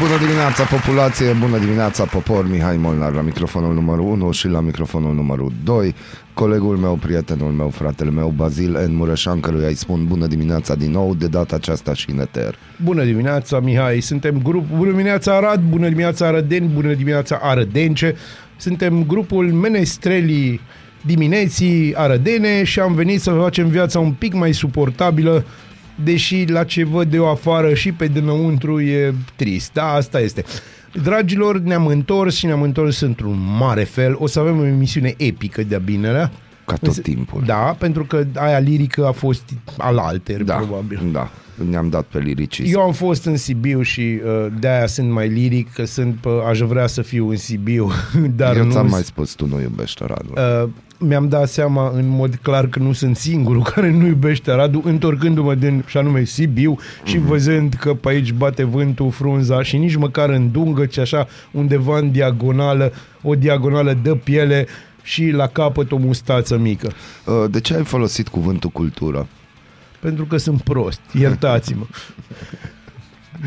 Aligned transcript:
Bună 0.00 0.18
dimineața, 0.18 0.64
populație! 0.64 1.32
Bună 1.32 1.58
dimineața, 1.58 2.04
popor! 2.04 2.48
Mihai 2.50 2.76
Molnar 2.76 3.12
la 3.12 3.20
microfonul 3.20 3.74
numărul 3.74 4.04
1 4.04 4.30
și 4.30 4.48
la 4.48 4.60
microfonul 4.60 5.14
numărul 5.14 5.52
2. 5.64 5.94
Colegul 6.32 6.76
meu, 6.76 6.94
prietenul 6.94 7.50
meu, 7.50 7.68
fratele 7.68 8.10
meu, 8.10 8.32
Bazil 8.36 8.86
N. 8.88 8.94
Mureșan, 8.94 9.40
căruia 9.40 9.66
îi 9.66 9.74
spun 9.74 10.06
bună 10.06 10.26
dimineața 10.26 10.74
din 10.74 10.90
nou, 10.90 11.14
de 11.14 11.26
data 11.26 11.56
aceasta 11.56 11.94
și 11.94 12.10
în 12.10 12.20
eter. 12.20 12.54
Bună 12.84 13.04
dimineața, 13.04 13.60
Mihai! 13.60 14.00
Suntem 14.00 14.40
grup... 14.42 14.64
Bună 14.76 14.90
dimineața, 14.90 15.36
Arad! 15.36 15.62
Bună 15.68 15.88
dimineața, 15.88 16.26
Arădeni! 16.26 16.70
Bună 16.74 16.94
dimineața, 16.94 17.38
Arădence! 17.42 18.14
Suntem 18.56 19.04
grupul 19.06 19.52
Menestrelii 19.52 20.60
dimineții 21.06 21.94
arădene 21.96 22.64
și 22.64 22.80
am 22.80 22.94
venit 22.94 23.20
să 23.20 23.30
facem 23.30 23.68
viața 23.68 23.98
un 23.98 24.12
pic 24.12 24.32
mai 24.32 24.52
suportabilă 24.52 25.44
deși 26.04 26.44
la 26.48 26.64
ce 26.64 26.84
văd 26.84 27.14
eu 27.14 27.30
afară 27.30 27.74
și 27.74 27.92
pe 27.92 28.06
dinăuntru 28.06 28.80
e 28.80 29.14
trist. 29.36 29.72
Da, 29.72 29.92
asta 29.92 30.20
este. 30.20 30.44
Dragilor, 31.02 31.58
ne-am 31.58 31.86
întors 31.86 32.36
și 32.36 32.46
ne-am 32.46 32.62
întors 32.62 33.00
într-un 33.00 33.38
mare 33.58 33.84
fel. 33.84 34.16
O 34.18 34.26
să 34.26 34.40
avem 34.40 34.58
o 34.58 34.64
emisiune 34.64 35.14
epică 35.16 35.62
de-a 35.62 35.78
binelea. 35.78 36.30
Ca 36.64 36.76
tot 36.76 37.02
timpul. 37.02 37.42
Da, 37.46 37.76
pentru 37.78 38.04
că 38.04 38.24
aia 38.34 38.58
lirică 38.58 39.06
a 39.06 39.12
fost 39.12 39.42
al 39.78 39.98
alter, 39.98 40.42
da, 40.42 40.54
probabil. 40.54 41.00
Da, 41.12 41.30
ne-am 41.70 41.88
dat 41.88 42.04
pe 42.04 42.18
liricism. 42.18 42.74
Eu 42.76 42.82
am 42.82 42.92
fost 42.92 43.24
în 43.24 43.36
Sibiu 43.36 43.82
și 43.82 44.00
uh, 44.00 44.46
de-aia 44.58 44.86
sunt 44.86 45.10
mai 45.10 45.28
liric, 45.28 45.72
că 45.72 45.84
sunt, 45.84 46.24
uh, 46.24 46.32
aș 46.48 46.58
vrea 46.58 46.86
să 46.86 47.02
fiu 47.02 47.28
în 47.28 47.36
Sibiu, 47.36 47.90
dar 48.36 48.56
Eu 48.56 48.64
nu... 48.64 48.70
ți-am 48.70 48.86
mai 48.88 49.02
spus, 49.02 49.32
tu 49.32 49.46
nu 49.46 49.60
iubești 49.60 50.02
Oradul. 50.02 50.34
Uh, 50.64 50.68
mi-am 50.98 51.28
dat 51.28 51.48
seama 51.48 51.90
în 51.94 52.08
mod 52.08 52.34
clar 52.42 52.66
că 52.66 52.78
nu 52.78 52.92
sunt 52.92 53.16
singurul 53.16 53.62
care 53.74 53.90
nu 53.90 54.06
iubește 54.06 54.52
Radu, 54.52 54.82
întorcându-mă 54.84 55.54
din, 55.54 55.84
și 55.86 55.96
anume, 55.96 56.24
Sibiu 56.24 56.78
și 57.04 57.16
Mhm. 57.16 57.26
văzând 57.26 57.74
că 57.74 57.94
pe 57.94 58.08
aici 58.08 58.32
bate 58.32 58.64
vântul, 58.64 59.10
frunza 59.10 59.62
și 59.62 59.76
nici 59.76 59.96
măcar 59.96 60.28
în 60.28 60.50
dungă, 60.50 60.86
ci 60.86 60.98
așa 60.98 61.26
undeva 61.50 61.98
în 61.98 62.10
diagonală, 62.10 62.92
o 63.22 63.34
diagonală 63.34 63.98
de 64.02 64.14
piele 64.24 64.66
și 65.02 65.30
la 65.30 65.46
capăt 65.46 65.92
o 65.92 65.96
mustață 65.96 66.58
mică. 66.58 66.90
Uh, 67.26 67.44
De 67.50 67.60
ce 67.60 67.74
ai 67.74 67.84
folosit 67.84 68.28
cuvântul 68.28 68.70
cultură? 68.70 69.26
Pentru 70.04 70.24
că 70.24 70.36
sunt 70.36 70.60
prost, 70.62 71.00
iertați-mă. 71.12 71.84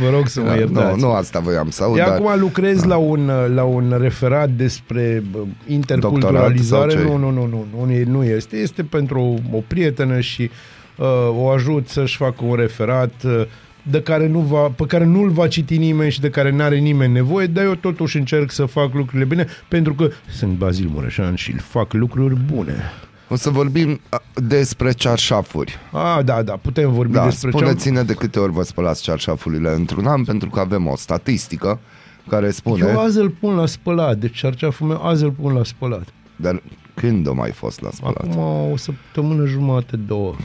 Vă 0.02 0.10
rog 0.10 0.28
să 0.28 0.40
mă 0.42 0.48
Da, 0.48 0.56
iertați. 0.56 1.00
nu, 1.00 1.08
nu 1.08 1.14
asta 1.14 1.40
voiam 1.40 1.70
să 1.70 1.84
aud, 1.84 1.98
Eu 1.98 2.06
dar... 2.06 2.14
acum 2.14 2.40
lucrez 2.40 2.84
la, 2.84 2.98
un, 2.98 3.32
la 3.56 3.64
un 3.64 3.96
referat 4.00 4.50
despre 4.50 5.24
bă, 5.32 5.38
interculturalizare. 5.68 6.94
Doctorat 6.94 7.10
sau 7.10 7.18
Nu, 7.18 7.32
nu, 7.32 7.46
nu, 7.48 7.66
nu, 7.76 7.86
nu, 7.86 7.92
e- 7.92 8.04
nu 8.04 8.24
este. 8.24 8.56
Este 8.56 8.84
pentru 8.84 9.20
o, 9.20 9.58
o 9.58 9.64
prietenă 9.68 10.20
și 10.20 10.50
uh, 10.96 11.06
o 11.30 11.50
ajut 11.50 11.88
să-și 11.88 12.18
facă 12.18 12.46
un 12.46 12.56
referat 12.56 13.14
uh, 13.26 13.42
de 13.82 14.02
care 14.02 14.28
nu 14.28 14.40
va, 14.40 14.60
pe 14.60 14.86
care 14.86 15.06
nu-l 15.06 15.30
va 15.30 15.48
citi 15.48 15.78
nimeni 15.78 16.12
și 16.12 16.22
de 16.22 16.30
care 16.30 16.52
nu 16.52 16.64
are 16.64 16.78
nimeni 16.78 17.14
nevoie, 17.14 17.48
dar 17.48 17.64
eu 17.64 17.76
totuși 17.76 18.18
încerc 18.18 18.52
să 18.52 18.66
fac 18.66 18.94
lucrurile 18.94 19.26
bine, 19.26 19.48
pentru 19.68 19.94
că 19.94 20.10
sunt 20.32 20.52
Bazil 20.58 20.90
Mureșan 20.94 21.36
și 21.36 21.52
fac 21.52 21.94
lucruri 21.94 22.36
bune. 22.54 22.76
O 23.30 23.36
să 23.36 23.50
vorbim 23.50 24.00
a, 24.10 24.22
despre 24.34 24.92
cearșafuri. 24.92 25.78
Ah, 25.92 26.24
da, 26.24 26.42
da, 26.42 26.54
putem 26.62 26.92
vorbi 26.94 27.14
Da, 27.14 27.24
despre 27.24 27.50
ce 27.50 27.56
am... 27.58 27.64
spuneți-ne 27.64 28.04
de 28.04 28.14
câte 28.14 28.40
ori 28.40 28.52
vă 28.52 28.64
spălați 28.64 29.02
cearșafurile 29.02 29.70
într-un 29.74 30.06
an, 30.08 30.24
pentru 30.24 30.50
că 30.50 30.60
avem 30.60 30.88
o 30.88 30.96
statistică 30.96 31.80
care 32.30 32.52
spune... 32.52 32.88
Eu 32.88 33.00
azi 33.00 33.18
îl 33.20 33.30
pun 33.30 33.56
la 33.56 33.66
spălat, 33.66 34.18
deci 34.18 34.38
cearceaful 34.38 34.88
meu 34.88 35.06
azi 35.06 35.24
îl 35.24 35.32
pun 35.32 35.54
la 35.54 35.64
spălat. 35.64 36.08
Dar 36.36 36.62
când 36.94 37.28
o 37.28 37.34
mai 37.34 37.52
fost 37.52 37.82
la 37.82 37.90
spălat? 37.94 38.18
Acum 38.18 38.38
o 38.72 38.78
săptămână 38.78 39.46
jumate, 39.46 39.96
două. 39.96 40.36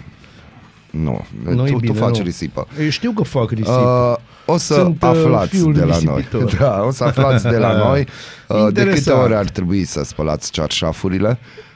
Nu, 0.90 1.24
Nu-i 1.44 1.70
tu, 1.70 1.78
bine, 1.78 1.92
tu 1.92 1.98
faci 1.98 2.18
nu. 2.18 2.24
risipă. 2.24 2.66
Eu 2.82 2.88
știu 2.88 3.10
că 3.12 3.22
fac 3.22 3.50
risipă. 3.50 4.16
Uh, 4.46 4.54
o 4.54 4.56
să 4.56 4.74
Sunt, 4.74 5.02
uh, 5.02 5.08
aflați 5.08 5.48
fiul 5.56 5.72
de 5.72 5.84
la 5.84 5.96
noi. 6.02 6.14
risipitor. 6.16 6.54
Da, 6.60 6.82
o 6.86 6.90
să 6.90 7.04
aflați 7.04 7.42
de 7.48 7.56
la 7.56 7.72
noi 7.86 8.00
uh, 8.48 8.56
de 8.56 8.64
câte 8.64 8.80
Interesant. 8.80 9.22
ori 9.22 9.34
ar 9.34 9.44
trebui 9.44 9.84
să 9.84 10.02
spălați 10.04 10.50
cearșafurile. 10.50 11.28
Uh, 11.40 11.70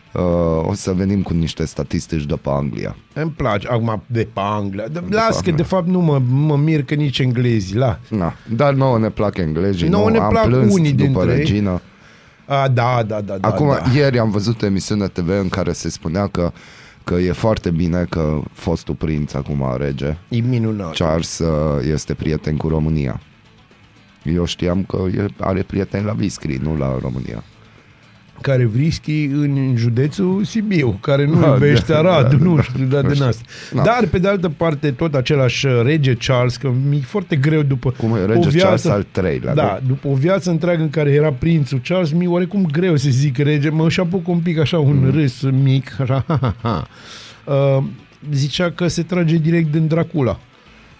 o 0.62 0.74
să 0.74 0.92
venim 0.92 1.22
cu 1.22 1.32
niște 1.34 1.64
statistici 1.64 2.24
de 2.24 2.34
pe 2.34 2.48
Anglia. 2.52 2.96
Îmi 3.14 3.30
place, 3.30 3.68
acum 3.68 4.02
de 4.06 4.28
pe 4.32 4.40
Anglia. 4.42 4.86
De, 4.88 5.02
las 5.08 5.28
că 5.28 5.34
Anglia. 5.36 5.54
de 5.54 5.62
fapt 5.62 5.86
nu 5.86 6.00
mă, 6.00 6.18
mă 6.28 6.56
mir 6.56 6.84
că 6.84 6.94
nici 6.94 7.18
englezii, 7.18 7.76
la. 7.76 7.98
Na, 8.08 8.34
dar 8.54 8.74
nouă 8.74 8.98
ne 8.98 9.08
plac 9.08 9.36
englezii, 9.36 9.88
Nouă 9.88 10.06
nu, 10.06 10.12
ne 10.12 10.18
am 10.18 10.28
plac 10.28 10.44
plâns 10.44 10.74
unii 10.74 10.92
după 10.92 11.08
dintre 11.08 11.32
ei. 11.32 11.38
regină. 11.38 11.80
A, 12.46 12.68
da, 12.68 13.02
da, 13.06 13.20
da, 13.20 13.36
da. 13.36 13.48
Acum, 13.48 13.66
da. 13.66 13.90
ieri 13.94 14.18
am 14.18 14.30
văzut 14.30 14.62
o 14.62 14.66
emisiune 14.66 15.08
TV 15.08 15.28
în 15.28 15.48
care 15.48 15.72
se 15.72 15.90
spunea 15.90 16.26
că, 16.26 16.52
că 17.04 17.14
e 17.14 17.32
foarte 17.32 17.70
bine 17.70 18.06
că 18.08 18.40
fostul 18.52 18.94
prinț, 18.94 19.32
acum 19.32 19.74
rege, 19.76 20.16
E 20.28 20.38
minunat. 20.40 20.94
Charles, 20.94 21.38
uh, 21.38 21.84
este 21.92 22.14
prieten 22.14 22.56
cu 22.56 22.68
România. 22.68 23.20
Eu 24.22 24.44
știam 24.44 24.84
că 24.84 24.98
e, 25.16 25.26
are 25.40 25.62
prieteni 25.62 26.04
la 26.04 26.12
Viscri, 26.12 26.58
nu 26.62 26.76
la 26.76 26.98
România. 27.02 27.42
Care 28.46 28.64
vrischi 28.64 29.24
în 29.24 29.74
județul 29.76 30.44
Sibiu, 30.44 30.98
care 31.00 31.26
nu 31.26 31.40
Da, 31.40 31.46
iubește 31.46 31.92
da, 31.92 31.98
Aradul, 31.98 32.38
da, 32.38 32.44
nu 32.44 32.54
da. 32.54 32.62
știu, 32.62 32.84
da, 32.84 33.00
Nu 33.00 33.06
din 33.06 33.14
știu. 33.14 33.26
asta. 33.26 33.42
Da. 33.72 33.82
Dar, 33.82 34.06
pe 34.10 34.18
de 34.18 34.28
altă 34.28 34.48
parte, 34.48 34.90
tot 34.90 35.14
același 35.14 35.66
rege 35.82 36.14
Charles, 36.14 36.56
că 36.56 36.72
mi-e 36.88 37.00
foarte 37.00 37.36
greu 37.36 37.62
după 37.62 37.94
Cum 37.98 38.16
e 38.16 38.20
o 38.20 38.26
rege 38.26 38.48
viață... 38.48 38.58
Charles 38.58 38.84
al 38.84 39.06
treilea, 39.10 39.54
Da, 39.54 39.78
nu? 39.82 39.88
după 39.88 40.08
o 40.08 40.14
viață 40.14 40.50
întreagă 40.50 40.82
în 40.82 40.90
care 40.90 41.10
era 41.10 41.32
prințul 41.32 41.80
Charles, 41.84 42.12
mi-e 42.12 42.28
oarecum 42.28 42.68
greu 42.72 42.96
să 42.96 43.08
zic 43.10 43.38
rege, 43.38 43.68
mă 43.68 43.88
și 43.88 44.00
apuc 44.00 44.28
un 44.28 44.38
pic 44.38 44.58
așa 44.58 44.78
un 44.78 44.96
mm. 44.96 45.10
râs 45.10 45.42
mic, 45.62 46.00
așa, 46.00 46.24
ha, 46.28 46.38
ha, 46.40 46.54
ha. 46.62 46.88
Uh, 47.44 47.84
zicea 48.32 48.70
că 48.70 48.86
se 48.86 49.02
trage 49.02 49.36
direct 49.36 49.70
din 49.72 49.86
Dracula. 49.86 50.38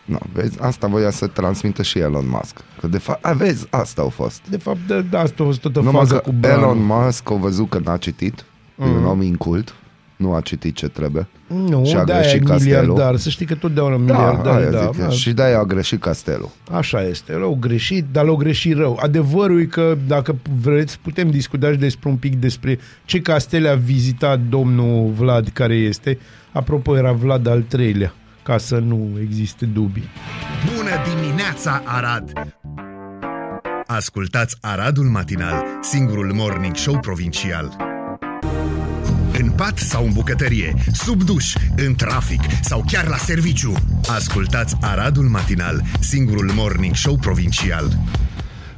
No, 0.07 0.19
vezi, 0.33 0.61
asta 0.61 0.87
voia 0.87 1.11
să 1.11 1.27
transmită 1.27 1.83
și 1.83 1.99
Elon 1.99 2.29
Musk. 2.29 2.61
Că 2.81 2.87
de 2.87 2.99
fapt, 2.99 3.25
a, 3.25 3.33
vezi, 3.33 3.67
asta 3.71 4.03
au 4.03 4.09
fost. 4.09 4.41
De 4.51 4.57
fapt, 4.57 4.79
de, 4.87 5.03
de 5.11 5.17
asta 5.17 5.43
a 5.43 5.47
fost 5.47 5.61
toată 5.61 5.81
Numai 5.81 6.01
faza 6.01 6.15
că 6.15 6.21
cu 6.21 6.35
Bran. 6.41 6.59
Elon 6.59 6.85
Musk 6.85 7.31
a 7.31 7.35
văzut 7.35 7.69
că 7.69 7.81
n-a 7.85 7.97
citit, 7.97 8.45
mm. 8.75 8.87
e 8.87 8.91
un 8.91 9.05
om 9.05 9.23
incult, 9.23 9.75
nu 10.17 10.35
a 10.35 10.41
citit 10.41 10.75
ce 10.75 10.89
trebuie. 10.89 11.27
Nu, 11.47 11.85
și 11.85 11.97
a 11.97 12.05
de-aia 12.05 12.21
e 12.21 12.25
greșit 12.25 12.47
castelul. 12.47 12.81
miliardar. 12.81 13.17
Să 13.17 13.29
știi 13.29 13.47
că 13.47 13.55
totdeauna 13.55 13.97
Da, 13.97 14.03
miliardar, 14.03 14.57
aia 14.57 14.71
da. 14.71 14.91
zic, 14.93 15.01
da. 15.01 15.09
și 15.09 15.33
de-aia 15.33 15.59
a 15.59 15.65
greșit 15.65 16.01
castelul. 16.01 16.51
Așa 16.73 17.03
este, 17.03 17.35
rău 17.37 17.57
greșit, 17.61 18.05
dar 18.13 18.25
l-au 18.25 18.37
greșit 18.37 18.77
rău. 18.77 18.99
Adevărul 19.03 19.61
e 19.61 19.65
că, 19.65 19.97
dacă 20.07 20.37
vreți, 20.63 20.99
putem 21.03 21.31
discuta 21.31 21.71
și 21.71 21.79
despre 21.79 22.09
un 22.09 22.17
pic 22.17 22.37
despre 22.37 22.79
ce 23.05 23.21
castele 23.21 23.69
a 23.69 23.75
vizitat 23.75 24.41
domnul 24.49 25.11
Vlad, 25.17 25.49
care 25.49 25.75
este. 25.75 26.19
Apropo, 26.53 26.97
era 26.97 27.13
Vlad 27.13 27.47
al 27.47 27.63
treilea, 27.69 28.15
ca 28.47 28.59
să 28.59 28.79
nu 28.79 29.11
existe 29.21 29.65
dubii. 29.65 30.09
Bună 30.75 30.91
dimineața, 31.15 31.83
Arad! 31.85 32.33
Ascultați 33.87 34.57
Aradul 34.61 35.05
Matinal, 35.05 35.65
singurul 35.81 36.33
morning 36.35 36.77
show 36.77 36.99
provincial. 36.99 37.77
În 39.39 39.51
pat 39.51 39.79
sau 39.79 40.05
în 40.05 40.13
bucătărie, 40.13 40.75
sub 40.93 41.23
duș, 41.23 41.55
în 41.77 41.95
trafic 41.95 42.41
sau 42.63 42.85
chiar 42.91 43.09
la 43.09 43.17
serviciu. 43.17 43.73
Ascultați 44.09 44.77
Aradul 44.81 45.25
Matinal, 45.25 45.83
singurul 46.01 46.51
morning 46.55 46.95
show 46.95 47.17
provincial. 47.17 47.99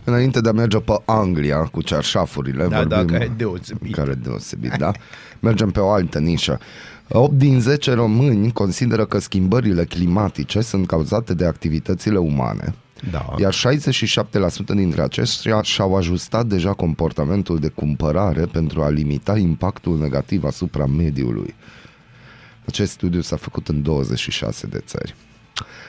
Înainte 0.04 0.40
de 0.40 0.48
a 0.48 0.52
merge 0.52 0.78
pe 0.78 0.92
Anglia 1.04 1.58
cu 1.58 1.82
cearșafurile, 1.82 2.66
Da, 2.66 2.76
vorbim, 2.76 2.88
da, 2.88 3.04
care 3.04 3.24
e 3.24 3.32
deosebit. 3.36 3.94
Care 3.94 4.10
e 4.10 4.14
deosebit, 4.14 4.74
da? 4.78 4.92
Mergem 5.40 5.70
pe 5.70 5.80
o 5.80 5.90
altă 5.90 6.18
nișă. 6.18 6.60
8 7.10 7.32
din 7.32 7.60
10 7.60 7.92
români 7.92 8.52
consideră 8.52 9.06
că 9.06 9.18
schimbările 9.18 9.84
climatice 9.84 10.60
sunt 10.60 10.86
cauzate 10.86 11.34
de 11.34 11.46
activitățile 11.46 12.18
umane. 12.18 12.74
Da. 13.10 13.34
Iar 13.38 13.54
67% 13.54 13.56
dintre 14.66 15.02
aceștia 15.02 15.62
și-au 15.62 15.96
ajustat 15.96 16.46
deja 16.46 16.72
comportamentul 16.72 17.58
de 17.58 17.68
cumpărare 17.68 18.46
pentru 18.46 18.82
a 18.82 18.88
limita 18.88 19.38
impactul 19.38 19.98
negativ 19.98 20.44
asupra 20.44 20.86
mediului. 20.86 21.54
Acest 22.66 22.92
studiu 22.92 23.20
s-a 23.20 23.36
făcut 23.36 23.68
în 23.68 23.82
26 23.82 24.66
de 24.66 24.78
țări. 24.78 25.14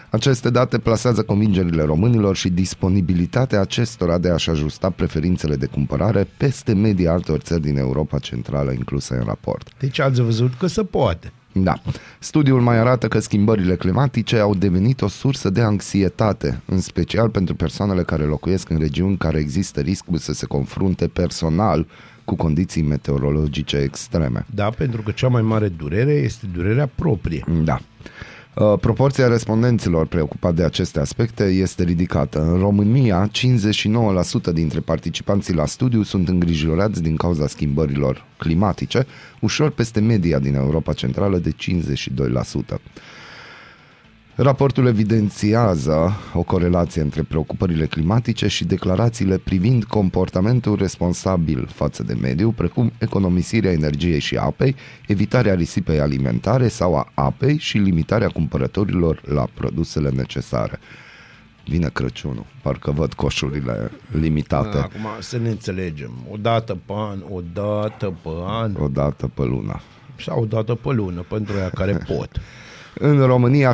Aceste 0.10 0.50
date 0.50 0.78
plasează 0.78 1.24
convingerile 1.24 1.84
românilor 1.84 2.36
și 2.36 2.50
disponibilitatea 2.50 3.62
acestora 3.62 4.18
de 4.18 4.30
a-și 4.30 4.50
ajusta 4.50 4.90
preferințele 4.90 5.56
de 5.56 5.66
cumpărare 5.66 6.28
peste 6.38 6.74
media 6.74 7.12
altor 7.12 7.40
țări 7.40 7.62
din 7.62 7.78
Europa 7.78 8.20
Centrală 8.20 8.72
incluse 8.72 9.14
în 9.14 9.24
raport. 9.26 9.68
Deci 9.80 10.00
ați 10.00 10.22
văzut 10.22 10.54
că 10.54 10.68
se 10.68 10.84
poate. 10.84 11.32
Da. 11.52 11.82
Studiul 12.20 12.62
mai 12.62 12.78
arată 12.78 13.08
că 13.08 13.20
schimbările 13.20 13.76
climatice 13.76 14.38
au 14.38 14.56
devenit 14.56 15.02
o 15.02 15.08
sursă 15.08 15.50
de 15.50 15.62
anxietate, 15.62 16.62
în 16.66 16.80
special 16.80 17.30
pentru 17.30 17.56
persoanele 17.56 18.04
care 18.04 18.24
locuiesc 18.24 18.70
în 18.70 18.80
regiuni 18.80 19.18
care 19.18 19.40
există 19.40 19.80
riscul 19.80 20.18
să 20.18 20.34
se 20.34 20.46
confrunte 20.46 21.08
personal 21.08 21.88
cu 22.26 22.36
condiții 22.36 22.82
meteorologice 22.82 23.78
extreme. 23.78 24.46
Da, 24.56 24.70
pentru 24.70 25.02
că 25.02 25.12
cea 25.12 25.28
mai 25.28 25.42
mare 25.42 25.68
durere 25.68 26.12
este 26.12 26.46
durerea 26.54 26.90
proprie. 26.96 27.44
Da. 27.64 27.80
Uh, 28.60 28.80
Proporția 28.80 29.28
respondenților 29.28 30.08
preocupați 30.08 30.56
de 30.56 30.64
aceste 30.64 31.00
aspecte 31.00 31.44
este 31.44 31.84
ridicată. 31.84 32.42
În 32.42 32.60
România, 32.60 33.30
59% 34.50 34.54
dintre 34.54 34.80
participanții 34.80 35.54
la 35.54 35.66
studiu 35.66 36.04
sunt 36.04 36.28
îngrijorați 36.28 37.02
din 37.02 37.16
cauza 37.16 37.48
schimbărilor 37.48 38.26
climatice, 38.38 39.06
ușor 39.40 39.70
peste 39.70 40.00
media 40.00 40.40
din 40.40 40.56
Europa 40.56 40.94
Centrală 40.94 41.38
de 41.38 41.52
52%. 41.52 42.80
Raportul 44.42 44.86
evidențiază 44.86 46.14
o 46.34 46.44
corelație 46.44 47.02
între 47.02 47.24
preocupările 47.24 47.86
climatice 47.86 48.48
și 48.48 48.66
declarațiile 48.66 49.38
privind 49.38 49.84
comportamentul 49.84 50.76
responsabil 50.76 51.70
față 51.74 52.04
de 52.04 52.14
mediu, 52.14 52.52
precum 52.52 52.92
economisirea 53.00 53.72
energiei 53.72 54.20
și 54.20 54.36
apei, 54.36 54.76
evitarea 55.08 55.54
risipei 55.54 56.00
alimentare 56.00 56.68
sau 56.68 56.96
a 56.96 57.12
apei 57.14 57.58
și 57.58 57.78
limitarea 57.78 58.28
cumpărătorilor 58.28 59.22
la 59.26 59.48
produsele 59.54 60.10
necesare. 60.10 60.80
Vine 61.66 61.90
Crăciunul, 61.94 62.46
parcă 62.62 62.92
văd 62.92 63.14
coșurile 63.14 63.92
limitate 64.12 64.78
Acum 64.78 65.06
să 65.20 65.38
ne 65.38 65.50
înțelegem. 65.50 66.12
O 66.32 66.38
dată 66.38 66.78
pe 66.86 66.94
an, 66.96 67.24
o 67.30 67.42
dată 67.54 68.14
pe 68.24 68.30
an 68.48 68.76
o 68.80 68.88
dată 68.88 69.28
pe 69.34 69.44
lună. 69.44 69.82
sau 70.18 70.42
o 70.42 70.46
dată 70.46 70.76
pe 70.76 70.92
lună 70.92 71.26
pentru 71.30 71.58
aia 71.58 71.70
care 71.70 71.98
pot. 72.16 72.42
În 73.02 73.26
România, 73.26 73.72
71% 73.72 73.74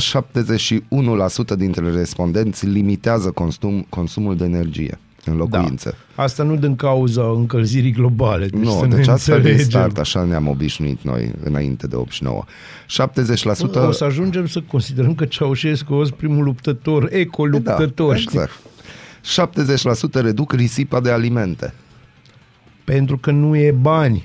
dintre 1.57 1.91
respondenți 1.91 2.65
limitează 2.65 3.31
consum, 3.31 3.85
consumul 3.89 4.35
de 4.37 4.43
energie 4.43 4.99
în 5.25 5.35
locuințe. 5.35 5.95
Da. 6.15 6.23
Asta 6.23 6.43
nu 6.43 6.55
din 6.55 6.75
cauza 6.75 7.21
încălzirii 7.23 7.91
globale. 7.91 8.47
Deci 8.47 8.61
Nu, 8.61 8.79
să 8.79 8.85
ne 8.85 8.95
deci 8.95 9.07
asta 9.07 9.31
din 9.31 9.39
înțelegem. 9.45 9.69
start, 9.69 9.97
așa 9.97 10.23
ne-am 10.23 10.47
obișnuit 10.47 11.01
noi 11.01 11.31
înainte 11.43 11.87
de 11.87 11.95
89. 11.95 12.43
70% 13.83 13.87
O 13.87 13.91
să 13.91 14.03
ajungem 14.03 14.47
să 14.47 14.61
considerăm 14.61 15.15
că 15.15 15.25
Ceaușescu 15.25 15.93
a 15.93 15.95
fost 15.95 16.11
primul 16.11 16.43
luptător, 16.43 17.07
ecoluptător, 17.11 18.13
da, 18.13 18.19
știi? 18.19 18.39
exact. 18.39 18.59
70% 20.19 20.21
reduc 20.21 20.53
risipa 20.53 20.99
de 20.99 21.11
alimente. 21.11 21.73
Pentru 22.83 23.17
că 23.17 23.31
nu 23.31 23.55
e 23.55 23.71
bani. 23.71 24.23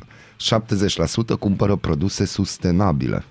70% 1.34 1.38
cumpără 1.38 1.76
produse 1.76 2.24
sustenabile. 2.24 3.24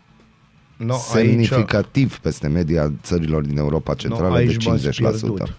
No, 0.85 0.95
semnificativ 0.95 2.17
peste 2.17 2.47
media 2.47 2.93
țărilor 3.03 3.41
din 3.41 3.57
Europa 3.57 3.93
Centrală 3.93 4.35
aici 4.35 4.63
de 4.63 4.69
v-ați 4.69 4.89
50%. 4.89 4.91
pierdut. 4.95 5.53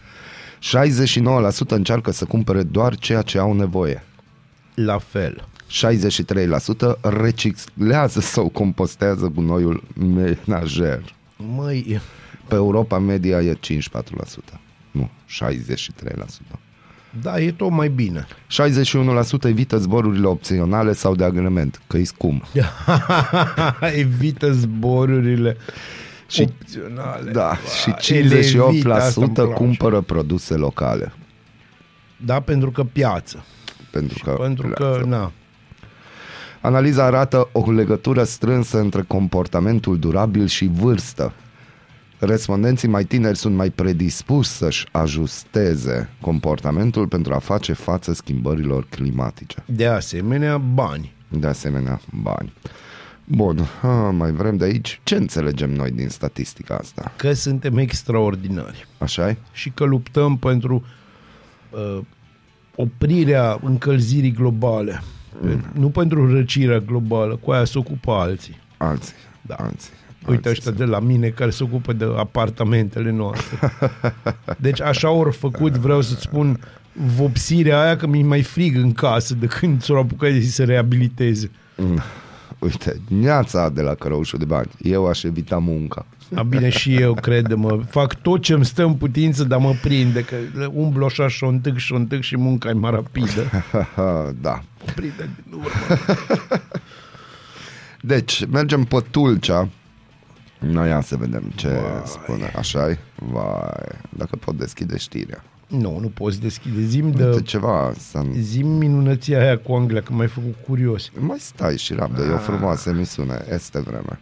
69% 1.66 1.68
încearcă 1.68 2.10
să 2.10 2.24
cumpere 2.24 2.62
doar 2.62 2.96
ceea 2.96 3.22
ce 3.22 3.38
au 3.38 3.52
nevoie. 3.52 4.04
La 4.74 4.98
fel. 4.98 5.48
63% 5.70 7.00
reciclează 7.00 8.20
sau 8.20 8.48
compostează 8.48 9.26
gunoiul 9.34 9.82
menajer. 9.94 11.14
Măi, 11.36 12.00
Pe 12.48 12.54
Europa 12.54 12.98
media 12.98 13.40
e 13.40 13.54
54%. 13.54 14.60
Nu, 14.90 15.10
63%. 15.26 16.58
Da, 17.22 17.40
e 17.40 17.52
tot 17.52 17.70
mai 17.70 17.88
bine. 17.88 18.26
61% 18.26 19.44
evită 19.44 19.76
zborurile 19.76 20.26
opționale 20.26 20.92
sau 20.92 21.14
de 21.14 21.24
agrement, 21.24 21.80
că 21.86 21.96
e 21.98 22.04
scump. 22.04 22.44
Evită 23.96 24.52
zborurile 24.52 25.56
Și- 26.28 26.40
opționale. 26.42 27.30
Da, 27.30 27.40
Ba, 27.40 27.92
și 28.00 28.14
ele 28.14 28.34
evită, 28.38 28.92
asta 28.94 29.20
58% 29.20 29.24
îmi 29.24 29.32
place. 29.32 29.52
cumpără 29.52 30.00
produse 30.00 30.54
locale. 30.54 31.12
Da, 32.24 32.40
pentru 32.40 32.70
că 32.70 32.84
piață. 32.84 33.44
Pentru 33.90 34.18
că, 34.24 34.30
Pentru 34.30 34.68
că, 34.68 35.02
na, 35.06 35.32
Analiza 36.60 37.04
arată 37.04 37.48
o 37.52 37.70
legătură 37.72 38.24
strânsă 38.24 38.78
între 38.78 39.02
comportamentul 39.06 39.98
durabil 39.98 40.46
și 40.46 40.70
vârstă. 40.72 41.32
Respondenții 42.20 42.88
mai 42.88 43.04
tineri 43.04 43.36
sunt 43.36 43.54
mai 43.54 43.70
predispuși 43.70 44.48
să-și 44.48 44.86
ajusteze 44.90 46.08
comportamentul 46.20 47.08
pentru 47.08 47.34
a 47.34 47.38
face 47.38 47.72
față 47.72 48.12
schimbărilor 48.12 48.86
climatice. 48.88 49.62
de 49.66 49.86
asemenea, 49.86 50.58
bani. 50.58 51.12
De 51.28 51.46
asemenea, 51.46 52.00
bani. 52.22 52.52
Bun, 53.24 53.58
a, 53.82 53.86
mai 54.10 54.32
vrem 54.32 54.56
de 54.56 54.64
aici. 54.64 55.00
Ce 55.02 55.14
înțelegem 55.16 55.70
noi 55.70 55.90
din 55.90 56.08
statistica 56.08 56.74
asta? 56.74 57.12
Că 57.16 57.32
suntem 57.32 57.76
extraordinari 57.78 58.86
așa 58.98 59.28
e? 59.28 59.36
și 59.52 59.70
că 59.70 59.84
luptăm 59.84 60.36
pentru 60.36 60.84
uh, 61.70 61.98
oprirea 62.74 63.58
încălzirii 63.62 64.32
globale. 64.32 65.02
Mm. 65.40 65.64
Nu 65.72 65.88
pentru 65.88 66.32
răcirea 66.32 66.78
globală, 66.78 67.36
cu 67.36 67.50
aia 67.50 67.64
se 67.64 67.78
ocupă 67.78 68.12
alții. 68.12 68.56
Alții. 68.76 69.14
Da. 69.42 69.54
Alții. 69.54 69.90
Uite 70.26 70.48
alții 70.48 70.50
ăștia 70.50 70.84
de 70.84 70.90
la 70.90 70.98
mine 70.98 71.28
care 71.28 71.50
se 71.50 71.62
ocupă 71.62 71.92
de 71.92 72.04
apartamentele 72.16 73.10
noastre. 73.10 73.72
Deci 74.58 74.80
așa 74.80 75.08
au 75.08 75.34
făcut, 75.38 75.76
vreau 75.76 76.00
să-ți 76.00 76.22
spun, 76.22 76.60
vopsirea 76.92 77.82
aia 77.82 77.96
că 77.96 78.06
mi-e 78.06 78.22
mai 78.22 78.42
frig 78.42 78.76
în 78.76 78.92
casă 78.92 79.34
de 79.34 79.46
când 79.46 79.82
s-au 79.82 79.96
apucat 79.96 80.32
de 80.32 80.40
să 80.40 80.64
reabiliteze. 80.64 81.50
Uite, 82.58 83.00
neața 83.08 83.68
de 83.68 83.80
la 83.80 83.94
cărăușul 83.94 84.38
de 84.38 84.44
bani. 84.44 84.70
Eu 84.82 85.06
aș 85.06 85.22
evita 85.22 85.58
munca. 85.58 86.06
A 86.34 86.42
bine 86.42 86.68
și 86.68 86.94
eu, 86.94 87.14
crede-mă, 87.14 87.82
fac 87.88 88.14
tot 88.14 88.42
ce 88.42 88.52
îmi 88.52 88.64
stă 88.64 88.84
în 88.84 88.94
putință, 88.94 89.44
dar 89.44 89.58
mă 89.58 89.74
prinde, 89.82 90.24
că 90.24 90.36
umblu 90.72 91.04
așa 91.04 91.28
și 91.28 91.44
o 91.44 91.48
întâc 91.48 91.76
și 91.76 91.92
o 91.92 91.96
întâc 91.96 92.20
și 92.20 92.36
munca 92.36 92.68
e 92.68 92.72
mai 92.72 92.90
rapidă. 92.90 93.50
da. 94.46 94.62
Prinde 94.94 95.30
din 95.34 95.52
urmă. 95.52 96.00
Deci, 98.00 98.46
mergem 98.46 98.84
pe 98.84 99.04
Tulcea. 99.10 99.68
Noi 100.60 100.88
ia 100.88 101.00
să 101.00 101.16
vedem 101.16 101.52
ce 101.54 101.68
Vai. 101.68 102.02
spune. 102.04 102.52
așa 102.56 102.98
Vai, 103.14 103.98
dacă 104.16 104.36
pot 104.36 104.56
deschide 104.58 104.96
știrea. 104.96 105.44
Nu, 105.66 105.98
nu 105.98 106.08
poți 106.08 106.40
deschide. 106.40 106.82
Zim, 106.82 107.10
De... 107.10 107.30
de, 107.30 107.42
ceva 107.42 107.92
să... 107.98 108.22
zim 108.38 108.66
minunăția 108.66 109.40
aia 109.40 109.58
cu 109.58 109.72
Anglia, 109.72 110.02
că 110.02 110.12
m-ai 110.12 110.26
făcut 110.26 110.54
curios. 110.66 111.10
Mai 111.18 111.38
stai 111.38 111.76
și 111.78 111.94
rabdă, 111.94 112.22
e 112.22 112.28
o 112.28 112.38
frumoasă 112.38 112.90
emisiune, 112.90 113.44
este 113.52 113.80
vreme. 113.80 114.20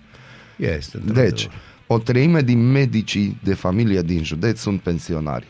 Este, 0.57 0.99
Deci, 0.99 1.07
într-adevăr. 1.09 1.51
o 1.87 1.99
treime 1.99 2.41
din 2.41 2.71
medicii 2.71 3.39
de 3.45 3.55
familie 3.55 4.03
din 4.03 4.25
județ 4.25 4.59
sunt 4.59 4.81
pensionari. 4.81 5.47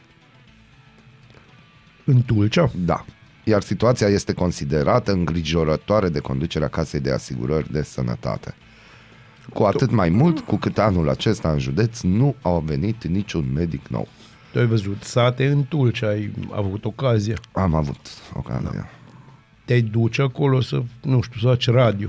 În 2.04 2.22
Tulcea? 2.22 2.70
Da. 2.76 3.04
Iar 3.44 3.62
situația 3.62 4.06
este 4.06 4.32
considerată 4.32 5.12
îngrijorătoare 5.12 6.08
de 6.08 6.18
conducerea 6.18 6.68
Casei 6.68 7.00
de 7.00 7.12
Asigurări 7.12 7.72
de 7.72 7.82
Sănătate. 7.82 8.54
Cu 9.52 9.62
atât 9.62 9.90
mai 9.90 10.08
mult 10.08 10.40
cu 10.40 10.56
cât 10.56 10.78
anul 10.78 11.08
acesta 11.08 11.50
în 11.50 11.58
județ 11.58 12.00
nu 12.00 12.34
au 12.42 12.62
venit 12.66 13.04
niciun 13.06 13.52
medic 13.54 13.86
nou. 13.86 14.08
Tu 14.52 14.58
ai 14.58 14.66
văzut 14.66 15.02
sate 15.02 15.46
în 15.46 15.64
Tulcea, 15.64 16.08
ai 16.08 16.32
avut 16.50 16.84
ocazia. 16.84 17.36
Am 17.52 17.74
avut 17.74 18.06
ocazia. 18.34 18.70
Da. 18.74 18.88
Te-ai 19.64 19.80
duce 19.80 20.22
acolo 20.22 20.60
să, 20.60 20.82
nu 21.02 21.20
știu, 21.20 21.40
să 21.40 21.46
faci 21.46 21.68
radio. 21.68 22.08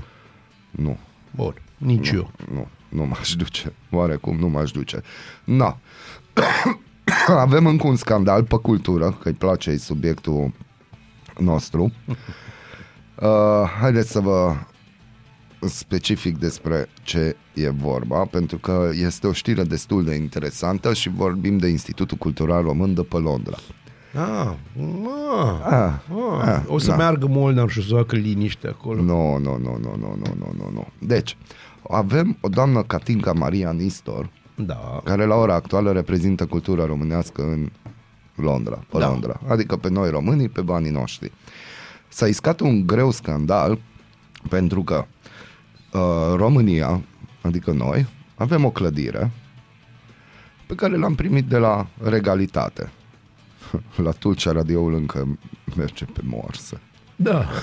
Nu, 0.70 0.98
Bun, 1.30 1.54
nici 1.76 2.10
eu. 2.10 2.30
nu, 2.52 2.68
nu 2.88 3.06
m-aș 3.06 3.34
duce. 3.34 3.72
Oarecum 3.90 4.36
nu 4.36 4.48
m-aș 4.48 4.70
duce. 4.70 5.02
Na. 5.44 5.78
Avem 7.46 7.66
încă 7.66 7.86
un 7.86 7.96
scandal 7.96 8.44
pe 8.44 8.56
cultură, 8.56 9.10
că 9.20 9.28
îi 9.28 9.34
place 9.34 9.76
subiectul 9.76 10.52
nostru. 11.38 11.92
Uh, 13.22 13.70
haideți 13.80 14.10
să 14.10 14.20
vă 14.20 14.56
specific 15.68 16.38
despre 16.38 16.88
ce 17.02 17.36
e 17.54 17.68
vorba, 17.70 18.24
pentru 18.24 18.58
că 18.58 18.90
este 19.02 19.26
o 19.26 19.32
știre 19.32 19.62
destul 19.62 20.04
de 20.04 20.14
interesantă 20.14 20.94
și 20.94 21.08
vorbim 21.08 21.58
de 21.58 21.68
Institutul 21.68 22.16
Cultural 22.16 22.62
Român 22.62 22.94
de 22.94 23.02
pe 23.02 23.16
Londra. 23.16 23.56
Ah, 24.14 24.20
ah, 24.40 24.54
Ah, 25.64 25.92
ah. 26.10 26.48
ah, 26.48 26.62
o 26.66 26.78
să 26.78 26.90
da. 26.90 26.96
meargă 26.96 27.26
Molnar 27.26 27.68
și 27.70 27.78
o 27.78 27.82
să 27.82 27.94
facă 27.94 28.16
liniște 28.16 28.66
acolo. 28.68 29.02
Nu, 29.02 29.38
nu, 29.38 29.56
nu, 29.58 29.78
nu, 29.82 29.96
nu, 29.98 30.16
nu, 30.16 30.34
nu, 30.38 30.52
nu, 30.56 30.70
nu. 30.72 30.86
Deci, 30.98 31.36
avem 31.90 32.36
o 32.40 32.48
doamnă 32.48 32.82
Catinca 32.82 33.32
Maria 33.32 33.70
Nistor, 33.72 34.30
Da. 34.54 35.00
care 35.04 35.24
la 35.24 35.34
ora 35.34 35.54
actuală 35.54 35.92
reprezintă 35.92 36.46
cultura 36.46 36.86
românească 36.86 37.42
în 37.42 37.70
Londra, 38.34 38.74
pe 38.90 38.98
Da. 38.98 39.08
Londra, 39.08 39.40
adică 39.48 39.76
pe 39.76 39.88
noi 39.90 40.10
românii, 40.10 40.48
pe 40.48 40.60
banii 40.60 40.90
noștri. 40.90 41.32
S-a 42.08 42.26
iscat 42.26 42.60
un 42.60 42.86
greu 42.86 43.10
scandal 43.10 43.78
pentru 44.48 44.82
că 44.82 45.04
uh, 45.92 46.00
România, 46.36 47.00
adică 47.40 47.70
noi, 47.70 48.06
avem 48.34 48.64
o 48.64 48.70
clădire 48.70 49.30
pe 50.66 50.74
care 50.74 50.96
l-am 50.96 51.14
primit 51.14 51.44
de 51.44 51.56
la 51.56 51.86
Regalitate. 52.02 52.90
La 54.04 54.10
Tulcea 54.10 54.52
radioul 54.52 54.94
încă 54.94 55.38
merge 55.76 56.04
pe 56.04 56.20
morsă. 56.24 56.80
Da. 57.16 57.46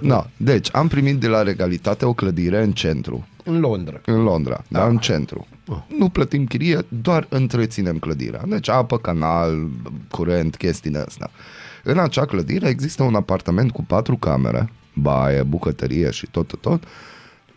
No, 0.00 0.24
deci 0.36 0.68
am 0.72 0.88
primit 0.88 1.20
de 1.20 1.28
la 1.28 1.42
Regalitate 1.42 2.04
o 2.04 2.12
clădire 2.12 2.62
în 2.62 2.72
centru, 2.72 3.26
În 3.44 3.60
Londra. 3.60 4.00
în 4.04 4.22
Londra, 4.22 4.64
da, 4.68 4.86
în 4.86 4.98
centru. 4.98 5.46
Ah. 5.68 5.76
Nu 5.98 6.08
plătim 6.08 6.46
chirie, 6.46 6.78
doar 6.88 7.26
întreținem 7.28 7.98
clădirea. 7.98 8.42
Deci 8.46 8.68
apă, 8.68 8.98
canal, 8.98 9.68
curent, 10.10 10.56
chestiile 10.56 10.98
astea. 10.98 11.30
În 11.82 11.98
acea 11.98 12.24
clădire 12.24 12.68
există 12.68 13.02
un 13.02 13.14
apartament 13.14 13.70
cu 13.70 13.84
patru 13.84 14.16
camere, 14.16 14.72
baie, 14.94 15.42
bucătărie 15.42 16.10
și 16.10 16.26
tot, 16.26 16.46
tot, 16.46 16.60
tot, 16.60 16.84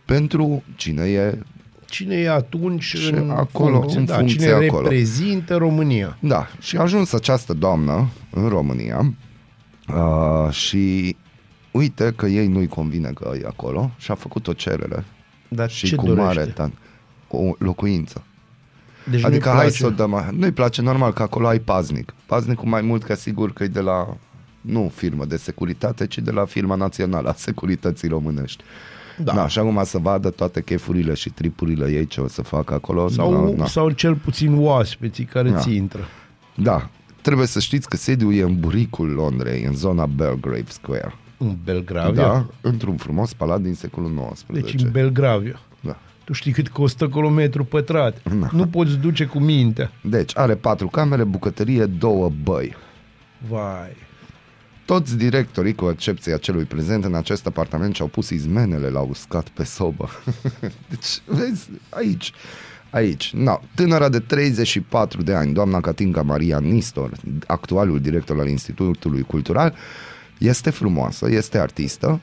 pentru 0.04 0.62
cine 0.76 1.02
e 1.04 1.38
Cine 1.88 2.14
e 2.14 2.30
atunci 2.30 2.82
Și 2.84 3.10
în 3.12 3.30
acolo, 3.30 3.78
funcție, 3.78 3.98
în 3.98 4.04
da, 4.04 4.14
funcție 4.14 4.38
cine 4.38 4.52
acolo. 4.52 4.82
reprezintă 4.82 5.56
România. 5.56 6.16
Da, 6.20 6.46
și 6.60 6.76
a 6.76 6.80
ajuns 6.80 7.12
această 7.12 7.52
doamnă 7.52 8.08
în 8.30 8.48
România 8.48 9.14
uh, 9.88 10.50
și 10.50 11.16
uite 11.70 12.12
că 12.16 12.26
ei 12.26 12.46
nu-i 12.46 12.66
convine 12.66 13.10
că 13.14 13.32
e 13.42 13.46
acolo 13.46 13.90
și 13.96 14.10
a 14.10 14.14
făcut 14.14 14.46
o 14.46 14.52
cerere 14.52 15.04
Dar 15.48 15.70
și 15.70 15.86
ce 15.86 15.94
cu 15.94 16.06
dorește? 16.06 16.24
mare 16.26 16.44
tan 16.44 16.72
o 17.28 17.54
locuință. 17.58 18.24
Deci 19.10 19.24
adică 19.24 19.48
nu-i 19.48 19.56
hai 19.56 19.66
place. 19.66 19.76
să 19.76 19.86
o 19.86 19.90
dăm, 19.90 20.30
nu-i 20.32 20.52
place 20.52 20.82
normal 20.82 21.12
că 21.12 21.22
acolo 21.22 21.46
ai 21.46 21.58
paznic. 21.58 22.14
Paznicul 22.26 22.68
mai 22.68 22.82
mult 22.82 23.04
ca 23.04 23.14
sigur 23.14 23.52
că 23.52 23.64
e 23.64 23.66
de 23.66 23.80
la 23.80 24.16
nu 24.66 24.92
firmă 24.94 25.24
de 25.24 25.36
securitate, 25.36 26.06
ci 26.06 26.18
de 26.18 26.30
la 26.30 26.44
firma 26.44 26.74
națională 26.74 27.28
a 27.28 27.34
securității 27.36 28.08
românești. 28.08 28.62
Da. 29.18 29.32
Da, 29.32 29.48
și 29.48 29.58
acum 29.58 29.80
să 29.84 29.98
vadă 29.98 30.30
toate 30.30 30.62
chefurile 30.62 31.14
și 31.14 31.30
tripurile 31.30 31.90
ei 31.90 32.06
ce 32.06 32.20
o 32.20 32.28
să 32.28 32.42
facă 32.42 32.74
acolo. 32.74 33.08
Sau, 33.08 33.46
da, 33.46 33.52
da. 33.56 33.66
sau 33.66 33.90
cel 33.90 34.14
puțin 34.14 34.54
oaspeții 34.58 35.24
care 35.24 35.50
Da. 35.50 35.58
ți 35.58 35.74
intră. 35.74 36.00
Da, 36.54 36.90
trebuie 37.22 37.46
să 37.46 37.60
știți 37.60 37.88
că 37.88 37.96
sediul 37.96 38.34
e 38.34 38.42
în 38.42 38.60
buricul 38.60 39.08
Londrei, 39.08 39.64
în 39.64 39.74
zona 39.74 40.06
Belgrave 40.06 40.64
Square. 40.68 41.14
În 41.38 41.56
Belgravia? 41.64 42.22
Da, 42.22 42.46
într-un 42.60 42.96
frumos 42.96 43.32
palat 43.34 43.60
din 43.60 43.74
secolul 43.74 44.28
XIX. 44.32 44.44
Deci 44.52 44.82
în 44.82 44.90
Belgravia. 44.90 45.60
da. 45.80 45.96
Tu 46.24 46.32
știi 46.32 46.52
cât 46.52 46.68
costă 46.68 47.04
acolo 47.04 47.28
metru 47.28 47.64
pătrat. 47.64 48.22
Da. 48.40 48.48
Nu 48.52 48.66
poți 48.66 48.96
duce 48.96 49.24
cu 49.24 49.38
mintea. 49.38 49.90
Deci 50.02 50.36
are 50.36 50.54
patru 50.54 50.88
camere, 50.88 51.24
bucătărie, 51.24 51.84
două 51.86 52.30
băi. 52.42 52.74
Vai. 53.48 53.96
Toți 54.86 55.16
directorii, 55.16 55.74
cu 55.74 55.88
excepția 55.90 56.36
celui 56.36 56.64
prezent 56.64 57.04
în 57.04 57.14
acest 57.14 57.46
apartament, 57.46 57.94
și-au 57.94 58.08
pus 58.08 58.30
izmenele 58.30 58.88
la 58.88 59.00
uscat 59.00 59.48
pe 59.48 59.64
sobă. 59.64 60.08
deci, 60.90 61.20
vezi, 61.24 61.68
aici, 61.90 62.32
aici. 62.90 63.32
No, 63.34 63.58
tânăra 63.74 64.08
de 64.08 64.18
34 64.20 65.22
de 65.22 65.34
ani, 65.34 65.52
doamna 65.52 65.80
Catinca 65.80 66.22
Maria 66.22 66.58
Nistor, 66.58 67.10
actualul 67.46 68.00
director 68.00 68.38
al 68.38 68.48
Institutului 68.48 69.22
Cultural, 69.22 69.74
este 70.38 70.70
frumoasă, 70.70 71.30
este 71.30 71.58
artistă 71.58 72.20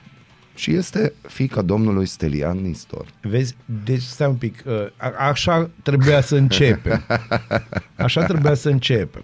și 0.56 0.74
este 0.74 1.14
fica 1.22 1.62
domnului 1.62 2.06
Stelian 2.06 2.58
Nistor. 2.58 3.06
Vezi? 3.22 3.56
Deci 3.84 4.02
stai 4.02 4.28
un 4.28 4.36
pic. 4.36 4.64
uh, 4.66 4.74
a- 4.98 5.28
Așa 5.30 5.70
trebuia 5.84 6.22
să 6.22 6.36
începem. 6.36 7.04
Așa 7.96 8.24
trebuia 8.24 8.54
să 8.54 8.70
începem. 8.70 9.24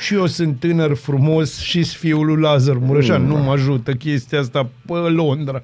Și 0.00 0.14
eu 0.14 0.26
sunt 0.26 0.60
tânăr 0.60 0.94
frumos 0.94 1.58
și 1.58 1.82
fiul 1.82 2.26
lui 2.26 2.40
Lazar 2.40 2.76
Mureșan. 2.76 3.22
Mm. 3.22 3.28
Nu 3.28 3.36
mă 3.36 3.50
ajută 3.50 3.92
chestia 3.92 4.40
asta 4.40 4.68
pe 4.86 4.92
Londra. 4.92 5.62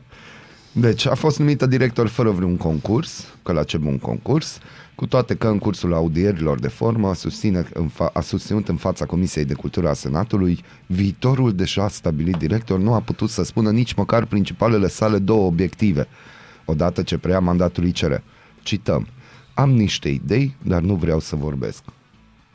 Deci 0.72 1.06
a 1.06 1.14
fost 1.14 1.38
numită 1.38 1.66
director 1.66 2.08
fără 2.08 2.30
vreun 2.30 2.56
concurs, 2.56 3.26
că 3.42 3.52
la 3.52 3.62
ce 3.62 3.76
bun 3.76 3.98
concurs, 3.98 4.58
cu 4.94 5.06
toate 5.06 5.34
că 5.34 5.46
în 5.46 5.58
cursul 5.58 5.94
audierilor 5.94 6.58
de 6.58 6.68
formă 6.68 7.14
susține 7.14 7.66
în 7.72 7.88
fa- 7.88 8.12
a 8.12 8.20
susținut 8.20 8.68
în 8.68 8.76
fața 8.76 9.04
Comisiei 9.04 9.44
de 9.44 9.54
Cultură 9.54 9.88
a 9.88 9.92
Senatului, 9.92 10.64
viitorul 10.86 11.54
deja 11.54 11.88
stabilit 11.88 12.36
director 12.36 12.78
nu 12.78 12.94
a 12.94 13.00
putut 13.00 13.30
să 13.30 13.42
spună 13.42 13.70
nici 13.70 13.92
măcar 13.92 14.24
principalele 14.24 14.88
sale 14.88 15.18
două 15.18 15.46
obiective, 15.46 16.08
odată 16.64 17.02
ce 17.02 17.18
preia 17.18 17.40
mandatul 17.40 17.84
ICR. 17.84 18.12
Cităm, 18.62 19.06
am 19.54 19.70
niște 19.70 20.08
idei, 20.08 20.56
dar 20.62 20.80
nu 20.80 20.94
vreau 20.94 21.20
să 21.20 21.36
vorbesc. 21.36 21.82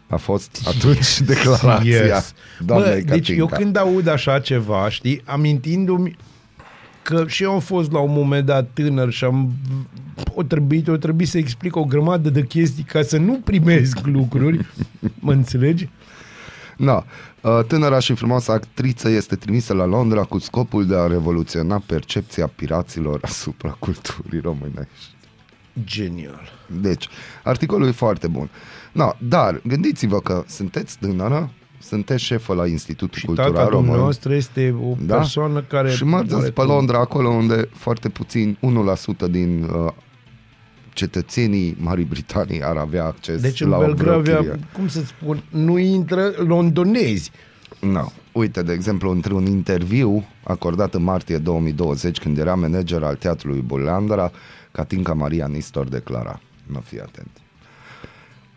A 0.07 0.15
fost 0.15 0.61
atunci 0.67 1.19
declarația 1.31 2.03
Yes. 2.05 2.33
doamnei 2.59 3.01
Bă, 3.03 3.09
deci 3.13 3.29
eu 3.29 3.45
Catinca. 3.45 3.55
când 3.55 3.77
aud 3.77 4.07
așa 4.07 4.39
ceva, 4.39 4.89
știi, 4.89 5.21
amintindu-mi 5.25 6.17
că 7.01 7.23
și 7.27 7.43
eu 7.43 7.51
am 7.51 7.59
fost 7.59 7.91
la 7.91 7.99
un 7.99 8.11
moment 8.11 8.45
dat 8.45 8.69
tânăr 8.73 9.11
și 9.11 9.23
am 9.23 9.51
o 10.33 10.43
trebuit, 10.43 10.87
o 10.87 10.97
trebuit 10.97 11.27
să 11.27 11.37
explic 11.37 11.75
o 11.75 11.83
grămadă 11.83 12.29
de 12.29 12.43
chestii 12.43 12.83
ca 12.83 13.01
să 13.01 13.17
nu 13.17 13.33
primesc 13.43 13.99
lucruri, 14.05 14.65
mă 15.19 15.31
înțelegi? 15.31 15.89
No. 16.77 17.03
Uh, 17.41 17.59
Tânăra 17.67 17.99
și 17.99 18.13
frumoasă 18.13 18.51
actriță 18.51 19.09
este 19.09 19.35
trimisă 19.35 19.73
la 19.73 19.85
Londra 19.85 20.21
cu 20.23 20.37
scopul 20.39 20.85
de 20.85 20.95
a 20.95 21.07
revoluționa 21.07 21.81
percepția 21.85 22.47
piraților 22.55 23.19
asupra 23.21 23.75
culturii 23.79 24.39
românești. 24.39 25.13
Genial. 25.83 26.51
Deci, 26.81 27.07
articolul 27.43 27.87
e 27.87 27.91
foarte 27.91 28.27
bun. 28.27 28.49
No, 28.91 29.11
dar 29.17 29.61
gândiți-vă 29.67 30.19
că 30.19 30.43
sunteți 30.47 30.97
tânără, 30.99 31.49
sunteți 31.79 32.23
șefă 32.23 32.53
la 32.53 32.67
Institutul 32.67 33.19
Și 33.19 33.25
Cultural 33.25 33.51
tata 33.51 33.63
Român. 33.67 33.83
dumneavoastră 33.85 34.33
este 34.35 34.75
o 34.83 34.95
Da? 34.99 35.15
persoană 35.15 35.61
care... 35.61 35.89
Și 35.91 36.03
mergeți 36.03 36.29
pe 36.29 36.35
oarecum- 36.41 36.67
Londra, 36.67 36.99
acolo 36.99 37.29
unde 37.29 37.69
foarte 37.73 38.09
puțin, 38.09 38.57
1% 39.27 39.29
din 39.29 39.63
uh, 39.63 39.91
cetățenii 40.93 41.77
Marii 41.79 42.05
Britanii 42.05 42.63
ar 42.63 42.77
avea 42.77 43.05
acces 43.05 43.41
Deci 43.41 43.63
la 43.63 43.77
în 43.77 43.83
o 43.83 43.85
Belgravia, 43.85 44.35
chirie. 44.35 44.59
cum 44.73 44.87
să 44.87 45.01
spun, 45.05 45.43
nu 45.49 45.77
intră 45.77 46.31
londonezi. 46.37 47.31
No. 47.79 48.03
Uite, 48.31 48.61
de 48.63 48.73
exemplu, 48.73 49.11
într-un 49.11 49.45
interviu 49.45 50.25
acordat 50.43 50.93
în 50.93 51.03
martie 51.03 51.37
2020, 51.37 52.17
când 52.19 52.37
era 52.37 52.55
manager 52.55 53.03
al 53.03 53.15
Teatrului 53.15 53.61
Bulandra, 53.61 54.31
Catinca 54.75 55.13
Maria 55.13 55.47
Nistor 55.47 55.87
declara, 55.87 56.39
nu 56.65 56.79
fi 56.79 56.99
atent. 56.99 57.41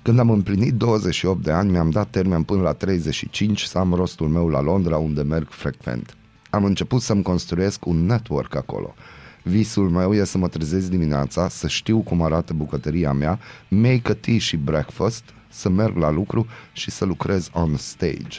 Când 0.02 0.18
am 0.18 0.30
împlinit 0.30 0.74
28 0.74 1.42
de 1.42 1.50
ani, 1.50 1.70
mi-am 1.70 1.90
dat 1.90 2.10
termen 2.10 2.42
până 2.42 2.62
la 2.62 2.72
35 2.72 3.62
să 3.62 3.78
am 3.78 3.94
rostul 3.94 4.28
meu 4.28 4.48
la 4.48 4.60
Londra, 4.60 4.96
unde 4.96 5.22
merg 5.22 5.48
frecvent. 5.48 6.16
Am 6.50 6.64
început 6.64 7.02
să-mi 7.02 7.22
construiesc 7.22 7.86
un 7.86 8.06
network 8.06 8.54
acolo. 8.54 8.94
Visul 9.42 9.88
meu 9.88 10.14
e 10.14 10.24
să 10.24 10.38
mă 10.38 10.48
trezesc 10.48 10.88
dimineața, 10.88 11.48
să 11.48 11.68
știu 11.68 12.00
cum 12.00 12.22
arată 12.22 12.52
bucătăria 12.52 13.12
mea, 13.12 13.38
make 13.68 14.10
a 14.10 14.14
tea 14.14 14.38
și 14.38 14.56
breakfast, 14.56 15.24
să 15.48 15.68
merg 15.68 15.96
la 15.96 16.10
lucru 16.10 16.46
și 16.72 16.90
să 16.90 17.04
lucrez 17.04 17.50
on 17.52 17.76
stage 17.76 18.38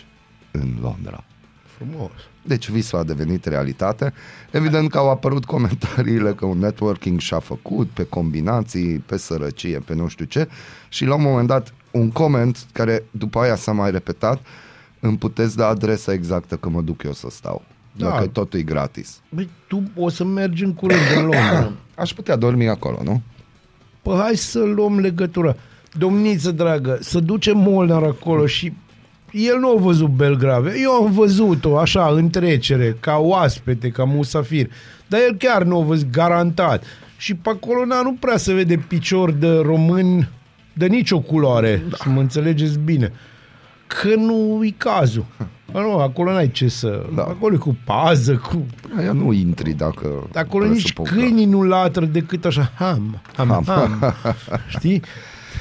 în 0.52 0.78
Londra. 0.82 1.24
Frumos. 1.64 2.12
Deci 2.42 2.70
visul 2.70 3.00
a 3.00 3.04
devenit 3.04 3.46
realitate. 3.46 4.14
Evident 4.52 4.90
că 4.90 4.98
au 4.98 5.10
apărut 5.10 5.46
comentariile 5.46 6.34
că 6.34 6.46
un 6.46 6.60
networking 6.60 7.20
și-a 7.20 7.40
făcut 7.40 7.88
pe 7.90 8.04
combinații, 8.04 8.98
pe 8.98 9.18
sărăcie, 9.18 9.80
pe 9.80 9.96
nu 9.96 10.08
știu 10.08 10.26
ce 10.26 10.48
și 10.90 11.06
la 11.06 11.16
un 11.16 11.22
moment 11.22 11.48
dat 11.48 11.74
un 11.92 12.12
coment 12.12 12.66
care 12.72 13.04
după 13.12 13.40
aia 13.40 13.56
s-a 13.56 13.72
mai 13.72 13.92
repetat 13.92 14.40
îmi 15.00 15.18
puteți 15.18 15.56
da 15.56 15.68
adresa 15.68 16.14
exactă 16.14 16.56
că 16.56 16.70
mă 16.70 16.82
duc 16.82 17.04
eu 17.04 17.14
să 17.14 17.28
stau. 17.30 17.64
Da. 17.92 18.10
Dacă 18.10 18.28
totul 18.28 18.60
e 18.60 18.64
gratis. 18.64 19.20
Băi, 19.30 19.50
tu 19.68 19.84
o 19.96 20.10
să 20.10 20.24
mergi 20.24 20.64
în 20.64 20.74
curând 20.74 21.02
în 21.16 21.22
Londra. 21.22 21.72
Aș 21.96 22.14
putea 22.14 22.36
dormi 22.36 22.70
acolo, 22.70 23.00
nu? 23.04 23.22
Păi 24.02 24.18
hai 24.18 24.36
să 24.36 24.60
luăm 24.60 25.00
legătura. 25.00 25.56
Domniță 25.98 26.52
dragă, 26.52 26.98
să 27.02 27.20
ducem 27.20 27.58
Molnar 27.58 28.04
acolo 28.04 28.46
și 28.46 28.74
el 29.32 29.60
nu 29.60 29.70
a 29.70 29.80
văzut 29.80 30.10
Belgravia. 30.10 30.72
Eu 30.82 30.92
am 30.92 31.12
văzut-o 31.12 31.78
așa, 31.78 32.08
în 32.08 32.30
trecere, 32.30 32.98
ca 33.00 33.18
oaspete, 33.18 33.90
ca 33.90 34.04
musafir. 34.04 34.70
Dar 35.08 35.20
el 35.20 35.36
chiar 35.38 35.64
nu 35.64 35.80
a 35.80 35.84
văzut, 35.84 36.10
garantat. 36.12 36.84
Și 37.18 37.36
pe 37.36 37.50
acolo 37.50 37.86
na, 37.86 38.02
nu 38.02 38.14
prea 38.14 38.38
se 38.38 38.54
vede 38.54 38.78
picior 38.88 39.32
de 39.32 39.50
român 39.50 40.30
de 40.74 40.86
nicio 40.88 41.20
culoare, 41.20 41.84
da. 41.90 41.96
să 41.98 42.10
mă 42.10 42.20
înțelegeți 42.20 42.80
bine. 42.80 43.12
Că 43.88 44.16
nu 44.16 44.60
e 44.64 44.74
cazul. 44.78 45.26
Bă, 45.72 45.80
Nu, 45.80 45.98
acolo 45.98 46.32
n-ai 46.32 46.52
ce 46.52 46.68
să... 46.68 47.06
Da. 47.10 47.16
Da. 47.16 47.22
Acolo 47.22 47.54
e 47.56 47.58
cu 47.58 47.78
pază, 47.86 48.36
cu... 48.36 48.66
Aia 48.98 49.12
nu 49.12 49.32
intri 49.34 49.72
dacă... 49.74 50.30
Acolo 50.36 50.66
nici 50.66 50.94
presupun 50.94 51.06
că- 51.06 51.14
câinii 51.14 51.46
nu 51.46 51.64
latră 51.64 52.06
decât 52.06 52.46
așa, 52.46 52.72
ham, 52.76 53.22
ham, 53.36 53.50
ham. 53.50 53.64
ham. 53.66 54.14
Știi? 54.78 55.02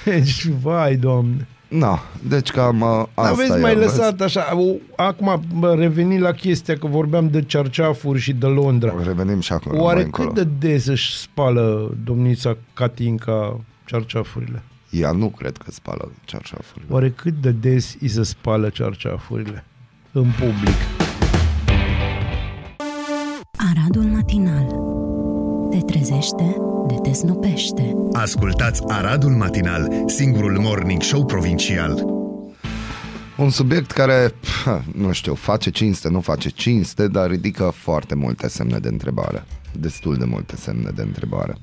Deci, 0.04 0.46
vai, 0.62 0.96
doamne. 0.96 1.46
Na, 1.68 1.98
deci 2.28 2.50
cam 2.50 2.80
uh, 2.80 3.04
asta 3.14 3.30
Aveți 3.32 3.52
e, 3.52 3.60
mai 3.60 3.74
vezi? 3.74 3.86
lăsat 3.86 4.20
așa, 4.20 4.56
o, 4.56 4.74
acum 4.96 5.42
bă, 5.58 5.74
reveni 5.74 6.18
la 6.18 6.32
chestia 6.32 6.76
că 6.76 6.86
vorbeam 6.86 7.28
de 7.30 7.42
cearceafuri 7.42 8.18
și 8.20 8.32
de 8.32 8.46
Londra. 8.46 8.94
Revenim 9.02 9.40
și 9.40 9.52
acolo. 9.52 9.82
Oare 9.82 9.94
mai 9.94 10.04
încolo. 10.04 10.28
cât 10.32 10.36
de 10.44 10.68
des 10.68 10.86
își 10.86 11.16
spală 11.18 11.94
domnița 12.04 12.56
Catinca 12.74 13.60
cearceafurile? 13.84 14.62
Ea 14.90 15.10
nu 15.12 15.28
cred 15.28 15.56
că 15.56 15.70
spală 15.70 16.12
cearșafurile. 16.24 16.86
Oare 16.90 17.10
cât 17.10 17.34
de 17.40 17.50
des 17.50 17.96
îi 18.00 18.08
se 18.08 18.22
spală 18.22 18.68
cearceafurile? 18.68 19.64
În 20.12 20.26
public. 20.38 20.76
Aradul 23.70 24.02
matinal. 24.02 24.66
Te 25.70 25.78
trezește, 25.78 26.56
de 26.88 26.94
te 27.02 27.12
snopește. 27.12 27.94
Ascultați 28.12 28.82
Aradul 28.86 29.30
Matinal, 29.30 29.92
singurul 30.06 30.58
morning 30.58 31.02
show 31.02 31.24
provincial. 31.24 32.04
Un 33.36 33.50
subiect 33.50 33.90
care, 33.90 34.34
pf, 34.40 34.68
nu 34.94 35.12
știu, 35.12 35.34
face 35.34 35.70
cinste, 35.70 36.08
nu 36.08 36.20
face 36.20 36.48
cinste, 36.48 37.08
dar 37.08 37.30
ridică 37.30 37.72
foarte 37.74 38.14
multe 38.14 38.48
semne 38.48 38.78
de 38.78 38.88
întrebare. 38.88 39.44
Destul 39.80 40.16
de 40.16 40.24
multe 40.24 40.56
semne 40.56 40.90
de 40.94 41.02
întrebare. 41.02 41.56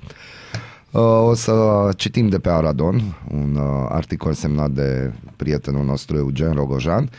Uh, 0.92 1.02
O 1.02 1.34
să 1.34 1.54
citim 1.96 2.30
de 2.30 2.40
pe 2.40 2.50
Aradon 2.50 3.02
un 3.32 3.56
uh, 3.56 3.86
articol 3.90 4.34
semnat 4.34 4.70
de 4.70 5.14
prietenul 5.36 5.86
nostru 5.86 6.18
Eugen 6.18 6.52
Rogojan. 6.52 7.10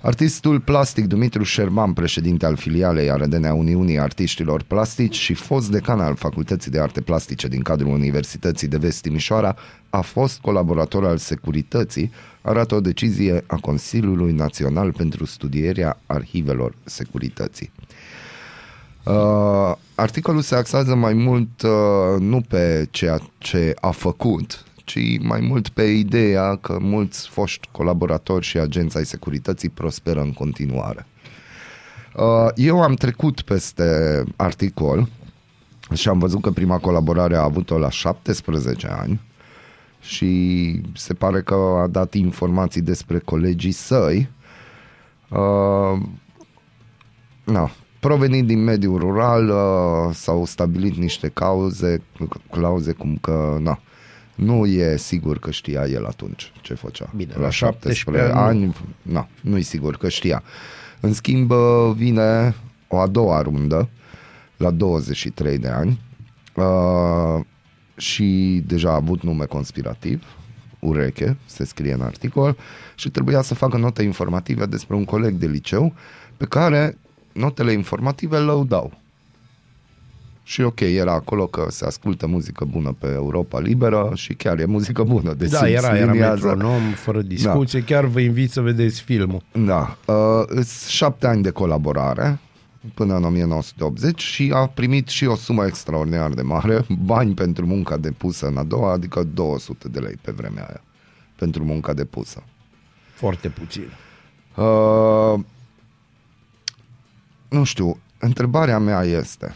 Artistul 0.00 0.60
plastic 0.60 1.06
Dumitru 1.06 1.42
Șerban, 1.42 1.92
președinte 1.92 2.46
al 2.46 2.56
filialei 2.56 3.10
Arădenea 3.10 3.54
Uniunii 3.54 3.98
Artiștilor 3.98 4.62
Plastici 4.62 5.14
și 5.14 5.34
fost 5.34 5.70
decan 5.70 6.00
al 6.00 6.14
Facultății 6.14 6.70
de 6.70 6.80
Arte 6.80 7.00
Plastice 7.00 7.48
din 7.48 7.62
cadrul 7.62 7.92
Universității 7.92 8.68
de 8.68 8.76
Vest 8.76 9.02
Timișoara, 9.02 9.56
a 9.90 10.00
fost 10.00 10.38
colaborator 10.38 11.04
al 11.04 11.16
securității, 11.16 12.12
arată 12.42 12.74
o 12.74 12.80
decizie 12.80 13.44
a 13.46 13.56
Consiliului 13.56 14.32
Național 14.32 14.92
pentru 14.92 15.24
studierea 15.24 16.00
arhivelor 16.06 16.74
securității. 16.84 17.70
Uh, 19.04 19.74
articolul 19.94 20.40
se 20.40 20.54
axează 20.54 20.94
mai 20.94 21.12
mult 21.12 21.62
uh, 21.62 22.20
nu 22.20 22.40
pe 22.40 22.88
ceea 22.90 23.20
ce 23.38 23.74
a 23.80 23.90
făcut, 23.90 24.64
ci 24.88 25.18
mai 25.20 25.40
mult 25.40 25.68
pe 25.68 25.82
ideea 25.82 26.56
că 26.56 26.78
mulți 26.80 27.28
foști 27.28 27.68
colaboratori 27.72 28.44
și 28.44 28.58
agenți 28.58 28.96
ai 28.96 29.04
securității 29.04 29.68
prosperă 29.68 30.20
în 30.20 30.32
continuare. 30.32 31.06
Uh, 32.16 32.48
eu 32.54 32.82
am 32.82 32.94
trecut 32.94 33.40
peste 33.40 33.84
articol 34.36 35.08
și 35.94 36.08
am 36.08 36.18
văzut 36.18 36.40
că 36.40 36.50
prima 36.50 36.78
colaborare 36.78 37.36
a 37.36 37.42
avut-o 37.42 37.78
la 37.78 37.90
17 37.90 38.88
ani 38.90 39.20
și 40.00 40.80
se 40.94 41.14
pare 41.14 41.42
că 41.42 41.54
a 41.54 41.86
dat 41.86 42.14
informații 42.14 42.80
despre 42.80 43.18
colegii 43.18 43.72
săi. 43.72 44.28
Uh, 45.28 46.00
na, 47.44 47.70
provenind 48.00 48.46
din 48.46 48.64
mediul 48.64 48.98
rural, 48.98 49.48
uh, 49.48 50.14
s-au 50.14 50.44
stabilit 50.44 50.96
niște 50.96 51.28
cauze, 51.28 52.02
clauze 52.50 52.92
cum 52.92 53.18
că 53.20 53.56
na, 53.60 53.78
nu 54.38 54.66
e 54.66 54.96
sigur 54.96 55.38
că 55.38 55.50
știa 55.50 55.86
el 55.86 56.06
atunci 56.06 56.52
ce 56.60 56.74
făcea. 56.74 57.10
Bine, 57.16 57.32
la 57.34 57.40
la 57.40 57.50
17 57.50 58.02
17 58.02 58.38
ani, 58.38 58.62
ani, 58.64 58.74
na, 59.02 59.28
nu 59.40 59.56
e 59.56 59.60
sigur 59.60 59.96
că 59.96 60.08
știa. 60.08 60.42
În 61.00 61.12
schimb, 61.12 61.50
uh, 61.50 61.92
vine 61.94 62.54
o 62.88 62.98
a 62.98 63.06
doua 63.06 63.42
rundă, 63.42 63.88
la 64.56 64.70
23 64.70 65.58
de 65.58 65.68
ani, 65.68 66.00
uh, 66.54 67.44
și 67.96 68.62
deja 68.66 68.90
a 68.90 68.94
avut 68.94 69.22
nume 69.22 69.44
conspirativ, 69.44 70.24
ureche, 70.78 71.36
se 71.46 71.64
scrie 71.64 71.92
în 71.92 72.00
articol, 72.00 72.56
și 72.94 73.10
trebuia 73.10 73.42
să 73.42 73.54
facă 73.54 73.76
note 73.76 74.02
informative 74.02 74.66
despre 74.66 74.96
un 74.96 75.04
coleg 75.04 75.34
de 75.34 75.46
liceu 75.46 75.94
pe 76.36 76.44
care 76.44 76.98
notele 77.32 77.72
informative 77.72 78.38
lăudau. 78.38 78.92
Și 80.48 80.60
ok, 80.60 80.80
era 80.80 81.12
acolo 81.12 81.46
că 81.46 81.66
se 81.70 81.84
ascultă 81.84 82.26
muzică 82.26 82.64
bună 82.64 82.96
pe 82.98 83.06
Europa 83.06 83.60
Liberă 83.60 84.10
și 84.14 84.34
chiar 84.34 84.58
e 84.58 84.64
muzică 84.64 85.02
bună. 85.02 85.34
Deci 85.34 85.50
Da, 85.50 85.56
simți 85.58 85.72
era, 85.72 85.96
era 85.96 86.12
liniază. 86.12 86.46
metronom, 86.46 86.80
fără 86.92 87.22
discuție. 87.22 87.82
Chiar 87.82 88.04
vă 88.04 88.20
invit 88.20 88.50
să 88.50 88.60
vedeți 88.60 89.00
filmul. 89.00 89.42
Da, 89.52 89.96
uh, 90.06 90.42
îs 90.46 90.86
șapte 90.86 91.26
ani 91.26 91.42
de 91.42 91.50
colaborare 91.50 92.38
până 92.94 93.16
în 93.16 93.24
1980 93.24 94.20
și 94.20 94.52
a 94.54 94.66
primit 94.66 95.08
și 95.08 95.24
o 95.26 95.36
sumă 95.36 95.66
extraordinar 95.66 96.30
de 96.30 96.42
mare, 96.42 96.86
bani 97.04 97.34
pentru 97.34 97.66
munca 97.66 97.96
depusă 97.96 98.46
în 98.46 98.56
a 98.56 98.62
doua, 98.62 98.92
adică 98.92 99.22
200 99.34 99.88
de 99.88 99.98
lei 99.98 100.18
pe 100.22 100.30
vremea 100.30 100.64
aia, 100.64 100.82
pentru 101.38 101.64
munca 101.64 101.92
depusă. 101.92 102.42
Foarte 103.14 103.48
puțin. 103.48 103.88
Uh, 104.56 105.40
nu 107.48 107.64
știu, 107.64 107.98
întrebarea 108.18 108.78
mea 108.78 109.02
este, 109.02 109.54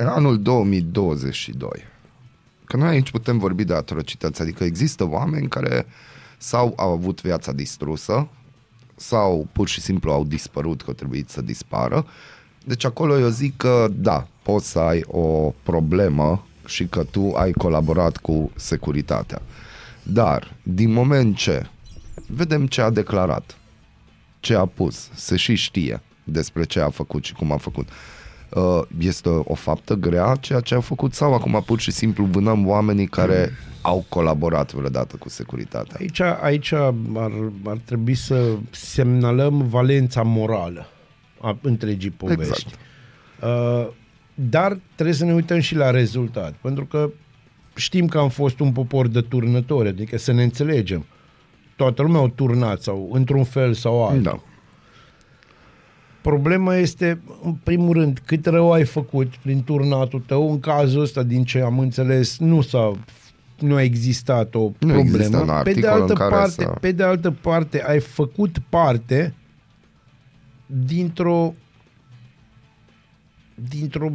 în 0.00 0.06
anul 0.06 0.42
2022, 0.42 1.68
că 2.64 2.76
noi 2.76 2.88
aici 2.88 3.10
putem 3.10 3.38
vorbi 3.38 3.64
de 3.64 3.74
atrocități, 3.74 4.42
adică 4.42 4.64
există 4.64 5.08
oameni 5.08 5.48
care 5.48 5.86
sau 6.38 6.72
au 6.76 6.92
avut 6.92 7.22
viața 7.22 7.52
distrusă, 7.52 8.28
sau 8.96 9.48
pur 9.52 9.68
și 9.68 9.80
simplu 9.80 10.12
au 10.12 10.24
dispărut, 10.24 10.82
că 10.82 10.84
au 10.86 10.94
trebuit 10.94 11.28
să 11.28 11.42
dispară. 11.42 12.06
Deci 12.64 12.84
acolo 12.84 13.18
eu 13.18 13.28
zic 13.28 13.56
că 13.56 13.88
da, 13.92 14.26
poți 14.42 14.70
să 14.70 14.78
ai 14.78 15.04
o 15.06 15.54
problemă 15.62 16.46
și 16.66 16.86
că 16.86 17.04
tu 17.04 17.32
ai 17.32 17.52
colaborat 17.52 18.16
cu 18.16 18.50
securitatea. 18.56 19.42
Dar, 20.02 20.54
din 20.62 20.92
moment 20.92 21.36
ce 21.36 21.66
vedem 22.26 22.66
ce 22.66 22.80
a 22.80 22.90
declarat, 22.90 23.56
ce 24.40 24.54
a 24.54 24.66
pus, 24.66 25.08
se 25.14 25.36
și 25.36 25.54
știe 25.54 26.02
despre 26.24 26.64
ce 26.64 26.80
a 26.80 26.90
făcut 26.90 27.24
și 27.24 27.32
cum 27.32 27.52
a 27.52 27.56
făcut. 27.56 27.88
Uh, 28.54 28.80
Este 28.98 29.28
o 29.28 29.54
faptă 29.54 29.94
grea 29.94 30.34
ceea 30.40 30.60
ce 30.60 30.74
a 30.74 30.80
făcut 30.80 31.14
sau 31.14 31.34
acum 31.34 31.62
pur 31.66 31.80
și 31.80 31.90
simplu 31.90 32.24
vânăm 32.24 32.68
oamenii 32.68 33.06
care 33.06 33.50
au 33.82 34.04
colaborat 34.08 34.72
vreodată 34.72 35.16
cu 35.16 35.28
securitatea? 35.28 35.96
Aici, 36.00 36.20
aici 36.20 36.72
ar, 36.72 36.94
ar 37.64 37.78
trebui 37.84 38.14
să 38.14 38.56
semnalăm 38.70 39.68
valența 39.68 40.22
morală 40.22 40.86
a 41.40 41.58
întregii 41.62 42.10
povești. 42.10 42.42
Exact. 42.42 42.74
Uh, 43.42 43.88
dar 44.34 44.78
trebuie 44.94 45.14
să 45.14 45.24
ne 45.24 45.32
uităm 45.32 45.60
și 45.60 45.74
la 45.74 45.90
rezultat, 45.90 46.52
pentru 46.60 46.84
că 46.84 47.10
știm 47.74 48.06
că 48.06 48.18
am 48.18 48.28
fost 48.28 48.60
un 48.60 48.72
popor 48.72 49.08
de 49.08 49.20
turnători, 49.20 49.88
adică 49.88 50.18
să 50.18 50.32
ne 50.32 50.42
înțelegem. 50.42 51.04
Toată 51.76 52.02
lumea 52.02 52.20
au 52.20 52.28
turnat 52.28 52.82
sau 52.82 53.08
într-un 53.12 53.44
fel 53.44 53.72
sau 53.72 54.06
altul. 54.06 54.22
Da. 54.22 54.40
Problema 56.22 56.74
este, 56.74 57.20
în 57.42 57.52
primul 57.62 57.92
rând, 57.92 58.18
cât 58.26 58.46
rău 58.46 58.72
ai 58.72 58.84
făcut 58.84 59.36
prin 59.42 59.64
turnatul 59.64 60.22
tău. 60.26 60.50
În 60.50 60.60
cazul 60.60 61.00
ăsta, 61.00 61.22
din 61.22 61.44
ce 61.44 61.60
am 61.60 61.78
înțeles, 61.78 62.38
nu 62.38 62.60
s-a 62.60 62.92
nu 63.58 63.74
a 63.74 63.82
existat 63.82 64.54
o 64.54 64.70
Nu 64.78 64.98
există 64.98 65.28
problemă. 65.28 65.38
un 65.38 65.46
pe 65.46 65.52
articol 65.52 65.80
de 65.82 65.88
altă 65.88 66.12
în 66.12 66.14
care 66.18 66.30
parte, 66.30 66.62
să- 66.62 66.76
pe 66.80 66.92
de 66.92 67.02
altă 67.02 67.30
parte, 67.30 67.82
ai 67.82 68.00
făcut 68.00 68.58
parte 68.68 69.34
dintr-o 70.66 71.54
dintr-o 73.68 74.12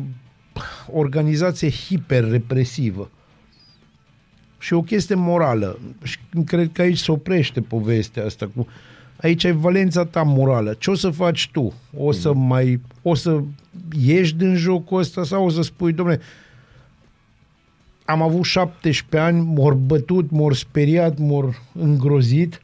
organizație 0.92 1.70
hiperrepresivă. 1.70 3.10
Și 4.58 4.74
o 4.74 4.82
chestie 4.82 5.16
morală. 5.16 5.80
Și 6.04 6.18
cred 6.46 6.70
că 6.72 6.82
aici 6.82 6.98
se 6.98 7.12
oprește 7.12 7.62
povestea 7.62 8.26
asta 8.26 8.50
cu 8.56 8.68
aici 9.22 9.44
ai 9.46 9.52
valența 9.52 10.06
ta 10.06 10.24
morală. 10.24 10.74
Ce 10.74 10.90
o 10.92 10.96
să 10.96 11.10
faci 11.10 11.50
tu? 11.52 11.74
O 11.98 12.12
să 12.12 12.34
mai 12.34 12.82
o 13.02 13.16
să 13.16 13.42
ieși 14.00 14.36
din 14.36 14.56
jocul 14.56 15.00
ăsta 15.00 15.24
sau 15.24 15.46
o 15.46 15.50
să 15.50 15.62
spui, 15.62 15.94
domnule, 15.94 16.22
am 18.06 18.22
avut 18.22 18.44
17 18.44 19.18
ani, 19.28 19.46
m-or 19.46 19.74
bătut, 19.74 20.32
m-or 20.32 20.54
speriat, 20.56 21.18
m-or 21.18 21.62
îngrozit 21.74 22.62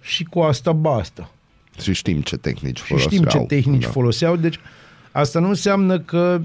și 0.00 0.24
cu 0.24 0.40
asta 0.40 0.72
basta. 0.72 1.30
Și 1.80 1.92
știm 1.92 2.20
ce 2.20 2.36
tehnici 2.36 2.78
Și 2.78 2.84
foloseau. 2.84 3.10
știm 3.12 3.24
ce 3.24 3.38
tehnici 3.38 3.82
da. 3.82 3.88
foloseau, 3.88 4.36
deci 4.36 4.58
asta 5.12 5.40
nu 5.40 5.48
înseamnă 5.48 5.98
că 6.00 6.40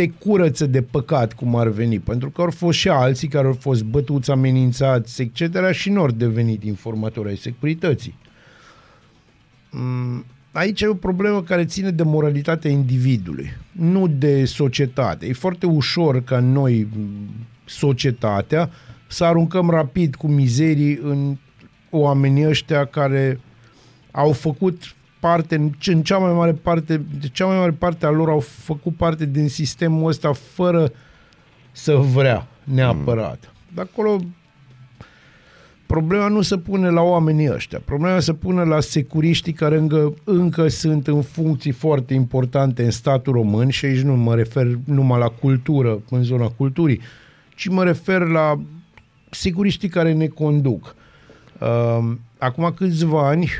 te 0.00 0.08
curăță 0.08 0.66
de 0.66 0.82
păcat 0.82 1.32
cum 1.32 1.56
ar 1.56 1.68
veni, 1.68 1.98
pentru 1.98 2.30
că 2.30 2.40
au 2.40 2.50
fost 2.50 2.78
și 2.78 2.88
alții 2.88 3.28
care 3.28 3.46
au 3.46 3.56
fost 3.60 3.84
bătuți, 3.84 4.30
amenințați, 4.30 5.22
etc. 5.22 5.70
și 5.70 5.90
nu 5.90 6.00
au 6.00 6.10
devenit 6.10 6.62
informatori 6.64 7.28
ai 7.28 7.36
securității. 7.36 8.18
Mm, 9.70 10.24
Aici 10.52 10.80
e 10.80 10.86
o 10.86 10.94
problemă 10.94 11.42
care 11.42 11.64
ține 11.64 11.90
de 11.90 12.02
moralitatea 12.02 12.70
individului, 12.70 13.50
nu 13.72 14.06
de 14.06 14.44
societate. 14.44 15.26
E 15.26 15.32
foarte 15.32 15.66
ușor 15.66 16.22
ca 16.24 16.38
noi, 16.38 16.88
mm, 16.96 17.28
societatea, 17.64 18.70
să 19.06 19.24
aruncăm 19.24 19.70
rapid 19.70 20.14
cu 20.14 20.26
mizerii 20.26 21.00
în 21.02 21.36
oamenii 21.90 22.46
ăștia 22.46 22.84
care 22.84 23.40
au 24.10 24.32
făcut 24.32 24.94
parte, 25.20 25.54
în 25.54 25.68
ce- 25.78 25.92
în 25.92 26.02
cea 26.02 26.18
mai 26.18 26.32
mare 26.32 26.52
parte, 26.52 26.96
de 27.20 27.28
cea 27.32 27.46
mai 27.46 27.58
mare 27.58 27.70
parte 27.70 28.06
a 28.06 28.10
lor 28.10 28.28
au 28.28 28.40
făcut 28.40 28.96
parte 28.96 29.26
din 29.26 29.48
sistemul 29.48 30.08
ăsta 30.08 30.32
fără 30.32 30.92
să 31.72 31.94
vrea 31.94 32.46
neapărat. 32.64 33.52
De 33.74 33.80
acolo 33.80 34.20
problema 35.86 36.28
nu 36.28 36.40
se 36.42 36.58
pune 36.58 36.88
la 36.90 37.00
oamenii 37.00 37.50
ăștia. 37.52 37.80
Problema 37.84 38.20
se 38.20 38.32
pune 38.32 38.64
la 38.64 38.80
securiștii 38.80 39.52
care 39.52 39.76
încă, 39.76 40.14
încă 40.24 40.68
sunt 40.68 41.06
în 41.06 41.22
funcții 41.22 41.70
foarte 41.72 42.14
importante 42.14 42.84
în 42.84 42.90
statul 42.90 43.32
român 43.32 43.68
și 43.68 43.84
aici 43.84 44.00
nu 44.00 44.16
mă 44.16 44.34
refer 44.34 44.66
numai 44.84 45.18
la 45.18 45.28
cultură, 45.28 46.02
în 46.10 46.22
zona 46.22 46.48
culturii, 46.48 47.00
ci 47.56 47.68
mă 47.68 47.84
refer 47.84 48.20
la 48.20 48.60
securiștii 49.30 49.88
care 49.88 50.12
ne 50.12 50.26
conduc. 50.26 50.94
Uh, 51.60 52.12
acum 52.38 52.72
câțiva 52.76 53.28
ani, 53.28 53.50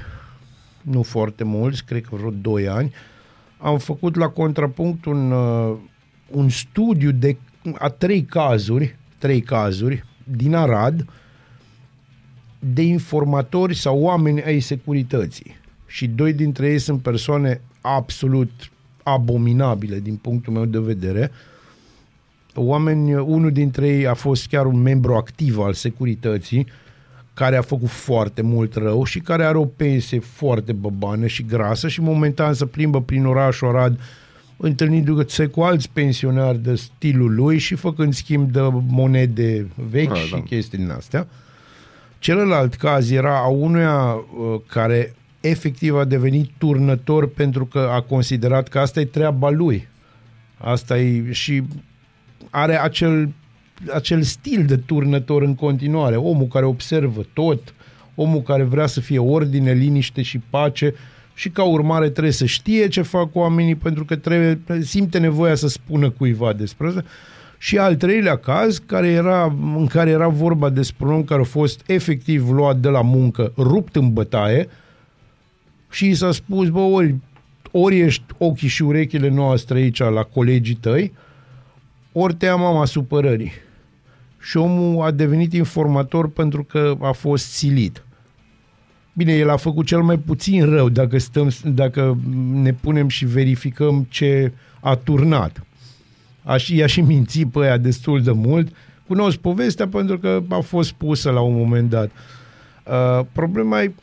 nu 0.82 1.02
foarte 1.02 1.44
mulți, 1.44 1.84
cred 1.84 2.02
că 2.02 2.16
vreo 2.16 2.30
2 2.30 2.68
ani, 2.68 2.92
am 3.58 3.78
făcut 3.78 4.16
la 4.16 4.28
contrapunct 4.28 5.04
un, 5.04 5.30
uh, 5.30 5.76
un 6.30 6.48
studiu 6.48 7.10
de 7.10 7.36
a 7.78 7.88
trei 7.88 8.22
cazuri, 8.22 8.96
trei 9.18 9.40
cazuri 9.40 10.04
din 10.24 10.54
Arad, 10.54 11.06
de 12.58 12.82
informatori 12.82 13.74
sau 13.74 13.98
oameni 13.98 14.42
ai 14.42 14.60
securității. 14.60 15.56
Și 15.86 16.06
doi 16.06 16.32
dintre 16.32 16.70
ei 16.70 16.78
sunt 16.78 17.02
persoane 17.02 17.60
absolut 17.80 18.50
abominabile 19.02 20.00
din 20.00 20.16
punctul 20.16 20.52
meu 20.52 20.64
de 20.64 20.78
vedere. 20.78 21.30
Oameni, 22.54 23.14
unul 23.14 23.52
dintre 23.52 23.88
ei 23.88 24.06
a 24.06 24.14
fost 24.14 24.46
chiar 24.46 24.66
un 24.66 24.80
membru 24.80 25.14
activ 25.14 25.58
al 25.58 25.72
securității, 25.72 26.66
care 27.34 27.56
a 27.56 27.62
făcut 27.62 27.88
foarte 27.88 28.42
mult 28.42 28.74
rău 28.74 29.04
și 29.04 29.18
care 29.18 29.44
are 29.44 29.56
o 29.56 29.64
pensie 29.64 30.18
foarte 30.18 30.72
băbană 30.72 31.26
și 31.26 31.44
grasă 31.44 31.88
și 31.88 32.00
momentan 32.00 32.54
se 32.54 32.66
plimbă 32.66 33.02
prin 33.02 33.26
orașul 33.26 33.68
Arad 33.68 34.00
întâlnindu-se 34.56 35.46
cu 35.46 35.60
alți 35.60 35.90
pensionari 35.92 36.58
de 36.62 36.74
stilul 36.74 37.34
lui 37.34 37.58
și 37.58 37.74
făcând 37.74 38.14
schimb 38.14 38.50
de 38.50 38.60
monede 38.88 39.66
vechi 39.90 40.10
Ah, 40.10 40.18
și 40.24 40.30
da. 40.32 40.40
chestii 40.40 40.78
din 40.78 40.90
astea. 40.90 41.26
Celălalt 42.18 42.74
caz 42.74 43.10
era 43.10 43.36
a 43.38 43.46
unuia 43.46 44.02
uh, 44.14 44.60
care 44.66 45.14
efectiv 45.40 45.96
a 45.96 46.04
devenit 46.04 46.50
turnător 46.58 47.28
pentru 47.28 47.64
că 47.66 47.88
a 47.92 48.00
considerat 48.00 48.68
că 48.68 48.78
asta 48.78 49.00
e 49.00 49.04
treaba 49.04 49.50
lui. 49.50 49.88
Asta 50.58 50.98
e 50.98 51.32
și 51.32 51.62
are 52.50 52.80
acel, 52.80 53.28
acel 53.94 54.22
stil 54.22 54.64
de 54.64 54.76
turnător 54.76 55.42
în 55.42 55.54
continuare. 55.54 56.16
Omul 56.16 56.46
care 56.46 56.64
observă 56.64 57.26
tot, 57.32 57.74
omul 58.14 58.42
care 58.42 58.62
vrea 58.62 58.86
să 58.86 59.00
fie 59.00 59.18
ordine, 59.18 59.72
liniște 59.72 60.22
și 60.22 60.38
pace 60.50 60.94
și 61.34 61.48
ca 61.48 61.62
urmare 61.62 62.08
trebuie 62.08 62.32
să 62.32 62.44
știe 62.44 62.88
ce 62.88 63.02
fac 63.02 63.34
oamenii 63.34 63.74
pentru 63.74 64.04
că 64.04 64.16
trebuie, 64.16 64.60
simte 64.82 65.18
nevoia 65.18 65.54
să 65.54 65.68
spună 65.68 66.10
cuiva 66.10 66.52
despre 66.52 66.86
asta. 66.86 67.04
Și 67.58 67.78
al 67.78 67.96
treilea 67.96 68.36
caz, 68.36 68.78
care 68.86 69.08
era, 69.08 69.56
în 69.76 69.86
care 69.86 70.10
era 70.10 70.28
vorba 70.28 70.68
despre 70.68 71.06
un 71.06 71.12
om 71.12 71.24
care 71.24 71.40
a 71.40 71.44
fost 71.44 71.82
efectiv 71.86 72.50
luat 72.50 72.76
de 72.76 72.88
la 72.88 73.02
muncă, 73.02 73.52
rupt 73.56 73.96
în 73.96 74.12
bătaie 74.12 74.68
și 75.90 76.08
i 76.08 76.14
s-a 76.14 76.32
spus, 76.32 76.68
bă, 76.68 76.80
ori, 76.80 77.14
ori 77.70 78.00
ești 78.00 78.24
ochii 78.38 78.68
și 78.68 78.82
urechile 78.82 79.28
noastre 79.28 79.78
aici 79.78 79.98
la 79.98 80.22
colegii 80.22 80.74
tăi, 80.74 81.12
ori 82.12 82.34
te 82.34 82.44
ia 82.44 82.56
mama 82.56 82.84
supărării. 82.84 83.52
Și 84.40 84.56
omul 84.56 85.04
a 85.04 85.10
devenit 85.10 85.52
informator 85.52 86.28
pentru 86.28 86.64
că 86.64 86.96
a 87.00 87.12
fost 87.12 87.52
silit. 87.52 88.04
Bine, 89.12 89.32
el 89.32 89.50
a 89.50 89.56
făcut 89.56 89.86
cel 89.86 90.02
mai 90.02 90.18
puțin 90.18 90.64
rău 90.64 90.88
dacă, 90.88 91.18
stăm, 91.18 91.50
dacă 91.64 92.18
ne 92.52 92.72
punem 92.72 93.08
și 93.08 93.24
verificăm 93.24 94.06
ce 94.08 94.52
a 94.80 94.94
turnat. 94.94 95.64
A 96.42 96.56
și, 96.56 96.76
i-a 96.76 96.86
și 96.86 97.00
mințit 97.00 97.50
pe 97.50 97.58
aia 97.58 97.76
destul 97.76 98.22
de 98.22 98.30
mult. 98.30 98.68
Cunosc 99.06 99.36
povestea 99.36 99.88
pentru 99.88 100.18
că 100.18 100.42
a 100.48 100.60
fost 100.60 100.92
pusă 100.92 101.30
la 101.30 101.40
un 101.40 101.54
moment 101.54 101.90
dat. 101.90 102.10
Uh, 102.86 103.26
problema 103.32 103.82
e, 103.82 103.94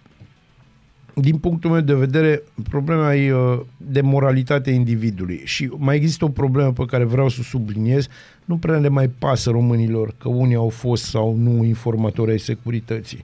din 1.21 1.37
punctul 1.37 1.71
meu 1.71 1.81
de 1.81 1.93
vedere, 1.93 2.43
problema 2.69 3.15
e 3.15 3.33
uh, 3.33 3.59
de 3.77 4.01
moralitatea 4.01 4.73
individului. 4.73 5.41
Și 5.43 5.69
mai 5.77 5.95
există 5.95 6.25
o 6.25 6.29
problemă 6.29 6.71
pe 6.71 6.85
care 6.85 7.03
vreau 7.03 7.29
să 7.29 7.37
o 7.39 7.43
subliniez. 7.43 8.07
Nu 8.45 8.57
prea 8.57 8.77
le 8.77 8.87
mai 8.87 9.07
pasă 9.07 9.49
românilor 9.49 10.13
că 10.17 10.29
unii 10.29 10.55
au 10.55 10.69
fost 10.69 11.03
sau 11.03 11.35
nu 11.35 11.63
informatori 11.63 12.31
ai 12.31 12.39
securității. 12.39 13.23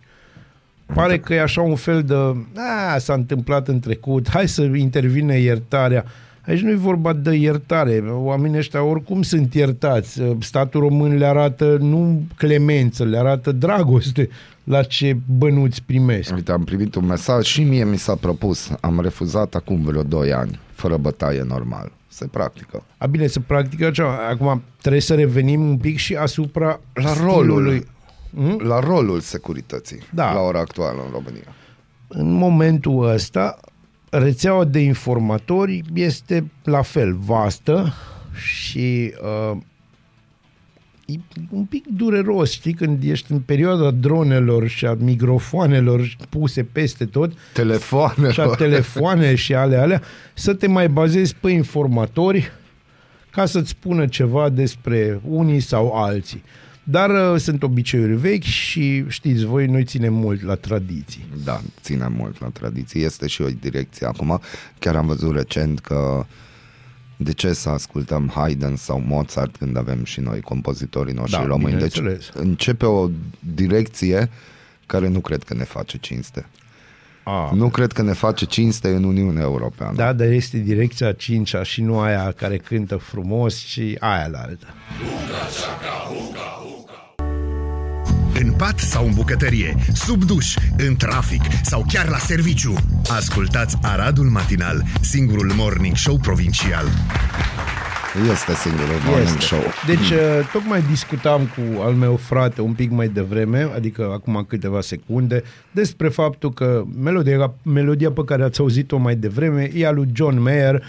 Pare 0.94 1.20
că 1.20 1.34
e 1.34 1.42
așa 1.42 1.62
un 1.62 1.76
fel 1.76 2.04
de, 2.04 2.16
a, 2.94 2.98
s-a 2.98 3.14
întâmplat 3.14 3.68
în 3.68 3.80
trecut, 3.80 4.30
hai 4.30 4.48
să 4.48 4.62
intervine 4.62 5.40
iertarea. 5.40 6.06
Aici 6.48 6.60
nu 6.62 6.70
e 6.70 6.76
vorba 6.76 7.14
de 7.14 7.36
iertare. 7.36 8.00
Oamenii 8.12 8.58
ăștia 8.58 8.84
oricum 8.84 9.22
sunt 9.22 9.54
iertați. 9.54 10.22
Statul 10.40 10.80
român 10.80 11.18
le 11.18 11.26
arată 11.26 11.78
nu 11.82 12.22
clemență, 12.38 13.04
le 13.04 13.18
arată 13.18 13.52
dragoste 13.52 14.30
la 14.64 14.84
ce 14.84 15.18
bănuți 15.38 15.84
primesc. 15.84 16.34
Uite, 16.36 16.52
am 16.52 16.64
primit 16.64 16.96
un 16.96 17.06
mesaj 17.06 17.46
și 17.46 17.64
mie 17.64 17.86
mi 17.86 17.98
s-a 17.98 18.16
propus. 18.16 18.72
Am 18.82 19.00
refuzat 19.02 19.56
acum 19.56 19.82
vreo 19.84 20.04
2 20.04 20.34
ani, 20.34 20.60
fără 20.74 20.98
bătaie 20.98 21.44
normal. 21.48 21.92
Se 22.08 22.26
practică. 22.32 22.84
A, 22.98 23.06
bine, 23.06 23.28
să 23.28 23.40
practică 23.40 23.90
ceva. 23.92 24.28
Acum 24.30 24.62
trebuie 24.82 25.02
să 25.02 25.14
revenim 25.16 25.62
un 25.70 25.78
pic 25.78 25.98
și 25.98 26.16
asupra 26.16 26.80
La 26.94 27.08
stilului. 27.10 27.86
rolul, 28.36 28.58
la 28.68 28.80
rolul 28.80 29.20
securității 29.20 30.00
Da. 30.12 30.34
la 30.34 30.40
ora 30.40 30.60
actuală 30.60 30.98
în 31.06 31.12
România. 31.12 31.56
În 32.08 32.32
momentul 32.32 33.10
ăsta, 33.10 33.60
rețeaua 34.20 34.64
de 34.64 34.80
informatori 34.80 35.82
este 35.94 36.52
la 36.64 36.82
fel 36.82 37.14
vastă 37.14 37.94
și 38.36 39.14
uh, 39.52 39.58
e 41.06 41.14
un 41.50 41.64
pic 41.66 41.86
dureros, 41.88 42.52
știi, 42.52 42.74
când 42.74 43.04
ești 43.04 43.32
în 43.32 43.40
perioada 43.40 43.92
dronelor 43.92 44.68
și 44.68 44.86
a 44.86 44.94
microfoanelor 44.94 46.16
puse 46.30 46.64
peste 46.64 47.06
tot 47.06 47.32
Telefoane. 47.54 48.32
și 48.32 48.40
a 48.40 48.46
telefoane 48.46 49.36
și 49.36 49.54
ale 49.54 49.76
alea, 49.76 50.02
să 50.34 50.54
te 50.54 50.68
mai 50.68 50.90
bazezi 50.90 51.36
pe 51.36 51.50
informatori 51.50 52.52
ca 53.30 53.46
să-ți 53.46 53.70
spună 53.70 54.06
ceva 54.08 54.50
despre 54.50 55.22
unii 55.28 55.60
sau 55.60 55.92
alții. 55.92 56.44
Dar 56.84 57.34
uh, 57.34 57.40
sunt 57.40 57.64
obiceiuri 57.64 58.14
vechi 58.16 58.44
și 58.44 59.06
știți 59.08 59.46
voi, 59.46 59.66
noi 59.68 59.84
ținem 59.84 60.14
mult 60.14 60.42
la 60.44 60.56
tradiții. 60.56 61.26
Da, 61.44 61.62
ține 61.82 62.08
mult 62.08 62.42
la 62.42 62.48
tradiție. 62.48 63.02
Este 63.02 63.28
și 63.28 63.42
o 63.42 63.48
direcție 63.62 64.08
acum. 64.08 64.42
Chiar 64.80 64.96
am 64.96 65.08
văzut 65.08 65.36
recent 65.36 65.80
că 65.80 66.26
de 67.18 67.34
ce 67.34 67.54
să 67.54 67.70
ascultăm 67.70 68.32
Haydn 68.36 68.76
sau 68.76 69.04
Mozart 69.08 69.56
când 69.58 69.78
avem 69.78 70.04
și 70.04 70.20
noi 70.20 70.42
compozitorii 70.42 71.14
noștri 71.14 71.40
Da, 71.42 71.46
români? 71.46 71.78
Deci 71.80 71.98
bineînțeles. 71.98 72.32
începe 72.44 72.86
o 72.86 73.10
direcție 73.56 74.30
care 74.86 75.08
nu 75.08 75.20
cred 75.20 75.44
că 75.44 75.54
ne 75.54 75.64
face 75.64 75.98
cinste. 75.98 76.46
A, 77.24 77.52
Nu 77.54 77.70
cred 77.70 77.92
că 77.92 78.02
ne 78.02 78.14
face 78.14 78.46
cinste 78.46 78.88
în 78.90 79.04
Uniunea 79.04 79.44
Europeană. 79.44 79.96
Da, 79.96 80.14
dar 80.14 80.28
este 80.28 80.58
direcția 80.58 81.12
5 81.12 81.56
și 81.64 81.82
nu 81.82 82.00
aia 82.00 82.32
care 82.32 82.58
cântă 82.58 82.96
frumos, 82.96 83.58
ci 83.58 83.80
aia 84.00 84.28
la 84.28 84.40
altă. 84.40 84.68
În 88.46 88.52
pat 88.52 88.80
sau 88.80 89.06
în 89.06 89.14
bucătărie, 89.14 89.76
sub 89.94 90.24
duș, 90.24 90.56
în 90.78 90.96
trafic 90.96 91.42
sau 91.64 91.86
chiar 91.88 92.08
la 92.10 92.18
serviciu. 92.18 92.74
Ascultați 93.10 93.78
Aradul 93.82 94.26
Matinal, 94.26 94.84
singurul 95.02 95.52
morning 95.56 95.96
show 95.96 96.18
provincial. 96.18 96.86
Este 98.32 98.54
singurul 98.54 99.00
morning 99.06 99.28
Este. 99.28 99.40
show. 99.40 99.62
Deci, 99.86 100.10
uh, 100.10 100.50
tocmai 100.52 100.84
discutam 100.90 101.42
cu 101.42 101.82
al 101.82 101.94
meu 101.94 102.16
frate 102.16 102.62
un 102.62 102.74
pic 102.74 102.92
mai 102.92 103.08
devreme, 103.08 103.70
adică 103.76 104.10
acum 104.14 104.46
câteva 104.48 104.82
secunde, 104.82 105.44
despre 105.72 106.08
faptul 106.08 106.54
că 106.54 106.84
melodia, 107.04 107.54
melodia 107.64 108.12
pe 108.12 108.24
care 108.26 108.44
ați 108.44 108.60
auzit-o 108.60 108.98
mai 108.98 109.16
devreme 109.16 109.70
e 109.74 109.88
a 109.88 109.92
lui 109.92 110.10
John 110.14 110.42
Mayer, 110.42 110.76
uh, 110.76 110.82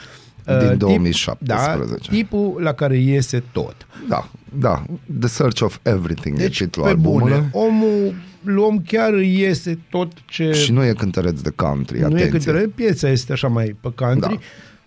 Din 0.45 0.69
tip- 0.69 0.77
2017. 0.79 2.09
Da, 2.11 2.17
tipul 2.17 2.63
la 2.63 2.73
care 2.73 2.97
iese 2.99 3.43
tot. 3.53 3.77
Da, 4.09 4.29
da. 4.59 4.83
The 5.21 5.29
Search 5.29 5.63
of 5.63 5.79
Everything 5.83 6.37
Deci, 6.37 6.61
e 6.61 6.65
titlul 6.65 6.85
pe 6.85 6.91
albumului. 6.91 7.31
bune, 7.33 7.49
omul, 7.53 8.15
om 8.57 8.79
chiar 8.83 9.13
îi 9.13 9.39
iese 9.39 9.79
tot 9.91 10.13
ce... 10.27 10.53
Și 10.53 10.73
nu 10.73 10.85
e 10.85 10.93
cântăreț 10.93 11.41
de 11.41 11.51
country, 11.51 11.99
nu 11.99 12.03
e 12.03 12.07
atenție. 12.07 12.29
cântăreț, 12.29 12.71
piesa 12.75 13.09
este 13.09 13.33
așa 13.33 13.49
mai 13.49 13.77
pe 13.81 13.89
country, 13.95 14.39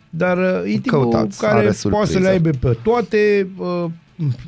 dar 0.09 0.37
uh, 0.37 0.73
e 0.73 0.77
tipul 0.79 0.99
Căutați, 1.01 1.39
care 1.39 1.53
are 1.53 1.61
poate 1.61 1.75
să 1.75 1.79
surprize. 1.79 2.19
le 2.19 2.27
aibă 2.27 2.49
pe 2.49 2.77
toate, 2.83 3.47
uh, 3.57 3.85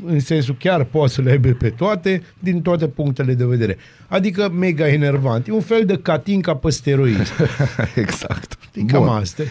în 0.05 0.19
sensul 0.19 0.55
chiar 0.59 0.83
poate 0.83 1.11
să 1.13 1.21
le 1.21 1.31
aibă 1.31 1.49
pe 1.49 1.69
toate, 1.69 2.21
din 2.39 2.61
toate 2.61 2.87
punctele 2.87 3.33
de 3.33 3.45
vedere. 3.45 3.77
Adică 4.07 4.49
mega 4.49 4.87
enervant. 4.87 5.47
E 5.47 5.51
un 5.51 5.61
fel 5.61 5.85
de 5.85 5.97
catinca 5.97 6.55
pe 6.55 6.69
steroizi. 6.69 7.31
exact. 7.95 8.57
E 8.73 8.81
cam 8.83 9.03
Bun. 9.03 9.09
asta. 9.15 9.43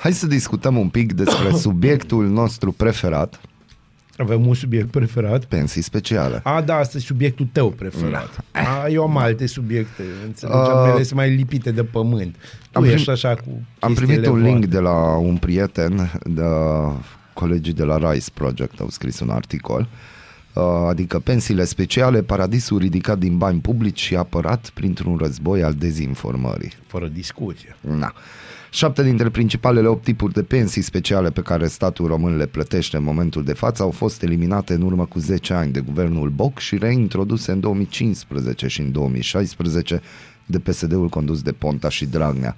Hai 0.00 0.12
să 0.12 0.26
discutăm 0.26 0.76
un 0.76 0.88
pic 0.88 1.12
despre 1.12 1.50
subiectul 1.66 2.28
nostru 2.28 2.72
preferat, 2.72 3.40
Avem 4.16 4.46
un 4.46 4.54
subiect 4.54 4.90
preferat. 4.90 5.44
pensii 5.44 5.82
speciale. 5.82 6.40
A, 6.44 6.60
da, 6.60 6.74
asta 6.76 6.96
e 6.96 7.00
subiectul 7.00 7.48
tău 7.52 7.70
preferat. 7.70 8.44
A, 8.52 8.88
eu 8.88 9.02
am 9.02 9.16
alte 9.16 9.46
subiecte, 9.46 10.02
înțelegi? 10.26 10.58
Uh, 10.58 10.66
Uh, 10.74 10.82
mele 10.86 11.02
sunt 11.02 11.18
mai 11.18 11.34
lipite 11.34 11.70
de 11.70 11.84
pământ. 11.84 12.34
Tu 12.62 12.68
am 12.78 12.82
prim- 12.82 12.92
ești 12.94 13.10
așa 13.10 13.34
cu 13.34 13.62
Am 13.78 13.94
primit 13.94 14.14
chestiile 14.14 14.28
un 14.28 14.42
link 14.42 14.56
voastre. 14.56 14.76
de 14.78 14.78
la 14.84 15.16
un 15.16 15.36
prieten, 15.36 16.12
de 16.24 16.42
colegii 17.34 17.72
de 17.72 17.84
la 17.84 18.10
Rice 18.12 18.30
Project 18.34 18.80
au 18.80 18.88
scris 18.88 19.20
un 19.20 19.30
articol, 19.30 19.80
uh, 19.80 19.88
adică 20.88 21.18
pensiile 21.18 21.64
speciale, 21.64 22.22
paradisul 22.22 22.78
ridicat 22.78 23.18
din 23.18 23.38
bani 23.38 23.60
publici 23.60 24.00
și 24.00 24.16
apărat 24.16 24.70
printr-un 24.74 25.16
război 25.16 25.62
al 25.62 25.74
dezinformării. 25.74 26.72
Fără 26.86 27.06
discuție. 27.06 27.76
Na. 27.80 28.14
Șapte 28.72 29.02
dintre 29.02 29.28
principalele 29.28 29.88
opt 29.88 30.04
tipuri 30.04 30.32
de 30.32 30.42
pensii 30.42 30.82
speciale 30.82 31.30
pe 31.30 31.40
care 31.40 31.66
statul 31.66 32.06
român 32.06 32.36
le 32.36 32.46
plătește 32.46 32.96
în 32.96 33.02
momentul 33.02 33.44
de 33.44 33.52
față 33.52 33.82
au 33.82 33.90
fost 33.90 34.22
eliminate 34.22 34.74
în 34.74 34.82
urmă 34.82 35.06
cu 35.06 35.18
10 35.18 35.52
ani 35.52 35.72
de 35.72 35.80
guvernul 35.80 36.28
Boc 36.28 36.58
și 36.58 36.78
reintroduse 36.78 37.52
în 37.52 37.60
2015 37.60 38.66
și 38.66 38.80
în 38.80 38.92
2016 38.92 40.00
de 40.46 40.58
PSD-ul 40.58 41.08
condus 41.08 41.42
de 41.42 41.52
Ponta 41.52 41.88
și 41.88 42.06
Dragnea. 42.06 42.56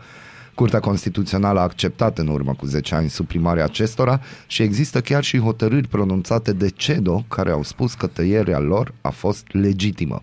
Curtea 0.55 0.81
Constituțională 0.81 1.59
a 1.59 1.63
acceptat 1.63 2.19
în 2.19 2.29
urmă 2.29 2.55
cu 2.55 2.67
10 2.67 2.95
ani 2.95 3.09
suprimarea 3.09 3.65
acestora 3.65 4.21
și 4.47 4.63
există 4.63 5.01
chiar 5.01 5.25
și 5.25 5.39
hotărâri 5.39 5.89
pronunțate 5.89 6.53
de 6.53 6.69
CEDO 6.69 7.25
care 7.29 7.51
au 7.51 7.63
spus 7.63 7.95
că 7.95 8.07
tăierea 8.07 8.59
lor 8.59 8.95
a 9.01 9.11
fost 9.11 9.47
legitimă. 9.53 10.23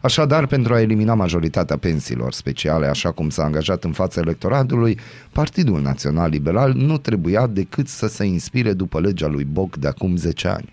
Așadar, 0.00 0.46
pentru 0.46 0.74
a 0.74 0.80
elimina 0.80 1.14
majoritatea 1.14 1.76
pensiilor 1.76 2.32
speciale, 2.32 2.86
așa 2.86 3.10
cum 3.10 3.30
s-a 3.30 3.44
angajat 3.44 3.84
în 3.84 3.92
fața 3.92 4.20
electoratului, 4.20 4.98
Partidul 5.32 5.80
Național 5.80 6.30
Liberal 6.30 6.72
nu 6.72 6.98
trebuia 6.98 7.46
decât 7.46 7.88
să 7.88 8.06
se 8.06 8.24
inspire 8.24 8.72
după 8.72 9.00
legea 9.00 9.26
lui 9.26 9.44
Boc 9.44 9.76
de 9.76 9.88
acum 9.88 10.16
10 10.16 10.48
ani. 10.48 10.70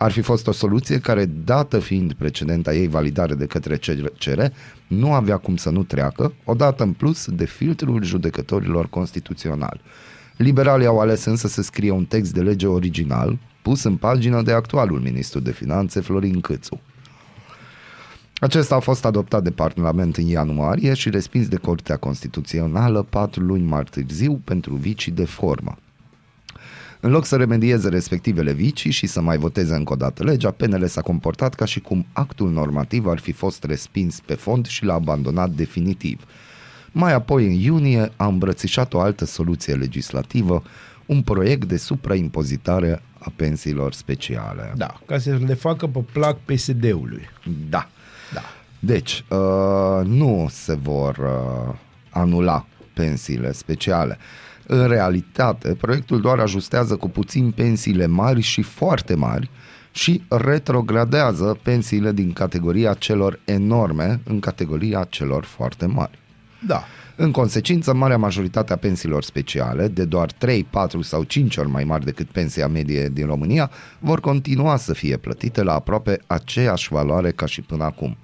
Ar 0.00 0.12
fi 0.12 0.20
fost 0.20 0.46
o 0.46 0.52
soluție 0.52 0.98
care, 0.98 1.24
dată 1.24 1.78
fiind 1.78 2.12
precedenta 2.12 2.74
ei 2.74 2.88
validare 2.88 3.34
de 3.34 3.46
către 3.46 3.76
CR, 4.18 4.44
nu 4.86 5.12
avea 5.12 5.36
cum 5.36 5.56
să 5.56 5.70
nu 5.70 5.82
treacă, 5.82 6.32
odată 6.44 6.82
în 6.82 6.92
plus 6.92 7.26
de 7.30 7.44
filtrul 7.44 8.04
judecătorilor 8.04 8.88
constituționali. 8.88 9.80
Liberalii 10.36 10.86
au 10.86 11.00
ales 11.00 11.24
însă 11.24 11.48
să 11.48 11.62
scrie 11.62 11.90
un 11.90 12.04
text 12.04 12.32
de 12.32 12.40
lege 12.40 12.66
original, 12.66 13.38
pus 13.62 13.82
în 13.82 13.96
pagină 13.96 14.42
de 14.42 14.52
actualul 14.52 15.00
ministru 15.00 15.40
de 15.40 15.52
finanțe 15.52 16.00
Florin 16.00 16.40
Câțu. 16.40 16.80
Acesta 18.40 18.74
a 18.74 18.80
fost 18.80 19.04
adoptat 19.04 19.42
de 19.42 19.50
Parlament 19.50 20.16
în 20.16 20.26
ianuarie 20.26 20.94
și 20.94 21.10
respins 21.10 21.48
de 21.48 21.56
Curtea 21.56 21.96
Constituțională 21.96 23.02
patru 23.02 23.42
luni 23.42 23.64
mai 23.64 23.84
târziu 23.84 24.40
pentru 24.44 24.74
vicii 24.74 25.12
de 25.12 25.24
formă. 25.24 25.76
În 27.00 27.10
loc 27.10 27.24
să 27.24 27.36
remedieze 27.36 27.88
respectivele 27.88 28.52
vicii 28.52 28.90
și 28.90 29.06
să 29.06 29.20
mai 29.20 29.36
voteze 29.36 29.74
încă 29.74 29.92
o 29.92 29.96
dată 29.96 30.24
legea, 30.24 30.50
PNL 30.50 30.86
s-a 30.86 31.00
comportat 31.00 31.54
ca 31.54 31.64
și 31.64 31.80
cum 31.80 32.06
actul 32.12 32.50
normativ 32.50 33.06
ar 33.06 33.18
fi 33.18 33.32
fost 33.32 33.64
respins 33.64 34.20
pe 34.20 34.34
fond 34.34 34.66
și 34.66 34.84
l-a 34.84 34.94
abandonat 34.94 35.50
definitiv. 35.50 36.24
Mai 36.92 37.12
apoi, 37.12 37.46
în 37.46 37.52
iunie, 37.52 38.12
a 38.16 38.26
îmbrățișat 38.26 38.94
o 38.94 39.00
altă 39.00 39.24
soluție 39.24 39.74
legislativă, 39.74 40.62
un 41.06 41.22
proiect 41.22 41.64
de 41.64 41.76
supraimpozitare 41.76 43.02
a 43.18 43.32
pensiilor 43.36 43.92
speciale. 43.92 44.72
Da, 44.76 45.00
ca 45.06 45.18
să 45.18 45.38
le 45.46 45.54
facă 45.54 45.86
pe 45.86 46.04
plac 46.12 46.36
PSD-ului. 46.36 47.28
Da. 47.68 47.88
Da. 48.34 48.42
Deci, 48.78 49.24
uh, 49.28 50.06
nu 50.06 50.48
se 50.50 50.74
vor 50.74 51.16
uh, 51.16 51.74
anula 52.10 52.66
pensiile 52.98 53.52
speciale. 53.52 54.18
În 54.66 54.88
realitate, 54.88 55.74
proiectul 55.80 56.20
doar 56.20 56.38
ajustează 56.38 56.96
cu 56.96 57.08
puțin 57.08 57.50
pensiile 57.50 58.06
mari 58.06 58.40
și 58.40 58.62
foarte 58.62 59.14
mari 59.14 59.50
și 59.92 60.22
retrogradează 60.28 61.58
pensiile 61.62 62.12
din 62.12 62.32
categoria 62.32 62.94
celor 62.94 63.40
enorme 63.44 64.20
în 64.24 64.40
categoria 64.40 65.06
celor 65.08 65.44
foarte 65.44 65.86
mari. 65.86 66.18
Da. 66.66 66.84
În 67.16 67.30
consecință, 67.30 67.94
marea 67.94 68.18
majoritate 68.18 68.72
a 68.72 68.76
pensiilor 68.76 69.22
speciale, 69.22 69.88
de 69.88 70.04
doar 70.04 70.32
3, 70.32 70.64
4 70.70 71.02
sau 71.02 71.22
5 71.22 71.56
ori 71.56 71.68
mai 71.68 71.84
mari 71.84 72.04
decât 72.04 72.26
pensia 72.26 72.68
medie 72.68 73.08
din 73.08 73.26
România, 73.26 73.70
vor 73.98 74.20
continua 74.20 74.76
să 74.76 74.92
fie 74.92 75.16
plătite 75.16 75.62
la 75.62 75.74
aproape 75.74 76.20
aceeași 76.26 76.92
valoare 76.92 77.30
ca 77.30 77.46
și 77.46 77.60
până 77.60 77.84
acum. 77.84 78.16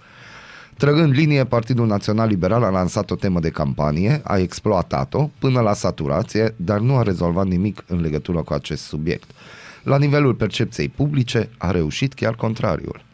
Trăgând 0.76 1.12
linie, 1.12 1.44
Partidul 1.44 1.86
Național 1.86 2.28
Liberal 2.28 2.62
a 2.62 2.70
lansat 2.70 3.10
o 3.10 3.14
temă 3.14 3.40
de 3.40 3.50
campanie, 3.50 4.20
a 4.24 4.38
exploatat-o 4.38 5.30
până 5.38 5.60
la 5.60 5.72
saturație, 5.72 6.54
dar 6.56 6.78
nu 6.78 6.96
a 6.96 7.02
rezolvat 7.02 7.46
nimic 7.46 7.84
în 7.86 8.00
legătură 8.00 8.42
cu 8.42 8.52
acest 8.52 8.82
subiect. 8.82 9.30
La 9.82 9.98
nivelul 9.98 10.34
percepției 10.34 10.88
publice, 10.88 11.48
a 11.58 11.70
reușit 11.70 12.14
chiar 12.14 12.34
contrariul 12.34 13.04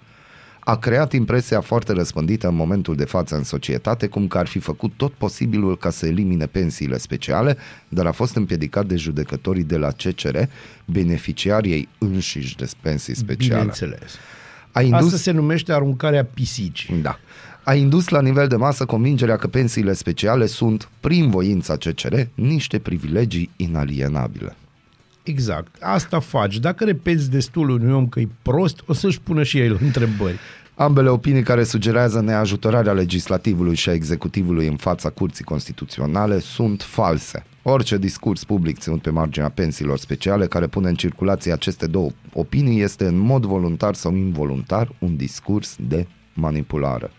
a 0.70 0.76
creat 0.76 1.12
impresia 1.12 1.60
foarte 1.60 1.92
răspândită 1.92 2.48
în 2.48 2.54
momentul 2.54 2.96
de 2.96 3.04
față 3.04 3.36
în 3.36 3.44
societate 3.44 4.06
cum 4.06 4.28
că 4.28 4.38
ar 4.38 4.46
fi 4.46 4.58
făcut 4.58 4.92
tot 4.96 5.12
posibilul 5.12 5.76
ca 5.76 5.90
să 5.90 6.06
elimine 6.06 6.46
pensiile 6.46 6.98
speciale, 6.98 7.56
dar 7.88 8.06
a 8.06 8.12
fost 8.12 8.36
împiedicat 8.36 8.86
de 8.86 8.96
judecătorii 8.96 9.62
de 9.62 9.76
la 9.76 9.90
CCR, 9.90 10.38
beneficiarii 10.84 11.72
ei 11.72 11.88
înșiși 11.98 12.56
de 12.56 12.70
pensii 12.80 13.16
speciale. 13.16 13.58
Bineînțeles. 13.58 14.12
A 14.72 14.82
indus... 14.82 15.04
Asta 15.04 15.16
se 15.16 15.30
numește 15.30 15.72
aruncarea 15.72 16.24
pisicii. 16.24 16.94
Da. 16.94 17.18
A 17.64 17.74
indus 17.74 18.08
la 18.08 18.20
nivel 18.20 18.48
de 18.48 18.56
masă 18.56 18.84
convingerea 18.84 19.36
că 19.36 19.46
pensiile 19.46 19.92
speciale 19.92 20.46
sunt, 20.46 20.88
prin 21.00 21.30
voința 21.30 21.76
CCR, 21.76 22.14
niște 22.34 22.78
privilegii 22.78 23.50
inalienabile. 23.56 24.56
Exact. 25.22 25.82
Asta 25.82 26.18
faci. 26.20 26.58
Dacă 26.58 26.84
repeți 26.84 27.30
destul 27.30 27.68
unui 27.68 27.92
om 27.92 28.08
că 28.08 28.20
e 28.20 28.28
prost, 28.42 28.82
o 28.86 28.92
să-și 28.92 29.20
pună 29.20 29.42
și 29.42 29.58
el 29.58 29.78
întrebări. 29.82 30.38
Ambele 30.74 31.08
opinii 31.08 31.42
care 31.42 31.64
sugerează 31.64 32.20
neajutorarea 32.20 32.92
legislativului 32.92 33.74
și 33.74 33.88
a 33.88 33.92
executivului 33.92 34.66
în 34.66 34.76
fața 34.76 35.10
curții 35.10 35.44
constituționale 35.44 36.38
sunt 36.38 36.82
false. 36.82 37.44
Orice 37.62 37.98
discurs 37.98 38.44
public 38.44 38.78
ținut 38.78 39.02
pe 39.02 39.10
marginea 39.10 39.48
pensiilor 39.48 39.98
speciale 39.98 40.46
care 40.46 40.66
pune 40.66 40.88
în 40.88 40.94
circulație 40.94 41.52
aceste 41.52 41.86
două 41.86 42.10
opinii 42.32 42.80
este 42.80 43.06
în 43.06 43.18
mod 43.18 43.44
voluntar 43.44 43.94
sau 43.94 44.16
involuntar 44.16 44.92
un 44.98 45.16
discurs 45.16 45.76
de 45.88 46.06
manipulare. 46.34 47.10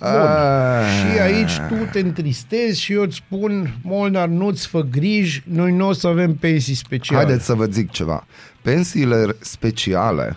Bun. 0.00 1.10
Și 1.12 1.20
aici 1.20 1.56
tu 1.68 1.88
te 1.92 1.98
întristezi 1.98 2.80
și 2.80 2.92
eu 2.92 3.02
îți 3.02 3.16
spun, 3.16 3.74
Molnar, 3.82 4.28
nu-ți 4.28 4.66
fă 4.66 4.80
griji, 4.80 5.42
noi 5.46 5.72
nu 5.72 5.86
o 5.86 5.92
să 5.92 6.06
avem 6.06 6.34
pensii 6.34 6.74
speciale. 6.74 7.24
Haideți 7.24 7.44
să 7.44 7.54
vă 7.54 7.64
zic 7.64 7.90
ceva. 7.90 8.26
Pensiile 8.62 9.36
speciale 9.40 10.36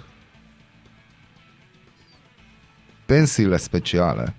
pensiile 3.11 3.57
speciale 3.57 4.35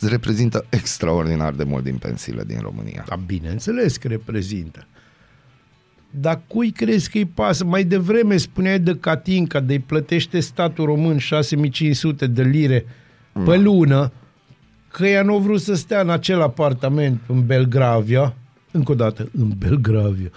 reprezintă 0.00 0.66
extraordinar 0.68 1.52
de 1.52 1.64
mult 1.64 1.84
din 1.84 1.96
pensiile 1.96 2.44
din 2.44 2.58
România. 2.60 3.04
Da, 3.08 3.16
bineînțeles 3.16 3.96
că 3.96 4.08
reprezintă. 4.08 4.86
Dar 6.20 6.42
cui 6.46 6.70
crezi 6.70 7.10
că 7.10 7.18
îi 7.18 7.24
pasă? 7.24 7.64
Mai 7.64 7.84
devreme 7.84 8.36
spuneai 8.36 8.78
de 8.78 8.96
Catinca, 8.96 9.60
de 9.60 9.72
îi 9.72 9.78
plătește 9.78 10.40
statul 10.40 10.84
român 10.84 11.18
6500 11.18 12.26
de 12.26 12.42
lire 12.42 12.84
mm. 13.32 13.44
pe 13.44 13.56
lună, 13.56 14.12
că 14.88 15.06
ea 15.06 15.22
nu 15.22 15.34
a 15.34 15.38
vrut 15.38 15.60
să 15.60 15.74
stea 15.74 16.00
în 16.00 16.10
acel 16.10 16.42
apartament 16.42 17.20
în 17.26 17.46
Belgravia, 17.46 18.34
încă 18.70 18.92
o 18.92 18.94
dată, 18.94 19.28
în 19.38 19.52
Belgravia, 19.58 20.30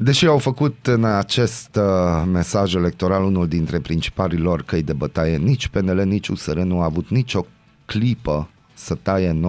Deși 0.00 0.26
au 0.26 0.38
făcut 0.38 0.86
în 0.86 1.04
acest 1.04 1.76
uh, 1.76 2.28
mesaj 2.32 2.74
electoral 2.74 3.24
unul 3.24 3.48
dintre 3.48 3.78
principalii 3.78 4.38
lor 4.38 4.62
căi 4.62 4.82
de 4.82 4.92
bătaie, 4.92 5.36
nici 5.36 5.68
PNL, 5.68 6.02
nici 6.04 6.28
USR 6.28 6.58
nu 6.58 6.80
a 6.80 6.84
avut 6.84 7.08
nicio 7.08 7.46
clipă 7.84 8.50
să 8.74 8.94
taie 8.94 9.40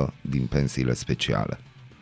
95% 0.00 0.06
din 0.20 0.46
pensiile 0.50 0.94
speciale. 0.94 1.58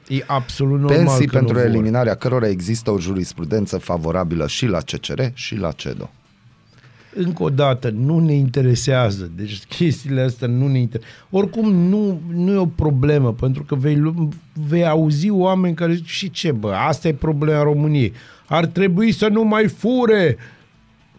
E 0.09 0.23
absolut 0.27 0.81
normal 0.81 0.97
Pensii 0.97 1.27
că 1.27 1.37
pentru 1.37 1.55
nu 1.55 1.61
vor. 1.61 1.69
eliminarea 1.69 2.15
cărora 2.15 2.49
există 2.49 2.91
o 2.91 2.99
jurisprudență 2.99 3.79
favorabilă 3.79 4.47
și 4.47 4.67
la 4.67 4.79
CCR 4.79 5.21
și 5.35 5.57
la 5.57 5.73
CEDO. 5.73 6.11
Încă 7.15 7.43
o 7.43 7.51
dată, 7.51 7.91
nu 7.91 8.19
ne 8.19 8.33
interesează. 8.33 9.31
Deci 9.37 9.65
chestiile 9.65 10.21
astea 10.21 10.49
nu 10.49 10.67
ne 10.69 10.79
interesează. 10.79 11.17
Oricum, 11.31 11.73
nu, 11.75 12.21
nu 12.35 12.53
e 12.53 12.57
o 12.57 12.67
problemă, 12.67 13.33
pentru 13.33 13.63
că 13.63 13.75
vei, 13.75 13.97
lu- 13.97 14.29
vei 14.69 14.87
auzi 14.87 15.31
oameni 15.31 15.75
care 15.75 15.95
zic, 15.95 16.07
și 16.07 16.31
ce, 16.31 16.53
bă, 16.53 16.73
asta 16.73 17.09
e 17.09 17.13
problema 17.15 17.63
României. 17.63 18.13
Ar 18.47 18.67
trebui 18.67 19.13
să 19.13 19.29
nu 19.29 19.43
mai 19.45 19.69
fure. 19.69 20.37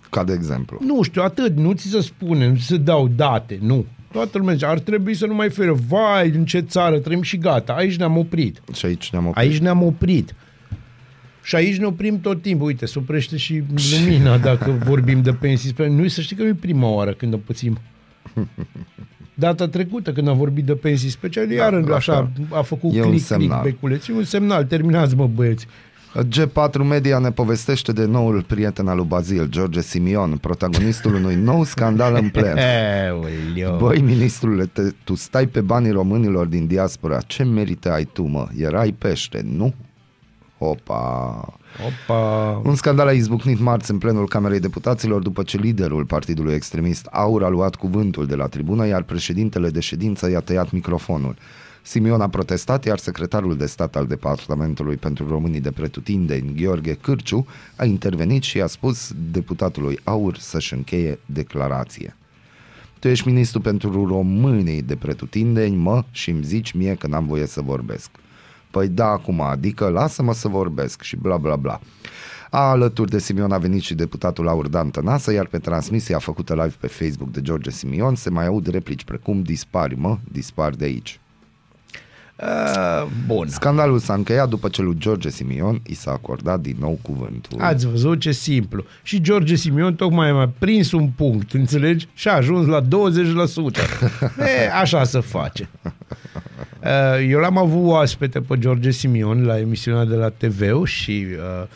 Ca 0.09 0.23
de 0.23 0.33
exemplu. 0.33 0.77
Nu 0.85 1.01
știu, 1.03 1.21
atât, 1.21 1.55
nu 1.57 1.71
ți 1.73 1.87
se 1.89 2.01
spune, 2.01 2.47
nu 2.47 2.55
ți 2.55 2.65
se 2.65 2.77
dau 2.77 3.07
date, 3.07 3.59
nu. 3.61 3.85
Toată 4.11 4.37
lumea 4.37 4.53
zice, 4.53 4.65
ar 4.65 4.79
trebui 4.79 5.13
să 5.13 5.25
nu 5.25 5.33
mai 5.33 5.49
fure. 5.49 5.71
Vai, 5.87 6.29
în 6.29 6.45
ce 6.45 6.59
țară 6.59 6.99
trăim 6.99 7.21
și 7.21 7.37
gata, 7.37 7.73
aici 7.73 7.95
ne-am 7.97 8.17
oprit. 8.17 8.61
Și 8.73 8.85
aici 8.85 9.09
ne-am 9.09 9.25
oprit. 9.27 9.43
Aici 9.43 9.57
ne-am 9.57 9.83
oprit. 9.83 10.35
Și 11.43 11.55
aici 11.55 11.77
ne 11.77 11.85
oprim 11.85 12.19
tot 12.19 12.41
timpul. 12.41 12.67
Uite, 12.67 12.85
se 12.85 12.99
oprește 12.99 13.37
și 13.37 13.63
lumina 13.99 14.37
dacă 14.37 14.71
vorbim 14.85 15.21
de 15.21 15.33
pensii. 15.33 15.69
Spre- 15.69 15.87
Nu 15.89 16.07
să 16.07 16.21
știi 16.21 16.35
că 16.35 16.41
nu 16.41 16.47
e 16.47 16.53
prima 16.53 16.87
oară 16.89 17.11
când 17.13 17.33
o 17.33 17.37
pățim. 17.37 17.77
Data 19.33 19.67
trecută, 19.67 20.11
când 20.13 20.27
am 20.27 20.37
vorbit 20.37 20.65
de 20.65 20.73
pensii 20.75 21.09
speciale, 21.09 21.53
iar 21.53 21.73
asta 21.73 21.95
așa 21.95 22.31
a 22.49 22.61
făcut 22.61 22.95
e 22.95 23.01
un 23.01 23.09
click, 23.09 23.25
semnal. 23.25 23.61
click, 23.61 23.75
beculeț. 23.79 24.07
E 24.07 24.13
un 24.13 24.23
semnal. 24.23 24.63
Terminați, 24.63 25.15
mă, 25.15 25.27
băieți. 25.27 25.67
G4 26.23 26.83
Media 26.83 27.19
ne 27.19 27.31
povestește 27.31 27.91
de 27.91 28.05
noul 28.05 28.43
prieten 28.43 28.87
al 28.87 28.95
lui 28.95 29.05
Bazil, 29.05 29.47
George 29.49 29.81
Simion, 29.81 30.37
protagonistul 30.37 31.13
unui 31.13 31.35
nou 31.35 31.63
scandal 31.63 32.15
în 32.15 32.29
plen. 32.29 32.57
Eulio. 33.07 33.77
Băi, 33.77 34.01
ministrule, 34.01 34.65
te, 34.65 34.81
tu 35.03 35.15
stai 35.15 35.47
pe 35.47 35.61
banii 35.61 35.91
românilor 35.91 36.45
din 36.45 36.67
diaspora. 36.67 37.21
Ce 37.21 37.43
merite 37.43 37.89
ai 37.89 38.03
tu, 38.03 38.23
mă? 38.23 38.47
Erai 38.57 38.91
pește, 38.91 39.45
nu? 39.57 39.73
Opa! 40.57 41.53
Opa. 41.85 42.61
Un 42.63 42.75
scandal 42.75 43.07
a 43.07 43.11
izbucnit 43.11 43.59
marți 43.59 43.91
în 43.91 43.97
plenul 43.97 44.27
Camerei 44.27 44.59
Deputaților 44.59 45.21
după 45.21 45.43
ce 45.43 45.57
liderul 45.57 46.05
partidului 46.05 46.53
extremist 46.53 47.05
Aur 47.05 47.43
a 47.43 47.47
luat 47.47 47.75
cuvântul 47.75 48.25
de 48.25 48.35
la 48.35 48.47
tribună, 48.47 48.87
iar 48.87 49.03
președintele 49.03 49.69
de 49.69 49.79
ședință 49.79 50.29
i-a 50.29 50.39
tăiat 50.39 50.71
microfonul. 50.71 51.35
Simion 51.87 52.21
a 52.21 52.27
protestat, 52.29 52.85
iar 52.85 52.97
secretarul 52.97 53.57
de 53.57 53.65
stat 53.65 53.95
al 53.95 54.05
Departamentului 54.05 54.95
pentru 54.95 55.27
Românii 55.27 55.61
de 55.61 55.71
Pretutindeni, 55.71 56.53
Gheorghe 56.55 56.93
Cârciu, 56.93 57.47
a 57.75 57.85
intervenit 57.85 58.43
și 58.43 58.57
i-a 58.57 58.67
spus 58.67 59.11
deputatului 59.31 59.99
Aur 60.03 60.37
să-și 60.37 60.73
încheie 60.73 61.19
declarație. 61.25 62.15
Tu 62.99 63.07
ești 63.07 63.27
ministru 63.27 63.59
pentru 63.59 64.07
românii 64.07 64.81
de 64.81 64.95
pretutindeni, 64.95 65.75
mă, 65.75 66.03
și 66.11 66.29
îmi 66.29 66.43
zici 66.43 66.71
mie 66.71 66.95
că 66.95 67.07
n-am 67.07 67.25
voie 67.25 67.45
să 67.45 67.61
vorbesc. 67.61 68.09
Păi 68.71 68.87
da, 68.87 69.07
acum, 69.07 69.41
adică 69.41 69.89
lasă-mă 69.89 70.33
să 70.33 70.47
vorbesc 70.47 71.01
și 71.01 71.15
bla 71.15 71.37
bla 71.37 71.55
bla. 71.55 71.79
Alături 72.49 73.09
de 73.09 73.19
Simion 73.19 73.51
a 73.51 73.57
venit 73.57 73.81
și 73.81 73.95
deputatul 73.95 74.45
Laur 74.45 74.67
Dan 74.67 74.89
Tănasă, 74.89 75.31
iar 75.31 75.45
pe 75.45 75.57
transmisia 75.57 76.19
făcută 76.19 76.53
live 76.53 76.75
pe 76.79 76.87
Facebook 76.87 77.31
de 77.31 77.41
George 77.41 77.69
Simion 77.69 78.15
se 78.15 78.29
mai 78.29 78.45
aud 78.45 78.67
replici 78.67 79.03
precum 79.03 79.41
dispari, 79.41 79.95
mă, 79.95 80.17
dispari 80.31 80.77
de 80.77 80.85
aici. 80.85 81.19
Uh, 82.41 83.07
bun. 83.25 83.47
Scandalul 83.47 83.99
s-a 83.99 84.13
încheiat 84.13 84.49
după 84.49 84.69
ce 84.69 84.81
lui 84.81 84.95
George 84.97 85.29
Simion 85.29 85.81
i 85.87 85.93
s-a 85.93 86.11
acordat 86.11 86.59
din 86.59 86.75
nou 86.79 86.99
cuvântul. 87.01 87.61
Ați 87.61 87.87
văzut 87.87 88.19
ce 88.19 88.31
simplu. 88.31 88.83
Și 89.03 89.21
George 89.21 89.55
Simion 89.55 89.95
tocmai 89.95 90.29
a 90.29 90.49
prins 90.57 90.91
un 90.91 91.07
punct, 91.07 91.53
înțelegi? 91.53 92.07
Și 92.13 92.27
a 92.27 92.33
ajuns 92.33 92.67
la 92.67 92.81
20%. 92.81 92.85
e, 94.39 94.71
așa 94.79 95.03
se 95.03 95.19
face. 95.19 95.69
Uh, 96.83 97.27
Eu 97.29 97.39
l-am 97.39 97.57
avut 97.57 97.85
oaspete 97.85 98.41
pe 98.41 98.57
George 98.57 98.91
Simion 98.91 99.45
la 99.45 99.59
emisiunea 99.59 100.05
de 100.05 100.15
la 100.15 100.29
TV 100.29 100.85
și 100.85 101.25
uh, 101.31 101.67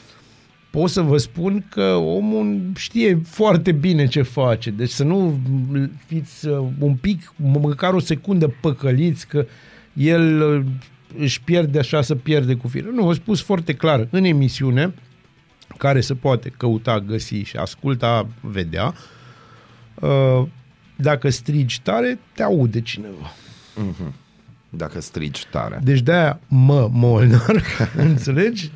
pot 0.69 0.89
să 0.89 1.01
vă 1.01 1.17
spun 1.17 1.65
că 1.69 1.83
omul 1.93 2.61
știe 2.75 3.21
foarte 3.25 3.71
bine 3.71 4.07
ce 4.07 4.21
face. 4.21 4.69
Deci 4.69 4.89
să 4.89 5.03
nu 5.03 5.39
fiți 6.05 6.47
uh, 6.47 6.67
un 6.79 6.93
pic, 6.93 7.33
măcar 7.35 7.93
o 7.93 7.99
secundă 7.99 8.53
păcăliți 8.61 9.27
că 9.27 9.45
el 9.93 10.41
uh, 10.41 10.65
își 11.17 11.41
pierde 11.41 11.79
așa 11.79 12.01
să 12.01 12.15
pierde 12.15 12.55
cu 12.55 12.67
fire. 12.67 12.89
Nu, 12.93 13.09
a 13.09 13.13
spus 13.13 13.41
foarte 13.41 13.73
clar 13.73 14.07
în 14.09 14.23
emisiune 14.23 14.93
care 15.77 16.01
se 16.01 16.15
poate 16.15 16.49
căuta, 16.57 16.99
găsi 16.99 17.35
și 17.35 17.57
asculta, 17.57 18.27
vedea. 18.41 18.93
Uh, 19.95 20.47
Dacă 20.95 21.29
strigi 21.29 21.81
tare, 21.81 22.19
te 22.33 22.43
aude 22.43 22.81
cineva. 22.81 23.33
Dacă 24.69 25.01
strigi 25.01 25.47
tare. 25.51 25.79
Deci 25.83 25.99
de-aia 25.99 26.39
mă, 26.47 26.89
Molnar, 26.91 27.63
înțelegi? 27.95 28.71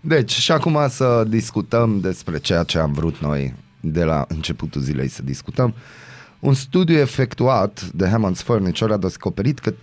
Deci, 0.00 0.32
și 0.32 0.52
acum 0.52 0.78
să 0.88 1.24
discutăm 1.28 2.00
despre 2.00 2.38
ceea 2.38 2.62
ce 2.62 2.78
am 2.78 2.92
vrut 2.92 3.18
noi 3.18 3.54
de 3.80 4.04
la 4.04 4.24
începutul 4.28 4.80
zilei 4.80 5.08
să 5.08 5.22
discutăm. 5.22 5.74
Un 6.40 6.54
studiu 6.54 6.96
efectuat 6.98 7.90
de 7.94 8.06
Hammond's 8.08 8.42
Furniture 8.44 8.92
a 8.92 8.96
descoperit 8.96 9.58
că 9.58 9.70
30% 9.70 9.74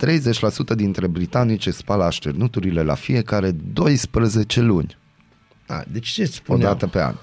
dintre 0.76 1.06
britanici 1.06 1.66
își 1.66 1.76
spală 1.76 2.04
așternuturile 2.04 2.82
la 2.82 2.94
fiecare 2.94 3.50
12 3.72 4.60
luni, 4.60 4.96
A, 5.66 5.84
deci 5.92 6.08
ce 6.08 6.22
o 6.22 6.26
spuneam? 6.26 6.70
dată 6.70 6.86
pe 6.86 7.02
an. 7.02 7.14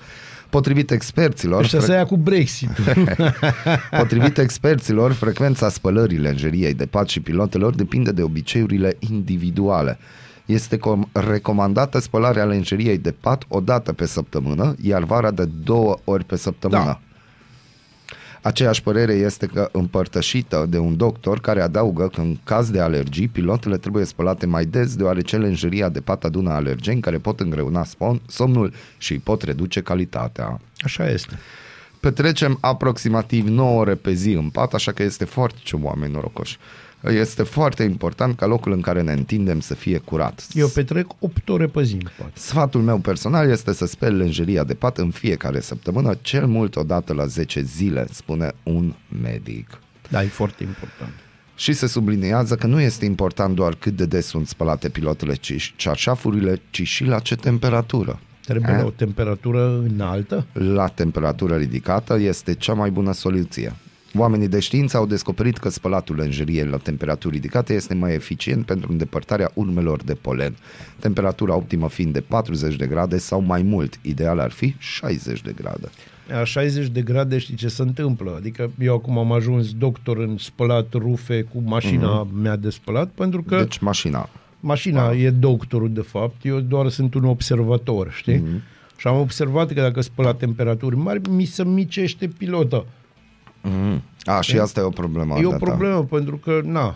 Potrivit 0.49 0.91
experților, 0.91 1.61
Ăștia 1.61 1.79
să 1.79 1.91
ia 1.91 2.05
cu 2.05 2.17
Brexit. 2.17 2.69
Potrivit 3.99 4.37
experților, 4.37 5.11
frecvența 5.11 5.69
spălării 5.69 6.17
lenjeriei 6.17 6.73
de 6.73 6.85
pat 6.85 7.09
și 7.09 7.19
pilotelor 7.19 7.75
depinde 7.75 8.11
de 8.11 8.21
obiceiurile 8.21 8.97
individuale. 8.99 9.97
Este 10.45 10.77
com- 10.77 11.11
recomandată 11.11 11.99
spălarea 11.99 12.45
lenjeriei 12.45 12.97
de 12.97 13.11
pat 13.11 13.43
o 13.47 13.59
dată 13.59 13.93
pe 13.93 14.05
săptămână, 14.05 14.75
iar 14.81 15.03
vara 15.03 15.31
de 15.31 15.45
două 15.63 15.97
ori 16.03 16.23
pe 16.25 16.35
săptămână. 16.35 16.83
Da. 16.83 16.99
Aceeași 18.41 18.83
părere 18.83 19.13
este 19.13 19.45
că 19.45 19.69
împărtășită 19.71 20.65
de 20.69 20.77
un 20.77 20.97
doctor 20.97 21.39
care 21.39 21.61
adaugă 21.61 22.07
că 22.07 22.21
în 22.21 22.37
caz 22.43 22.69
de 22.69 22.79
alergii, 22.79 23.27
pilotele 23.27 23.77
trebuie 23.77 24.05
spălate 24.05 24.45
mai 24.45 24.65
des 24.65 24.95
deoarece 24.95 25.37
lenjeria 25.37 25.89
de 25.89 25.99
pat 25.99 26.23
adună 26.23 26.51
alergeni 26.51 27.01
care 27.01 27.17
pot 27.17 27.39
îngreuna 27.39 27.85
spon- 27.85 28.21
somnul 28.27 28.73
și 28.97 29.11
îi 29.11 29.19
pot 29.19 29.41
reduce 29.41 29.81
calitatea. 29.81 30.59
Așa 30.77 31.09
este. 31.09 31.39
Petrecem 31.99 32.57
aproximativ 32.61 33.47
9 33.47 33.79
ore 33.79 33.95
pe 33.95 34.13
zi 34.13 34.31
în 34.31 34.49
pat, 34.49 34.73
așa 34.73 34.91
că 34.91 35.03
este 35.03 35.25
foarte 35.25 35.59
ce 35.63 35.75
oameni 35.75 36.13
norocoși. 36.13 36.57
Este 37.03 37.43
foarte 37.43 37.83
important 37.83 38.37
ca 38.37 38.45
locul 38.45 38.71
în 38.71 38.81
care 38.81 39.01
ne 39.01 39.11
întindem 39.11 39.59
să 39.59 39.73
fie 39.73 39.97
curat. 39.97 40.45
Eu 40.53 40.67
petrec 40.67 41.07
8 41.19 41.49
ore 41.49 41.67
pe 41.67 41.83
zi 41.83 41.93
în 41.93 42.09
pat. 42.17 42.31
Sfatul 42.37 42.81
meu 42.81 42.97
personal 42.97 43.49
este 43.49 43.73
să 43.73 43.85
speli 43.85 44.17
lenjeria 44.17 44.63
de 44.63 44.73
pat 44.73 44.97
în 44.97 45.09
fiecare 45.11 45.59
săptămână, 45.59 46.17
cel 46.21 46.47
mult 46.47 46.75
o 46.75 46.83
dată 46.83 47.13
la 47.13 47.25
10 47.25 47.61
zile, 47.61 48.07
spune 48.11 48.51
un 48.63 48.93
medic. 49.21 49.79
Da, 50.09 50.23
e 50.23 50.27
foarte 50.27 50.63
important. 50.63 51.13
Și 51.55 51.73
se 51.73 51.87
subliniază 51.87 52.55
că 52.55 52.67
nu 52.67 52.79
este 52.79 53.05
important 53.05 53.55
doar 53.55 53.75
cât 53.75 53.95
de 53.95 54.05
des 54.05 54.25
sunt 54.25 54.47
spălate 54.47 54.89
pilotele, 54.89 55.33
ci 55.33 55.73
cearșafurile, 55.75 56.61
ci 56.69 56.81
și 56.87 57.03
la 57.03 57.19
ce 57.19 57.35
temperatură. 57.35 58.19
Trebuie 58.45 58.71
Eh? 58.71 58.77
la 58.77 58.85
o 58.85 58.89
temperatură 58.89 59.83
înaltă? 59.89 60.45
La 60.53 60.87
temperatură 60.87 61.55
ridicată 61.55 62.19
este 62.19 62.53
cea 62.53 62.73
mai 62.73 62.89
bună 62.89 63.13
soluție. 63.13 63.73
Oamenii 64.17 64.47
de 64.47 64.59
știință 64.59 64.97
au 64.97 65.05
descoperit 65.05 65.57
că 65.57 65.69
spălatul 65.69 66.15
lenjeriei 66.15 66.65
la 66.65 66.77
temperaturi 66.77 67.35
ridicate 67.35 67.73
este 67.73 67.93
mai 67.93 68.13
eficient 68.13 68.65
pentru 68.65 68.91
îndepărtarea 68.91 69.51
urmelor 69.53 70.03
de 70.03 70.13
polen. 70.13 70.55
Temperatura 70.99 71.55
optimă 71.55 71.89
fiind 71.89 72.13
de 72.13 72.21
40 72.21 72.75
de 72.75 72.85
grade 72.85 73.17
sau 73.17 73.41
mai 73.41 73.61
mult, 73.61 73.99
ideal 74.01 74.39
ar 74.39 74.51
fi 74.51 74.75
60 74.77 75.41
de 75.41 75.53
grade. 75.55 75.89
La 76.27 76.43
60 76.43 76.87
de 76.87 77.01
grade 77.01 77.37
știi 77.37 77.55
ce 77.55 77.67
se 77.67 77.81
întâmplă? 77.81 78.33
Adică 78.37 78.71
eu 78.79 78.95
acum 78.95 79.17
am 79.17 79.31
ajuns 79.31 79.73
doctor 79.73 80.17
în 80.17 80.37
spălat 80.37 80.93
rufe 80.93 81.41
cu 81.41 81.61
mașina 81.65 82.25
mm-hmm. 82.25 82.41
mea 82.41 82.55
de 82.55 82.69
spălat 82.69 83.09
pentru 83.09 83.43
că 83.43 83.57
Deci 83.57 83.77
mașina. 83.77 84.29
mașina 84.59 85.11
e 85.11 85.29
doctorul 85.29 85.93
de 85.93 86.01
fapt, 86.01 86.45
eu 86.45 86.59
doar 86.59 86.89
sunt 86.89 87.13
un 87.13 87.25
observator, 87.25 88.11
știi? 88.11 88.37
Mm-hmm. 88.37 88.79
Și 88.97 89.07
am 89.07 89.19
observat 89.19 89.73
că 89.73 89.81
dacă 89.81 90.01
spăl 90.01 90.25
la 90.25 90.33
temperaturi 90.33 90.95
mari, 90.95 91.29
mi 91.29 91.45
se 91.45 91.63
micește 91.63 92.27
pilota. 92.27 92.85
A, 94.23 94.41
și 94.41 94.57
asta 94.57 94.79
e 94.79 94.83
o 94.83 94.89
problemă. 94.89 95.37
e 95.39 95.45
o 95.45 95.49
da, 95.49 95.57
da. 95.57 95.65
problemă 95.65 96.03
pentru 96.03 96.37
că, 96.37 96.61
na, 96.63 96.95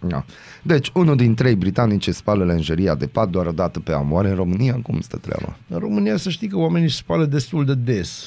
Da. 0.00 0.24
Deci, 0.62 0.90
unul 0.94 1.16
din 1.16 1.34
trei 1.34 1.54
britanici 1.54 2.08
spală 2.08 2.44
lenjeria 2.44 2.94
de 2.94 3.06
pat 3.06 3.28
doar 3.28 3.46
o 3.46 3.52
dată 3.52 3.80
pe 3.80 3.94
an. 3.94 4.12
Oare 4.12 4.28
în 4.28 4.34
România 4.34 4.78
cum 4.82 5.00
stă 5.00 5.16
treaba? 5.16 5.56
în 5.68 5.78
România 5.78 6.16
să 6.16 6.30
știi 6.30 6.48
că 6.48 6.56
oamenii 6.56 6.86
își 6.86 6.96
spală 6.96 7.24
destul 7.24 7.64
de 7.64 7.74
des 7.74 8.24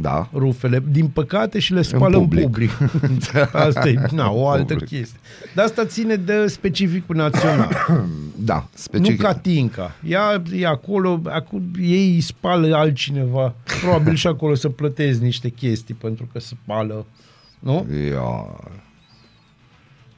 Da? 0.00 0.28
rufele, 0.34 0.82
din 0.90 1.06
păcate 1.06 1.58
și 1.58 1.72
le 1.72 1.82
spală 1.82 2.16
în 2.16 2.22
public. 2.22 2.44
public. 2.44 2.70
Asta 3.52 3.88
e 3.88 4.00
na, 4.10 4.30
o 4.30 4.48
altă 4.48 4.72
public. 4.72 4.88
chestie. 4.88 5.18
Dar 5.54 5.64
asta 5.64 5.84
ține 5.84 6.14
de 6.14 6.46
specificul 6.46 7.16
național. 7.16 7.68
Da, 8.44 8.66
specific. 8.74 9.20
Nu 9.20 9.26
Catinca. 9.26 9.94
Ea 10.06 10.42
e 10.54 10.66
acolo, 10.66 11.20
acum 11.24 11.62
ei 11.80 12.14
îi 12.14 12.20
spală 12.20 12.76
altcineva. 12.76 13.54
Probabil 13.82 14.14
și 14.14 14.26
acolo 14.26 14.54
să 14.54 14.68
plătezi 14.68 15.22
niște 15.22 15.48
chestii 15.48 15.94
pentru 15.94 16.28
că 16.32 16.40
spală. 16.40 17.06
Nu? 17.58 17.86
Ia. 18.08 18.46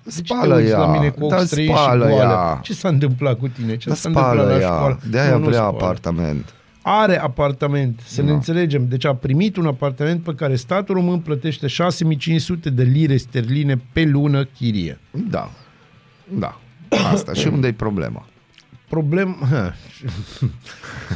De 0.02 0.10
ce 0.10 0.20
te 0.20 0.24
Spală 0.34 0.54
uiți 0.56 0.70
ea. 0.70 0.78
la 0.78 0.87
mine 0.92 1.08
cu 1.08 1.26
Da, 1.28 1.37
ochi 1.37 1.44
străini 1.44 1.72
și 1.72 1.78
spală 1.78 2.06
goală? 2.08 2.22
ea. 2.32 2.58
Ce 2.62 2.74
s-a 2.74 2.88
întâmplat 2.88 3.38
cu 3.38 3.48
tine? 3.48 3.76
Ce 3.76 3.88
Da, 3.88 3.94
s-a 3.94 4.08
întâmplat 4.08 4.34
spală 4.34 4.52
la 4.52 4.60
ea. 4.60 4.66
școală? 4.74 5.00
De-aia 5.10 5.30
Nu, 5.32 5.38
nu 5.38 5.44
vrea 5.44 5.58
spală. 5.58 5.74
apartament. 5.76 6.54
Are 6.87 7.20
apartament, 7.20 8.01
să 8.07 8.23
ne 8.23 8.29
Da. 8.29 8.35
înțelegem. 8.35 8.88
Deci 8.88 9.05
a 9.05 9.14
primit 9.14 9.57
un 9.57 9.66
apartament 9.66 10.23
pe 10.23 10.35
care 10.35 10.57
statul 10.57 10.94
român 10.94 11.18
plătește 11.18 11.66
6500 11.66 12.70
de 12.70 12.83
lire 12.83 13.16
sterline 13.16 13.81
pe 13.92 14.05
lună 14.05 14.44
chirie. 14.44 14.99
Da. 15.11 15.51
Da. 16.38 16.61
Asta. 17.12 17.33
și 17.33 17.47
unde 17.47 17.66
e 17.66 17.73
problema? 17.73 18.27
Problem... 18.88 19.37
Ha. 19.51 19.75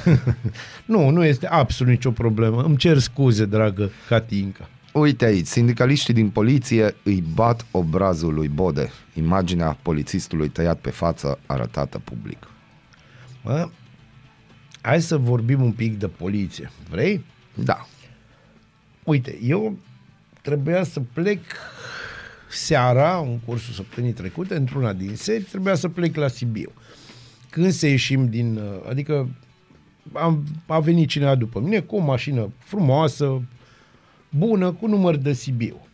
nu, 0.85 1.11
nu 1.11 1.25
este 1.25 1.47
absolut 1.47 1.93
nicio 1.93 2.11
problemă. 2.11 2.63
Îmi 2.63 2.77
cer 2.77 2.99
scuze, 2.99 3.45
dragă 3.45 3.91
Catinca. 4.09 4.69
Uite 4.93 5.25
aici, 5.25 5.47
sindicaliștii 5.47 6.15
din 6.15 6.29
poliție 6.31 6.95
îi 7.03 7.25
bat 7.35 7.67
obrazul 7.71 8.35
lui 8.35 8.49
Bode. 8.49 8.91
Imaginea 9.15 9.79
polițistului 9.83 10.49
tăiat 10.49 10.79
pe 10.79 10.91
față 10.91 11.39
arătată 11.47 11.99
public. 12.05 12.47
Mă, 13.43 13.69
hai 14.81 15.03
să 15.03 15.17
vorbim 15.17 15.63
un 15.63 15.73
pic 15.73 15.99
de 15.99 16.09
poliție. 16.09 16.71
Vrei? 16.91 17.25
Da. 17.55 17.87
Uite, 19.05 19.39
eu 19.43 19.79
trebuia 20.43 20.85
să 20.85 21.01
plec 21.13 21.41
seara, 22.51 23.19
în 23.19 23.39
cursul 23.39 23.75
săptămânii 23.75 24.15
trecute, 24.15 24.57
într-una 24.57 24.93
din 24.93 25.17
seri, 25.17 25.43
trebuia 25.43 25.75
să 25.75 25.89
plec 25.89 26.17
la 26.17 26.29
Sibiu. 26.29 26.73
Când 27.51 27.73
să 27.73 27.87
ieșim 27.87 28.29
din... 28.29 28.57
uh, 28.57 28.89
Adică 28.89 29.29
am, 30.13 30.45
a 30.67 30.81
venit 30.81 31.09
cineva 31.09 31.35
după 31.35 31.61
mine 31.61 31.81
cu 31.81 31.97
o 31.97 32.01
mașină 32.01 32.53
frumoasă, 32.59 33.43
bună, 34.31 34.73
cu 34.73 34.87
număr 34.87 35.17
de 35.17 35.33
Sibiu. 35.33 35.87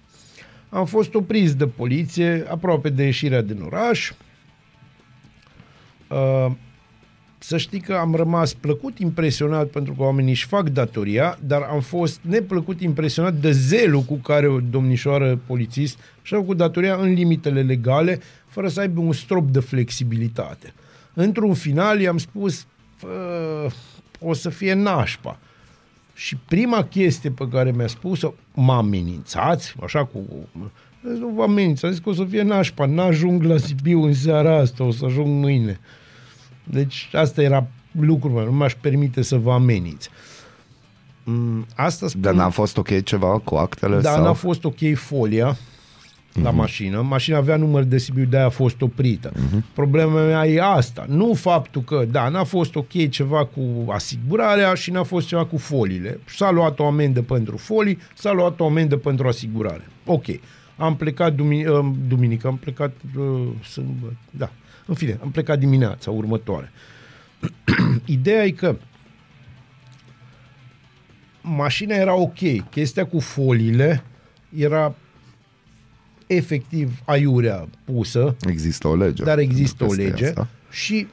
Am 0.68 0.87
fost 0.87 1.14
opriți 1.14 1.57
de 1.57 1.66
poliție 1.66 2.44
aproape 2.49 2.88
de 2.88 3.03
ieșirea 3.03 3.42
din 3.42 3.61
oraș. 3.61 4.12
Uh, 6.09 6.53
să 7.47 7.57
știi 7.57 7.81
că 7.81 7.95
am 7.95 8.15
rămas 8.15 8.55
plăcut 8.55 8.99
impresionat 8.99 9.67
pentru 9.67 9.93
că 9.93 10.03
oamenii 10.03 10.31
își 10.31 10.47
fac 10.47 10.69
datoria, 10.69 11.38
dar 11.47 11.63
am 11.63 11.81
fost 11.81 12.21
neplăcut 12.23 12.81
impresionat 12.81 13.35
de 13.35 13.51
zelul 13.51 14.01
cu 14.01 14.15
care 14.15 14.47
o 14.49 14.61
domnișoară 14.61 15.40
polițist 15.47 15.99
și-a 16.23 16.37
făcut 16.38 16.57
datoria 16.57 16.95
în 16.95 17.13
limitele 17.13 17.63
legale, 17.63 18.21
fără 18.47 18.69
să 18.69 18.81
aibă 18.81 19.01
un 19.01 19.13
strop 19.13 19.51
de 19.51 19.61
flexibilitate. 19.61 20.73
Într-un 21.15 21.55
final 21.55 22.01
i-am 22.01 22.19
spus, 22.19 22.67
"Fă, 22.97 23.09
o 24.21 24.33
să 24.33 24.49
fie 24.49 24.75
nașpa. 24.75 25.38
Și 26.15 26.37
prima 26.37 26.85
chestie 26.85 27.31
pe 27.31 27.49
care 27.49 27.73
mi-a 27.77 27.87
spus-o, 27.87 28.35
mă 28.55 28.73
amenințați, 28.73 29.75
așa 29.83 30.05
cu... 30.05 30.19
Zis, 31.09 31.19
Nu 31.19 31.29
vă 31.29 31.42
ameninț, 31.42 31.83
am 31.83 31.90
zis 31.90 31.99
că 31.99 32.09
o 32.09 32.13
să 32.13 32.25
fie 32.25 32.42
nașpa, 32.42 32.87
n-ajung 32.87 33.42
la 33.42 33.57
Sibiu 33.57 34.03
în 34.03 34.15
seara 34.15 34.57
asta, 34.57 34.85
o 34.85 34.90
să 34.90 35.05
ajung 35.05 35.42
mâine. 35.42 35.81
Deci 36.65 37.08
asta 37.12 37.42
era 37.42 37.67
lucruri, 38.00 38.44
nu 38.44 38.52
m-aș 38.52 38.75
permite 38.81 39.23
să 39.23 39.37
vă 39.37 39.52
ameniți. 39.52 40.08
Mm, 41.25 41.67
Asta 41.77 42.08
spun, 42.08 42.21
Dar 42.21 42.35
n-a 42.35 42.48
fost 42.48 42.77
ok 42.77 43.02
ceva 43.02 43.38
cu 43.38 43.54
actele? 43.54 44.00
da, 44.00 44.10
sau? 44.12 44.23
n-a 44.25 44.33
fost 44.33 44.65
ok 44.65 44.94
folia 44.94 45.56
la 46.42 46.50
mașină. 46.50 47.00
Mașina 47.00 47.37
avea 47.37 47.56
număr 47.56 47.83
de 47.83 47.98
Sibiu, 47.98 48.25
de-aia 48.25 48.46
a 48.46 48.48
fost 48.48 48.81
oprită. 48.83 49.33
Problema 49.75 50.21
mea 50.25 50.46
e 50.46 50.60
asta. 50.62 51.04
Nu 51.08 51.35
faptul 51.35 51.83
că, 51.83 52.04
da, 52.10 52.29
n-a 52.29 52.44
fost 52.44 52.75
ok 52.75 53.08
ceva 53.10 53.44
cu 53.44 53.90
asigurarea 53.90 54.75
și 54.75 54.90
n-a 54.90 55.02
fost 55.02 55.27
ceva 55.27 55.44
cu 55.46 55.56
foliile. 55.56 56.21
S-a 56.25 56.50
luat 56.50 56.79
o 56.79 56.87
amendă 56.87 57.23
pentru 57.23 57.56
folii, 57.56 57.98
s-a 58.15 58.33
luat 58.33 58.60
o 58.60 58.67
amendă 58.67 58.96
pentru 58.96 59.29
asigurare. 59.29 59.88
Ok. 60.06 60.25
Am 60.77 60.96
plecat 60.96 61.35
dumini- 61.35 61.67
uh, 61.67 61.87
duminică, 62.08 62.46
am 62.46 62.56
plecat 62.56 62.92
uh, 63.19 63.25
sâmbătă, 63.69 64.17
da. 64.31 64.50
În 64.87 64.95
fine, 64.95 65.19
am 65.23 65.31
plecat 65.31 65.59
dimineața 65.59 66.11
următoare. 66.11 66.71
Ideea 68.05 68.45
e 68.45 68.51
că 68.51 68.77
mașina 71.43 71.95
era 71.95 72.15
ok. 72.15 72.69
Chestia 72.71 73.07
cu 73.07 73.19
foliile 73.21 74.03
era 74.57 74.95
efectiv 76.27 77.01
aiurea 77.05 77.69
pusă, 77.85 78.37
Există 78.49 78.89
o 78.89 78.97
lege. 78.97 79.23
dar 79.23 79.39
există 79.39 79.85
o 79.85 79.87
peste 79.87 80.03
lege 80.03 80.27
asta. 80.27 80.49
și 80.71 81.07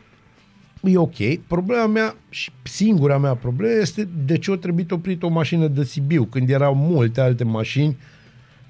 e 0.84 0.98
ok. 0.98 1.38
Problema 1.48 1.86
mea 1.88 2.16
și 2.30 2.52
singura 2.64 3.18
mea 3.18 3.36
problemă 3.36 3.80
este 3.82 4.08
de 4.26 4.38
ce 4.38 4.52
a 4.52 4.56
trebuit 4.56 4.92
oprit 4.92 5.24
o 5.24 5.28
mașină 5.30 5.68
de 5.68 5.84
Sibiu 5.84 6.24
când 6.26 6.50
erau 6.50 6.76
multe 6.76 7.22
alte 7.22 7.44
mașini. 7.44 7.98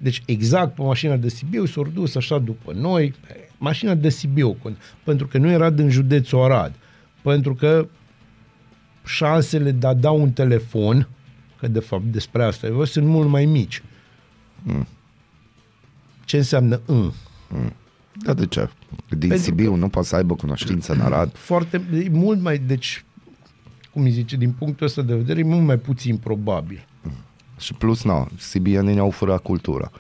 Deci 0.02 0.22
exact 0.26 0.76
pe 0.76 0.82
mașina 0.82 1.16
de 1.16 1.30
Sibiu 1.30 1.66
s-au 1.66 1.88
dus 1.94 2.16
așa 2.16 2.40
după 2.40 2.72
noi. 2.74 3.14
Mașina 3.58 3.94
de 3.96 4.10
Sibiu, 4.10 4.54
când- 4.54 4.78
pentru 5.04 5.28
că 5.28 5.38
nu 5.38 5.50
era 5.50 5.70
din 5.70 5.90
județul 5.90 6.44
Arad. 6.44 6.74
Pentru 7.22 7.56
că 7.56 7.88
șansele 9.06 9.72
de 9.72 9.88
a 9.88 9.94
da 9.94 10.12
un 10.12 10.32
telefon, 10.32 11.08
că 11.60 11.68
de 11.68 11.80
fapt 11.80 12.04
despre 12.04 12.44
asta 12.44 12.66
e 12.66 12.70
vorba, 12.70 12.86
sunt 12.86 13.06
mult 13.06 13.30
mai 13.30 13.46
mici. 13.46 13.84
Ce 16.26 16.38
înseamnă 16.38 16.82
în? 16.86 17.12
Dar 18.24 18.36
de 18.36 18.46
ce? 18.46 18.70
Din 19.10 19.20
Pentru 19.20 19.38
Sibiu 19.38 19.76
nu 19.76 19.90
poate 19.90 20.08
să 20.08 20.16
aibă 20.16 20.36
cunoștință 20.36 20.94
în 20.94 21.00
Arad? 21.00 21.36
foarte, 21.50 21.82
e 21.94 22.10
mult 22.10 22.42
mai, 22.42 22.58
deci, 22.58 23.06
cum 23.94 24.04
îi 24.04 24.12
zice, 24.12 24.36
din 24.36 24.52
punctul 24.52 24.86
ăsta 24.86 25.02
de 25.02 25.16
vedere, 25.16 25.40
e 25.40 25.44
mult 25.44 25.66
mai 25.66 25.78
puțin 25.78 26.18
probabil. 26.18 26.86
Și 27.62 27.74
plus, 27.74 28.04
nu, 28.04 28.28
sibienii 28.38 28.94
ne-au 28.94 29.10
furat 29.10 29.42
cultura. 29.42 29.92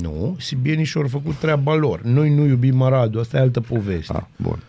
Nu, 0.00 0.36
sibienii 0.38 0.84
și-au 0.84 1.06
făcut 1.08 1.34
treaba 1.34 1.74
lor. 1.74 2.00
Noi 2.02 2.34
nu 2.34 2.44
iubim 2.44 2.82
Aradul, 2.82 3.20
asta 3.20 3.36
e 3.36 3.40
altă 3.40 3.60
poveste. 3.60 4.12
Ah, 4.16 4.22
bun. 4.36 4.62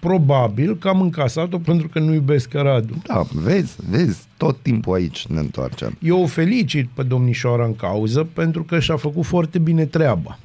Probabil 0.00 0.76
că 0.76 0.88
am 0.88 1.00
încasat-o 1.00 1.58
pentru 1.58 1.88
că 1.88 1.98
nu 1.98 2.12
iubesc 2.12 2.54
Aradul. 2.54 2.96
Da, 3.06 3.26
vezi, 3.32 3.76
vezi, 3.90 4.26
tot 4.36 4.56
timpul 4.62 4.94
aici 4.94 5.26
ne 5.26 5.38
întoarcem. 5.38 5.96
Eu 6.00 6.22
o 6.22 6.26
felicit 6.26 6.88
pe 6.94 7.02
domnișoara 7.02 7.64
în 7.64 7.76
cauză 7.76 8.28
pentru 8.32 8.62
că 8.62 8.78
și-a 8.80 8.96
făcut 8.96 9.24
foarte 9.24 9.58
bine 9.58 9.84
treaba. 9.84 10.38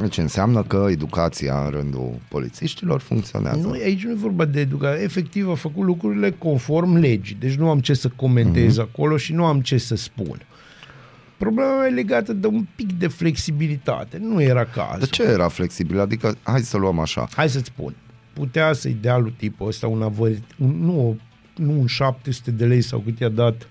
Deci 0.00 0.18
înseamnă 0.18 0.62
că 0.62 0.86
educația 0.90 1.64
în 1.64 1.70
rândul 1.70 2.20
polițiștilor 2.28 3.00
funcționează. 3.00 3.58
Nu, 3.58 3.70
aici 3.70 4.04
nu 4.04 4.10
e 4.10 4.14
vorba 4.14 4.44
de 4.44 4.60
educație. 4.60 5.02
Efectiv 5.02 5.48
a 5.48 5.54
făcut 5.54 5.84
lucrurile 5.84 6.30
conform 6.30 6.96
legii. 6.96 7.36
Deci 7.40 7.54
nu 7.54 7.68
am 7.68 7.80
ce 7.80 7.94
să 7.94 8.10
comentez 8.16 8.78
uh-huh. 8.78 8.82
acolo 8.82 9.16
și 9.16 9.32
nu 9.32 9.44
am 9.44 9.60
ce 9.60 9.78
să 9.78 9.96
spun. 9.96 10.40
Problema 11.36 11.86
e 11.86 11.90
legată 11.90 12.32
de 12.32 12.46
un 12.46 12.66
pic 12.74 12.92
de 12.92 13.06
flexibilitate. 13.06 14.18
Nu 14.20 14.42
era 14.42 14.64
cazul. 14.64 14.98
De 14.98 15.06
ce 15.06 15.22
era 15.22 15.48
flexibil? 15.48 16.00
Adică, 16.00 16.36
hai 16.42 16.60
să 16.60 16.76
luăm 16.76 16.98
așa. 16.98 17.28
Hai 17.34 17.48
să-ți 17.48 17.66
spun. 17.66 17.94
Putea 18.32 18.72
să-i 18.72 18.96
dea 19.00 19.16
lui 19.16 19.34
tipul 19.36 19.66
ăsta 19.66 19.86
un 19.86 20.02
avăr, 20.02 20.30
un, 20.58 20.84
nu, 20.84 21.18
nu 21.56 21.80
un 21.80 21.86
700 21.86 22.50
de 22.50 22.66
lei 22.66 22.80
sau 22.80 22.98
cât 22.98 23.18
i-a 23.18 23.28
dat 23.28 23.68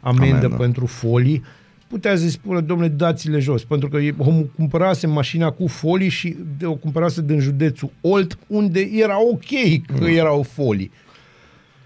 amendă, 0.00 0.36
Amendă. 0.36 0.56
pentru 0.56 0.86
folii, 0.86 1.42
putea 1.90 2.16
să-i 2.16 2.28
spună, 2.28 2.60
domnule, 2.60 2.88
dați-le 2.88 3.38
jos, 3.38 3.64
pentru 3.64 3.88
că 3.88 3.96
e- 3.96 4.14
omul 4.18 4.50
cumpărase 4.56 5.06
mașina 5.06 5.50
cu 5.50 5.66
folii 5.66 6.08
și 6.08 6.36
de- 6.58 6.66
o 6.66 6.74
cumpărase 6.74 7.22
din 7.22 7.38
județul 7.40 7.90
Olt, 8.00 8.38
unde 8.46 8.80
era 8.92 9.20
ok 9.22 9.46
că 9.86 10.04
Mm. 10.04 10.16
erau 10.16 10.42
folii. 10.42 10.90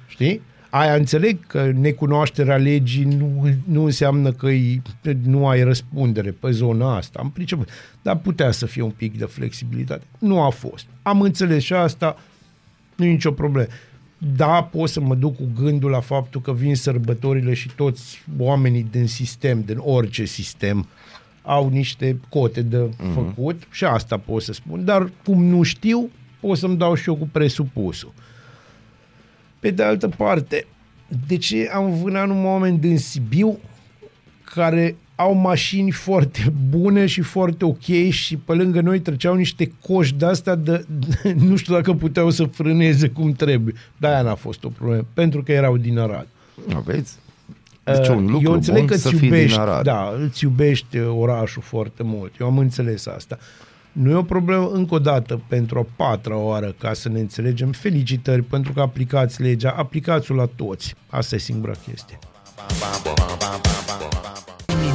Știi? 0.07 0.41
Aia 0.71 0.95
înțeleg 0.95 1.47
că 1.47 1.73
necunoașterea 1.81 2.57
legii 2.57 3.05
nu, 3.05 3.49
nu 3.65 3.85
înseamnă 3.85 4.33
că 4.33 4.47
îi, 4.47 4.83
nu 5.25 5.47
ai 5.49 5.63
răspundere 5.63 6.31
pe 6.31 6.51
zona 6.51 6.97
asta. 6.97 7.19
Am 7.23 7.31
priceput. 7.31 7.69
Dar 8.03 8.17
putea 8.19 8.51
să 8.51 8.67
fie 8.67 8.83
un 8.83 8.91
pic 8.91 9.19
de 9.19 9.25
flexibilitate. 9.25 10.03
Nu 10.19 10.41
a 10.43 10.51
fost. 10.51 10.87
Am 11.03 11.21
înțeles 11.21 11.63
și 11.63 11.73
asta, 11.73 12.17
nu 12.97 13.05
e 13.05 13.11
nicio 13.11 13.31
problemă. 13.33 13.69
Da, 14.37 14.63
pot 14.63 14.89
să 14.89 15.01
mă 15.01 15.15
duc 15.15 15.37
cu 15.37 15.49
gândul 15.61 15.91
la 15.91 16.01
faptul 16.01 16.41
că 16.41 16.53
vin 16.53 16.77
sărbătorile 16.77 17.55
și 17.55 17.71
toți 17.77 18.23
oamenii 18.39 18.87
din 18.91 19.07
sistem, 19.07 19.63
din 19.63 19.77
orice 19.81 20.25
sistem, 20.25 20.87
au 21.43 21.69
niște 21.69 22.21
cote 22.29 22.63
de 22.63 22.91
făcut 23.15 23.63
și 23.71 23.85
asta 23.85 24.19
pot 24.19 24.43
să 24.43 24.53
spun. 24.53 24.85
Dar 24.85 25.11
cum 25.25 25.45
nu 25.45 25.63
știu, 25.63 26.11
pot 26.41 26.59
să-mi 26.59 26.77
dau 26.77 26.95
și 26.95 27.09
eu 27.09 27.17
cu 27.17 27.29
presupusul. 27.33 28.13
Pe 29.61 29.71
de 29.71 29.83
altă 29.83 30.09
parte, 30.09 30.67
de 31.27 31.37
ce 31.37 31.71
am 31.73 31.95
vânat 31.95 32.27
numai 32.27 32.45
oameni 32.45 32.79
din 32.79 32.99
Sibiu 32.99 33.59
care 34.45 34.97
au 35.17 35.35
mașini 35.35 35.91
foarte 35.91 36.53
bune 36.71 37.07
și 37.07 37.21
foarte 37.21 37.65
ok 37.65 38.11
și 38.11 38.37
pe 38.37 38.53
lângă 38.53 38.81
noi 38.81 39.01
treceau 39.01 39.35
niște 39.35 39.73
coși 39.87 40.15
de-astea 40.15 40.55
de, 40.55 40.85
de, 40.99 41.33
nu 41.49 41.57
știu 41.57 41.75
dacă 41.75 41.93
puteau 41.93 42.31
să 42.31 42.45
frâneze 42.45 43.09
cum 43.09 43.33
trebuie. 43.33 43.75
De-aia 43.97 44.23
n-a 44.23 44.35
fost 44.35 44.65
o 44.65 44.69
problemă, 44.69 45.05
pentru 45.15 45.43
că 45.43 45.53
erau 45.53 45.77
din 45.77 45.99
Arad. 45.99 46.27
Aveți? 46.75 47.15
Deci 47.85 48.09
un 48.09 48.25
Uh, 48.25 48.31
lucru 48.31 48.47
Eu 48.47 48.53
înțeleg 48.53 48.79
bun 48.79 48.89
că 48.89 48.97
să 48.97 49.09
îți 49.09 49.17
fii 49.17 49.29
iubești, 49.29 49.51
din 49.53 49.61
Arad. 49.61 49.85
da, 49.85 50.15
îți 50.21 50.45
iubești 50.45 50.99
uh, 50.99 51.15
orașul 51.19 51.63
foarte 51.63 52.03
mult. 52.03 52.33
Eu 52.41 52.47
am 52.47 52.59
înțeles 52.59 53.07
asta. 53.07 53.39
Nu 53.93 54.11
e 54.11 54.15
o 54.15 54.23
problemă 54.23 54.71
încă 54.73 54.95
o 54.95 54.99
dată 54.99 55.41
pentru 55.49 55.79
a 55.79 55.87
patra 55.97 56.37
oară 56.37 56.75
ca 56.79 56.93
să 56.93 57.09
ne 57.09 57.21
înțelegem. 57.21 57.73
Felicitări 57.73 58.43
pentru 58.43 58.73
că 58.73 58.81
aplicați 58.81 59.43
legea, 59.43 59.71
aplicați-o 59.71 60.35
la 60.35 60.49
toți. 60.57 60.95
Asta 61.09 61.35
e 61.35 61.39
singura 61.39 61.73
chestie. 61.89 62.19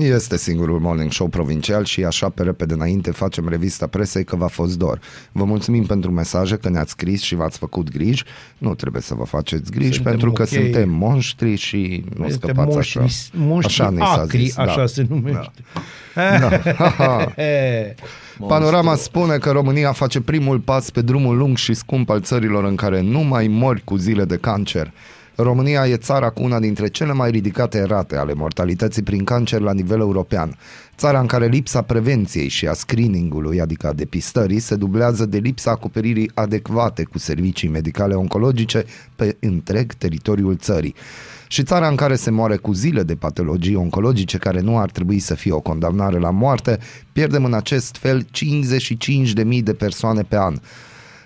Este 0.00 0.36
singurul 0.36 0.80
morning 0.80 1.12
show 1.12 1.26
provincial 1.28 1.84
și 1.84 2.04
așa 2.04 2.28
pe 2.28 2.42
repede 2.42 2.74
înainte 2.74 3.10
facem 3.10 3.48
revista 3.48 3.86
presei 3.86 4.24
că 4.24 4.36
v-a 4.36 4.46
fost 4.46 4.78
dor. 4.78 5.00
Vă 5.32 5.44
mulțumim 5.44 5.84
pentru 5.84 6.10
mesaje, 6.10 6.56
că 6.56 6.68
ne-ați 6.68 6.90
scris 6.90 7.22
și 7.22 7.34
v-ați 7.34 7.58
făcut 7.58 7.90
griji. 7.90 8.24
Nu 8.58 8.74
trebuie 8.74 9.02
să 9.02 9.14
vă 9.14 9.24
faceți 9.24 9.70
griji 9.70 9.92
Suntem 9.92 10.12
pentru 10.12 10.32
că 10.32 10.42
ok. 10.42 10.48
suntem 10.48 10.90
monștri 10.90 11.54
și 11.56 12.04
nu 12.16 12.26
Este 12.26 12.38
scăpați 12.42 12.78
așa. 12.78 13.00
monștri, 13.00 13.38
monștri 13.38 13.80
așa 13.82 13.90
ne 13.90 13.98
s-a 13.98 14.20
acri, 14.20 14.38
zis, 14.44 14.56
așa 14.56 14.76
da. 14.76 14.86
se 14.86 15.06
numește. 15.08 15.50
Da. 16.14 16.48
Eh, 17.36 17.94
Panorama 18.48 18.94
spune 18.94 19.36
că 19.38 19.50
România 19.50 19.92
face 19.92 20.20
primul 20.20 20.58
pas 20.58 20.90
pe 20.90 21.00
drumul 21.02 21.36
lung 21.36 21.56
și 21.56 21.74
scump 21.74 22.10
al 22.10 22.20
țărilor 22.20 22.64
în 22.64 22.74
care 22.74 23.00
nu 23.00 23.20
mai 23.20 23.46
mori 23.46 23.84
cu 23.84 23.96
zile 23.96 24.24
de 24.24 24.36
cancer. 24.36 24.92
România 25.42 25.86
e 25.86 25.96
țara 25.96 26.30
cu 26.30 26.42
una 26.42 26.58
dintre 26.58 26.88
cele 26.88 27.12
mai 27.12 27.30
ridicate 27.30 27.82
rate 27.82 28.16
ale 28.16 28.34
mortalității 28.34 29.02
prin 29.02 29.24
cancer 29.24 29.60
la 29.60 29.72
nivel 29.72 30.00
european. 30.00 30.56
Țara 30.96 31.20
în 31.20 31.26
care 31.26 31.46
lipsa 31.46 31.82
prevenției 31.82 32.48
și 32.48 32.66
a 32.66 32.72
screeningului, 32.72 33.60
adică 33.60 33.86
a 33.86 33.92
depistării, 33.92 34.58
se 34.58 34.76
dublează 34.76 35.26
de 35.26 35.38
lipsa 35.38 35.70
acoperirii 35.70 36.30
adecvate 36.34 37.04
cu 37.04 37.18
servicii 37.18 37.68
medicale 37.68 38.14
oncologice 38.14 38.84
pe 39.16 39.36
întreg 39.40 39.92
teritoriul 39.92 40.56
țării. 40.56 40.94
Și 41.48 41.62
țara 41.62 41.88
în 41.88 41.96
care 41.96 42.14
se 42.14 42.30
moare 42.30 42.56
cu 42.56 42.72
zile 42.72 43.02
de 43.02 43.14
patologii 43.14 43.74
oncologice 43.74 44.38
care 44.38 44.60
nu 44.60 44.78
ar 44.78 44.90
trebui 44.90 45.18
să 45.18 45.34
fie 45.34 45.52
o 45.52 45.60
condamnare 45.60 46.18
la 46.18 46.30
moarte, 46.30 46.78
pierdem 47.12 47.44
în 47.44 47.54
acest 47.54 47.96
fel 47.96 48.24
55.000 48.24 49.62
de 49.62 49.74
persoane 49.74 50.22
pe 50.22 50.36
an. 50.36 50.54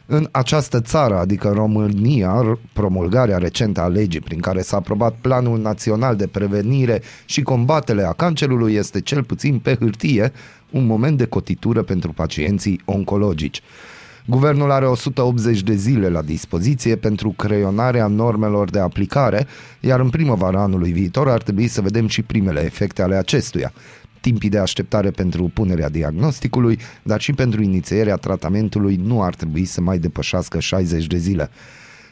În 0.06 0.28
această 0.30 0.80
țară, 0.80 1.18
adică 1.18 1.48
România, 1.48 2.58
promulgarea 2.72 3.38
recentă 3.38 3.80
a 3.80 3.86
legii 3.86 4.20
prin 4.20 4.40
care 4.40 4.60
s-a 4.60 4.76
aprobat 4.76 5.14
Planul 5.20 5.58
Național 5.58 6.16
de 6.16 6.26
Prevenire 6.26 7.02
și 7.24 7.42
Combatere 7.42 8.02
a 8.02 8.12
Cancerului 8.12 8.74
este 8.74 9.00
cel 9.00 9.22
puțin 9.24 9.58
pe 9.58 9.76
hârtie 9.80 10.32
un 10.70 10.86
moment 10.86 11.18
de 11.18 11.26
cotitură 11.26 11.82
pentru 11.82 12.12
pacienții 12.12 12.80
oncologici. 12.84 13.62
Guvernul 14.26 14.70
are 14.70 14.86
180 14.86 15.62
de 15.62 15.74
zile 15.74 16.08
la 16.08 16.22
dispoziție 16.22 16.96
pentru 16.96 17.30
creionarea 17.30 18.06
normelor 18.06 18.70
de 18.70 18.78
aplicare, 18.78 19.46
iar 19.80 20.00
în 20.00 20.10
primăvara 20.10 20.62
anului 20.62 20.92
viitor 20.92 21.28
ar 21.28 21.42
trebui 21.42 21.66
să 21.66 21.80
vedem 21.80 22.06
și 22.06 22.22
primele 22.22 22.64
efecte 22.64 23.02
ale 23.02 23.14
acestuia 23.16 23.72
timpii 24.24 24.48
de 24.48 24.58
așteptare 24.58 25.10
pentru 25.10 25.50
punerea 25.54 25.88
diagnosticului, 25.88 26.78
dar 27.02 27.20
și 27.20 27.32
pentru 27.32 27.62
inițierea 27.62 28.16
tratamentului 28.16 29.00
nu 29.04 29.22
ar 29.22 29.34
trebui 29.34 29.64
să 29.64 29.80
mai 29.80 29.98
depășească 29.98 30.60
60 30.60 31.06
de 31.06 31.16
zile. 31.16 31.50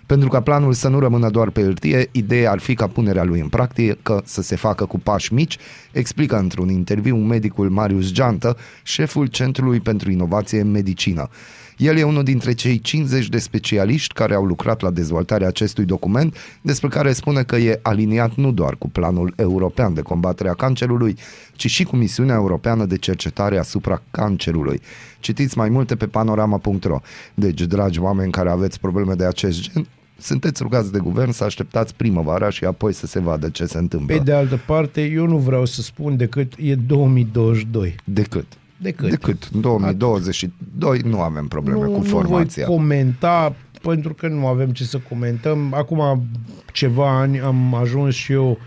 Pentru 0.07 0.29
ca 0.29 0.41
planul 0.41 0.73
să 0.73 0.89
nu 0.89 0.99
rămână 0.99 1.31
doar 1.31 1.51
pe 1.51 1.63
hârtie, 1.63 2.09
ideea 2.13 2.51
ar 2.51 2.59
fi 2.59 2.75
ca 2.75 2.87
punerea 2.87 3.25
lui 3.25 3.41
în 3.41 3.49
practică 3.49 4.23
să 4.25 4.43
se 4.43 4.57
facă 4.57 4.85
cu 4.85 4.99
pași 4.99 5.35
mici, 5.35 5.59
explică 5.93 6.39
într-un 6.39 6.69
interviu 6.69 7.17
medicul 7.17 7.71
Marius 7.71 8.13
Geantă, 8.13 8.57
șeful 8.83 9.27
Centrului 9.27 9.81
pentru 9.81 10.11
Inovație 10.11 10.61
în 10.61 10.71
Medicină. 10.71 11.29
El 11.77 11.97
e 11.97 12.03
unul 12.03 12.23
dintre 12.23 12.53
cei 12.53 12.81
50 12.81 13.29
de 13.29 13.39
specialiști 13.39 14.15
care 14.15 14.35
au 14.35 14.45
lucrat 14.45 14.81
la 14.81 14.91
dezvoltarea 14.91 15.47
acestui 15.47 15.85
document, 15.85 16.37
despre 16.61 16.89
care 16.89 17.13
spune 17.13 17.43
că 17.43 17.57
e 17.57 17.81
aliniat 17.83 18.35
nu 18.35 18.53
doar 18.53 18.77
cu 18.77 18.89
planul 18.91 19.33
european 19.37 19.95
de 19.95 20.01
combatere 20.01 20.49
a 20.49 20.55
cancerului, 20.55 21.17
ci 21.53 21.67
și 21.71 21.85
cu 21.85 21.97
misiunea 21.97 22.35
europeană 22.35 22.85
de 22.85 22.97
cercetare 22.97 23.59
asupra 23.59 24.03
cancerului. 24.11 24.81
Citiți 25.21 25.59
mai 25.59 25.69
multe 25.69 25.97
pe 25.97 26.07
panorama.ro. 26.07 27.01
Deci, 27.35 27.61
dragi 27.61 28.01
oameni 28.01 28.33
care 28.33 28.51
aveți 28.51 28.81
probleme 28.81 29.15
de 29.15 29.25
acest 29.25 29.61
gen, 29.61 29.87
sunteți 30.19 30.63
rugați 30.63 30.93
de 30.93 30.99
guvern 30.99 31.31
să 31.31 31.45
așteptați 31.45 31.95
primăvara 31.95 32.51
și 32.51 32.65
apoi 32.65 32.93
să 32.93 33.07
se 33.07 33.21
vadă 33.21 33.49
ce 33.49 33.65
se 33.65 33.79
întâmplă. 33.79 34.17
Pe 34.17 34.23
de 34.23 34.33
altă 34.33 34.61
parte, 34.67 35.03
eu 35.03 35.27
nu 35.27 35.37
vreau 35.37 35.65
să 35.65 35.83
spun 35.83 36.17
decât 36.17 36.53
e 36.59 36.75
2022. 36.75 37.95
Decât. 38.05 38.47
Decât. 38.83 39.11
Decât. 39.11 39.49
În 39.53 39.61
2022 39.61 41.01
nu 41.05 41.21
avem 41.21 41.47
probleme 41.49 41.85
nu, 41.85 41.91
cu 41.91 42.03
formația. 42.03 42.67
Nu 42.67 42.73
voi 42.73 42.79
comenta 42.79 43.55
pentru 43.83 44.15
că 44.15 44.29
nu 44.29 44.47
avem 44.47 44.71
ce 44.71 44.85
să 44.85 44.99
comentăm. 45.09 45.75
Acum 45.75 46.27
ceva 46.73 47.19
ani 47.19 47.41
am 47.41 47.75
ajuns 47.75 48.15
și 48.15 48.33
eu 48.33 48.59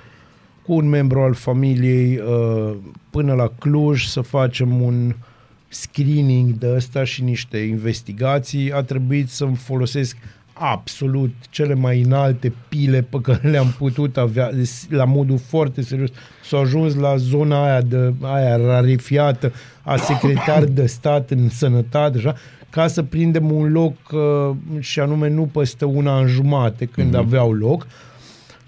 cu 0.65 0.73
un 0.73 0.89
membru 0.89 1.19
al 1.19 1.33
familiei 1.33 2.17
uh, 2.17 2.75
până 3.09 3.33
la 3.33 3.51
Cluj 3.59 4.05
să 4.05 4.21
facem 4.21 4.81
un 4.81 5.15
screening 5.67 6.51
de 6.53 6.73
ăsta 6.75 7.03
și 7.03 7.23
niște 7.23 7.57
investigații. 7.57 8.73
A 8.73 8.83
trebuit 8.83 9.29
să-mi 9.29 9.55
folosesc 9.55 10.17
absolut 10.57 11.33
cele 11.49 11.73
mai 11.73 12.01
înalte 12.01 12.53
pile 12.69 13.01
pe 13.01 13.17
care 13.21 13.49
le-am 13.49 13.75
putut 13.77 14.17
avea 14.17 14.49
la 14.89 15.05
modul 15.05 15.37
foarte 15.37 15.81
serios. 15.81 16.09
S-a 16.43 16.57
ajuns 16.57 16.95
la 16.95 17.17
zona 17.17 17.63
aia, 17.63 17.81
de, 17.81 18.13
aia 18.21 18.55
rarifiată 18.55 19.51
a 19.81 19.97
secretar 19.97 20.63
de 20.63 20.85
stat 20.85 21.29
în 21.29 21.49
sănătate, 21.49 22.17
așa, 22.17 22.35
ca 22.69 22.87
să 22.87 23.03
prindem 23.03 23.51
un 23.51 23.71
loc 23.71 23.93
uh, 24.11 24.55
și 24.79 24.99
anume 24.99 25.29
nu 25.29 25.49
peste 25.53 25.85
una 25.85 26.19
în 26.19 26.27
jumate 26.27 26.85
când 26.85 27.15
mm-hmm. 27.15 27.19
aveau 27.19 27.53
loc 27.53 27.87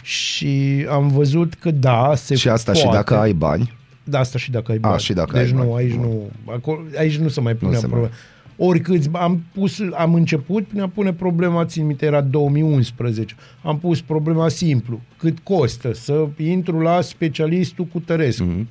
și 0.02 0.86
am 0.90 1.08
văzut 1.08 1.54
că 1.54 1.72
da, 1.72 2.12
se 2.16 2.36
Și 2.36 2.50
asta 2.50 2.72
poate. 2.72 2.88
și 2.88 2.94
dacă 2.94 3.18
ai 3.18 3.34
bani. 3.34 3.76
Da, 4.04 4.20
asta 4.20 4.38
și 4.38 4.52
dacă 4.52 4.72
ai 4.72 4.78
bani. 4.78 4.94
A, 4.96 4.98
și 4.98 5.14
dacă 5.14 5.38
deci 5.38 5.46
ai 5.46 5.52
nu, 5.52 5.64
bani. 5.64 5.76
aici 5.76 5.94
Bun. 5.96 6.02
nu, 6.02 6.30
acolo, 6.54 6.80
aici 6.98 7.18
nu 7.18 7.28
se 7.28 7.42
mai 7.42 7.54
punea 7.54 7.80
se 7.80 7.88
mai- 7.88 7.90
problema. 7.90 8.16
Oricâți, 8.58 9.10
am, 9.12 9.44
pus, 9.54 9.80
am 9.94 10.14
început 10.14 10.68
prin 10.68 10.82
a 10.82 10.88
pune 10.88 11.14
problema, 11.14 11.66
țin 11.66 11.86
minte, 11.86 12.06
era 12.06 12.22
2011. 12.22 13.36
Am 13.64 13.80
pus 13.80 14.02
problema 14.02 14.50
simplu. 14.50 15.02
Cât 15.18 15.40
costă 15.40 15.94
să 15.94 16.28
intru 16.38 16.80
la 16.80 17.02
specialistul 17.02 17.86
cu 17.86 18.00
Tărescu? 18.00 18.46
Mm-hmm. 18.46 18.66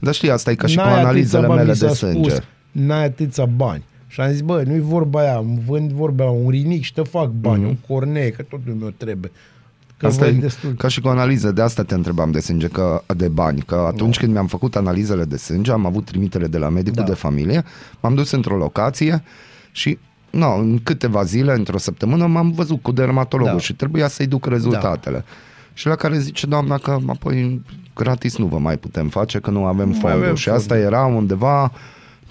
Dar 0.00 0.14
știi, 0.14 0.30
asta 0.30 0.50
e 0.50 0.54
ca 0.54 0.66
și 0.66 0.76
cu 0.76 0.82
N-ai 0.82 1.00
analizele 1.00 1.46
atâția 1.46 1.54
bani, 1.54 1.60
mele 1.60 1.72
mi 1.72 1.78
de 1.78 1.86
s-a 1.86 1.94
sânge. 1.94 2.30
Spus, 2.30 2.42
n-ai 2.72 3.04
atâția 3.04 3.44
bani. 3.44 3.84
Și 4.06 4.20
am 4.20 4.30
zis, 4.30 4.40
bă, 4.40 4.62
nu-i 4.66 4.80
vorba 4.80 5.20
aia, 5.20 5.38
îmi 5.38 5.62
vând 5.66 5.90
vorba 5.90 6.24
aia, 6.24 6.32
un 6.32 6.50
rinic 6.50 6.82
și 6.82 6.92
te 6.92 7.02
fac 7.02 7.30
bani, 7.30 7.64
mm-hmm. 7.64 7.68
un 7.68 7.76
cornee, 7.88 8.30
că 8.30 8.42
tot 8.42 8.60
nu 8.64 8.74
mi-o 8.74 8.90
trebuie. 8.90 9.30
Că 10.04 10.10
Asta 10.12 10.24
voi 10.24 10.34
e 10.36 10.40
destul. 10.40 10.72
ca 10.72 10.88
și 10.88 11.00
cu 11.00 11.08
analize, 11.08 11.50
de 11.52 11.62
asta 11.62 11.82
te 11.82 11.94
întrebam 11.94 12.30
de 12.30 12.40
sânge, 12.40 12.68
că, 12.68 13.02
de 13.16 13.28
bani, 13.28 13.60
că 13.60 13.74
atunci 13.74 14.18
când 14.18 14.32
mi-am 14.32 14.46
făcut 14.46 14.76
analizele 14.76 15.24
de 15.24 15.36
sânge, 15.36 15.70
am 15.72 15.86
avut 15.86 16.04
trimitere 16.04 16.46
de 16.46 16.58
la 16.58 16.68
medicul 16.68 17.02
Da. 17.02 17.08
de 17.08 17.14
familie, 17.14 17.64
m-am 18.00 18.14
dus 18.14 18.30
într-o 18.30 18.56
locație 18.56 19.22
și 19.72 19.98
no, 20.30 20.54
în 20.54 20.78
câteva 20.82 21.22
zile, 21.24 21.52
într-o 21.52 21.78
săptămână, 21.78 22.26
m-am 22.26 22.50
văzut 22.50 22.82
cu 22.82 22.92
dermatologul 22.92 23.52
Da. 23.52 23.58
și 23.60 23.74
trebuia 23.74 24.08
să-i 24.08 24.26
duc 24.26 24.46
rezultatele. 24.46 25.24
Și 25.72 25.86
la 25.86 25.94
care 25.94 26.18
zice 26.18 26.46
doamna 26.46 26.78
că 26.78 26.98
apoi 27.06 27.62
gratis 27.94 28.36
nu 28.38 28.46
vă 28.46 28.58
mai 28.58 28.76
putem 28.76 29.08
face, 29.08 29.38
că 29.38 29.50
nu 29.50 29.64
avem 29.64 29.86
Nu 29.88 29.90
mai 29.90 30.00
fonduri. 30.00 30.22
avem 30.24 30.34
Și 30.34 30.48
asta 30.48 30.78
era 30.78 31.04
undeva 31.04 31.72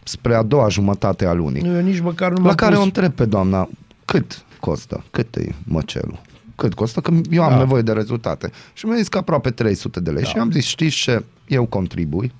spre 0.04 0.36
a 0.36 0.42
doua 0.44 0.68
jumătate 0.70 1.26
a 1.26 1.34
lunii. 1.34 1.62
Eu 1.66 1.82
nici 1.82 2.00
măcar 2.00 2.30
nu 2.32 2.36
La 2.38 2.44
m-am 2.44 2.56
care 2.56 2.72
pus... 2.74 2.80
o 2.82 2.84
întreb 2.86 3.12
pe 3.12 3.26
doamna, 3.26 3.70
cât 4.06 4.44
costă? 4.60 5.04
Cât 5.12 5.36
e 5.36 5.56
măcelul? 5.64 6.22
Cât 6.64 6.74
costă? 6.74 7.02
Că 7.02 7.12
eu 7.30 7.44
am 7.44 7.50
Da. 7.50 7.58
nevoie 7.58 7.82
de 7.82 7.92
rezultate. 7.92 8.52
Și 8.74 8.86
mi-a 8.86 8.96
zis 8.96 9.08
că 9.08 9.18
aproape 9.18 9.50
300 9.52 10.00
de 10.00 10.12
lei. 10.12 10.24
Da. 10.24 10.30
Și 10.30 10.38
am 10.38 10.52
zis, 10.52 10.66
știți 10.66 10.96
ce? 10.96 11.24
Eu 11.48 11.66
contribui. 11.66 12.32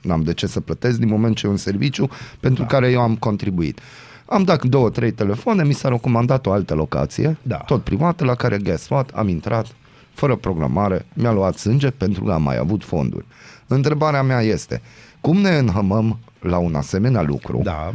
N-am 0.00 0.22
de 0.22 0.32
ce 0.34 0.46
să 0.46 0.60
plătesc 0.60 0.98
din 0.98 1.08
moment 1.08 1.36
ce 1.36 1.46
e 1.46 1.50
un 1.50 1.56
serviciu 1.56 2.08
pentru 2.40 2.62
Da. 2.62 2.68
care 2.68 2.90
eu 2.90 3.00
am 3.00 3.16
contribuit. 3.16 3.80
Am 4.26 4.42
dat 4.42 4.64
două, 4.64 4.90
trei 4.90 5.10
telefoane, 5.12 5.64
mi 5.64 5.72
s-a 5.72 5.88
recomandat 5.88 6.46
o 6.46 6.52
altă 6.52 6.74
locație, 6.74 7.36
Da. 7.42 7.56
tot 7.56 7.82
privată, 7.82 8.24
la 8.24 8.34
care, 8.34 8.56
guess 8.58 8.88
what, 8.88 9.10
am 9.14 9.28
intrat 9.28 9.66
fără 10.14 10.36
programare, 10.36 11.06
mi-a 11.12 11.32
luat 11.32 11.56
sânge 11.56 11.90
pentru 11.90 12.24
că 12.24 12.32
am 12.32 12.42
mai 12.42 12.56
avut 12.56 12.84
fonduri. 12.84 13.24
Întrebarea 13.66 14.22
mea 14.22 14.40
este, 14.40 14.82
cum 15.20 15.36
ne 15.36 15.56
înhămăm 15.58 16.18
la 16.40 16.58
un 16.58 16.74
asemenea 16.74 17.22
lucru? 17.22 17.60
Da. 17.62 17.92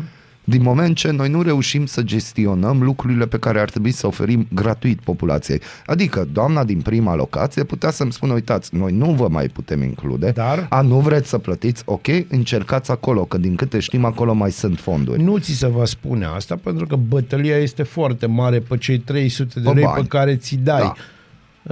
Din 0.49 0.61
moment 0.61 0.95
ce 0.95 1.11
noi 1.11 1.29
nu 1.29 1.41
reușim 1.41 1.85
să 1.85 2.01
gestionăm 2.01 2.83
lucrurile 2.83 3.27
pe 3.27 3.37
care 3.39 3.59
ar 3.59 3.69
trebui 3.69 3.91
să 3.91 4.07
oferim 4.07 4.47
gratuit 4.53 4.99
populației. 4.99 5.61
Adică, 5.85 6.27
doamna 6.31 6.63
din 6.63 6.81
prima 6.81 7.15
locație 7.15 7.63
putea 7.63 7.89
să-mi 7.91 8.11
spună, 8.11 8.33
uitați, 8.33 8.75
noi 8.75 8.91
nu 8.91 9.11
vă 9.11 9.27
mai 9.27 9.47
putem 9.47 9.81
include, 9.83 10.31
Dar- 10.31 10.65
a, 10.69 10.81
nu 10.81 10.99
vreți 10.99 11.29
să 11.29 11.37
plătiți, 11.37 11.83
ok, 11.85 12.07
încercați 12.29 12.91
acolo, 12.91 13.25
că 13.25 13.37
din 13.37 13.55
câte 13.55 13.79
știm, 13.79 14.05
acolo 14.05 14.33
mai 14.33 14.51
sunt 14.51 14.79
fonduri. 14.79 15.23
Nu 15.23 15.37
ți 15.37 15.51
se 15.51 15.67
va 15.67 15.85
spune 15.85 16.25
asta 16.25 16.55
pentru 16.63 16.87
că 16.87 16.95
bătălia 16.95 17.57
este 17.57 17.83
foarte 17.83 18.25
mare 18.25 18.59
pe 18.59 18.77
cei 18.77 18.97
300 18.99 19.59
de 19.59 19.69
Pe 19.69 19.73
lei 19.75 19.83
bani. 19.83 20.01
pe 20.01 20.07
care 20.07 20.35
ți 20.35 20.55
dai. 20.55 20.81
Da. 20.81 20.93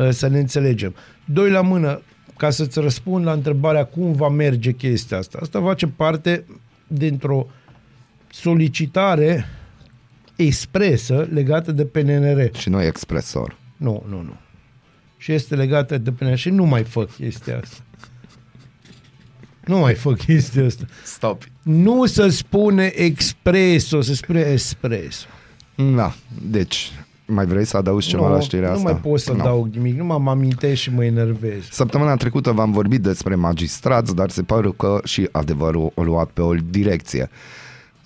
Da. 0.03 0.11
Să 0.11 0.27
ne 0.27 0.39
înțelegem. 0.39 0.95
Doi 1.25 1.49
la 1.49 1.61
mână, 1.61 2.01
ca 2.37 2.49
să-ți 2.49 2.79
răspund 2.79 3.25
la 3.25 3.31
întrebarea 3.31 3.85
cum 3.85 4.11
va 4.13 4.29
merge 4.29 4.71
chestia 4.71 5.17
asta. 5.17 5.37
Asta 5.41 5.61
face 5.61 5.87
parte 5.87 6.43
dintr-o 6.87 7.47
solicitare 8.35 9.45
expresă 10.35 11.27
legată 11.31 11.71
de 11.71 11.85
PNR. 11.85 12.55
Și 12.57 12.69
noi 12.69 12.87
expresor. 12.87 13.57
Nu, 13.77 14.03
nu, 14.09 14.21
nu. 14.21 14.35
Și 15.17 15.31
este 15.31 15.55
legată 15.55 15.97
de 15.97 16.11
PNR 16.11 16.35
și 16.35 16.49
nu 16.49 16.65
mai 16.65 16.83
fac 16.83 17.15
chestia 17.15 17.59
asta. 17.63 17.83
Nu 19.65 19.77
mai 19.77 19.93
fac 19.93 20.17
chestia 20.17 20.65
asta. 20.65 20.85
Stop. 21.03 21.43
Nu 21.61 22.05
se 22.05 22.29
spune 22.29 22.85
expreso, 22.85 24.01
se 24.01 24.13
spune 24.13 24.39
espresso. 24.39 25.27
Da, 25.95 26.13
deci, 26.41 26.91
mai 27.25 27.45
vrei 27.45 27.65
să 27.65 27.77
adaugi 27.77 28.07
ceva 28.07 28.27
nu, 28.27 28.33
la 28.33 28.39
știrea 28.39 28.69
nu 28.69 28.75
asta? 28.75 28.91
mai 28.91 28.99
pot 29.01 29.19
să 29.19 29.31
Nu. 29.31 29.43
dau 29.43 29.69
nimic, 29.73 29.97
nu 29.97 30.05
mă 30.05 30.29
amintesc 30.29 30.81
și 30.81 30.91
mă 30.93 31.05
enervez. 31.05 31.67
Săptămâna 31.69 32.15
trecută 32.15 32.51
v-am 32.51 32.71
vorbit 32.71 33.01
despre 33.01 33.35
magistrați, 33.35 34.15
dar 34.15 34.29
se 34.29 34.43
pare 34.43 34.69
că 34.77 34.99
și 35.03 35.29
adevărul 35.31 35.91
a 35.95 36.01
luat 36.01 36.29
pe 36.29 36.41
o 36.41 36.53
direcție. 36.53 37.29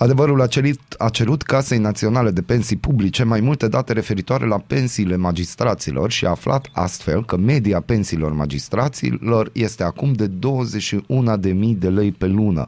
Adevărul 0.02 0.42
a 0.42 0.48
cerut, 0.48 0.80
a 0.98 1.10
cerut 1.10 1.42
Casei 1.42 1.78
Naționale 1.78 2.32
de 2.32 2.42
Pensii 2.42 2.76
Publice 2.76 3.24
mai 3.24 3.40
multe 3.40 3.68
date 3.68 3.94
referitoare 3.94 4.46
la 4.46 4.58
pensiile 4.58 5.16
magistraților 5.16 6.12
și 6.12 6.26
a 6.26 6.30
aflat 6.30 6.70
astfel 6.72 7.26
că 7.26 7.38
media 7.38 7.80
pensiilor 7.80 8.34
magistraților 8.34 9.50
este 9.54 9.84
acum 9.84 10.14
de 10.14 10.30
21.000 10.30 11.78
de 11.78 11.90
lei 11.90 12.12
pe 12.12 12.28
lună. 12.28 12.68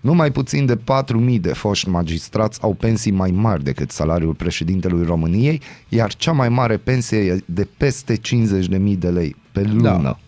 Numai 0.00 0.30
puțin 0.30 0.66
de 0.66 0.76
4.000 0.76 1.40
de 1.40 1.52
foști 1.52 1.88
magistrați 1.88 2.62
au 2.62 2.74
pensii 2.74 3.12
mai 3.12 3.30
mari 3.30 3.64
decât 3.64 3.90
salariul 3.90 4.34
președintelui 4.34 5.04
României, 5.04 5.60
iar 5.88 6.14
cea 6.14 6.32
mai 6.32 6.48
mare 6.48 6.76
pensie 6.76 7.18
e 7.18 7.42
de 7.44 7.68
peste 7.76 8.16
50.000 8.16 8.98
de 8.98 9.08
lei 9.08 9.36
pe 9.52 9.62
lună. 9.62 10.00
Da. 10.02 10.18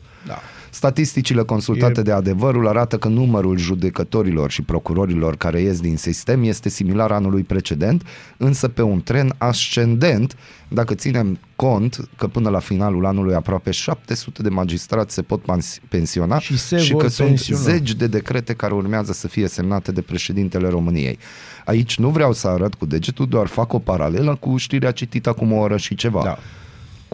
Statisticile 0.74 1.42
consultate 1.42 2.00
E- 2.00 2.02
de 2.02 2.12
adevărul 2.12 2.68
arată 2.68 2.98
că 2.98 3.08
numărul 3.08 3.56
judecătorilor 3.58 4.50
și 4.50 4.62
procurorilor 4.62 5.36
care 5.36 5.60
ies 5.60 5.80
din 5.80 5.96
sistem 5.96 6.42
este 6.42 6.68
similar 6.68 7.10
anului 7.10 7.42
precedent, 7.42 8.02
însă 8.36 8.68
pe 8.68 8.82
un 8.82 9.02
tren 9.02 9.34
ascendent, 9.38 10.36
dacă 10.68 10.94
ținem 10.94 11.38
cont 11.56 12.08
că 12.16 12.26
până 12.26 12.48
la 12.48 12.58
finalul 12.58 13.06
anului 13.06 13.34
aproape 13.34 13.70
700 13.70 14.42
de 14.42 14.48
magistrați 14.48 15.14
se 15.14 15.22
pot 15.22 15.42
pans- 15.42 15.78
pensiona 15.88 16.38
Și 16.38 16.58
se 16.58 16.78
și 16.78 16.92
vor 16.92 17.02
că 17.02 17.08
sunt 17.08 17.28
pensiona. 17.28 17.62
zeci 17.62 17.92
de 17.94 18.06
decrete 18.06 18.52
care 18.54 18.74
urmează 18.74 19.12
să 19.12 19.28
fie 19.28 19.48
semnate 19.48 19.92
de 19.92 20.00
președintele 20.00 20.68
României. 20.68 21.18
Aici 21.64 21.98
nu 21.98 22.08
vreau 22.08 22.32
să 22.32 22.48
arăt 22.48 22.74
cu 22.74 22.86
degetul, 22.86 23.26
doar 23.26 23.46
fac 23.46 23.72
o 23.72 23.78
paralelă 23.78 24.34
cu 24.40 24.56
știrea 24.56 24.90
citită 24.90 25.28
acum 25.28 25.52
o 25.52 25.56
oră 25.56 25.76
și 25.76 25.94
ceva 25.94 26.20
Da. 26.24 26.38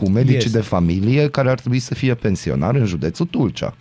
Cu 0.04 0.08
medicii 0.10 0.36
Este. 0.36 0.58
de 0.58 0.64
familie 0.64 1.28
care 1.28 1.50
ar 1.50 1.58
trebui 1.60 1.78
să 1.78 1.94
fie 1.94 2.14
pensionari 2.14 2.78
în 2.78 2.84
județul 2.86 3.26
Tulcea. 3.26 3.74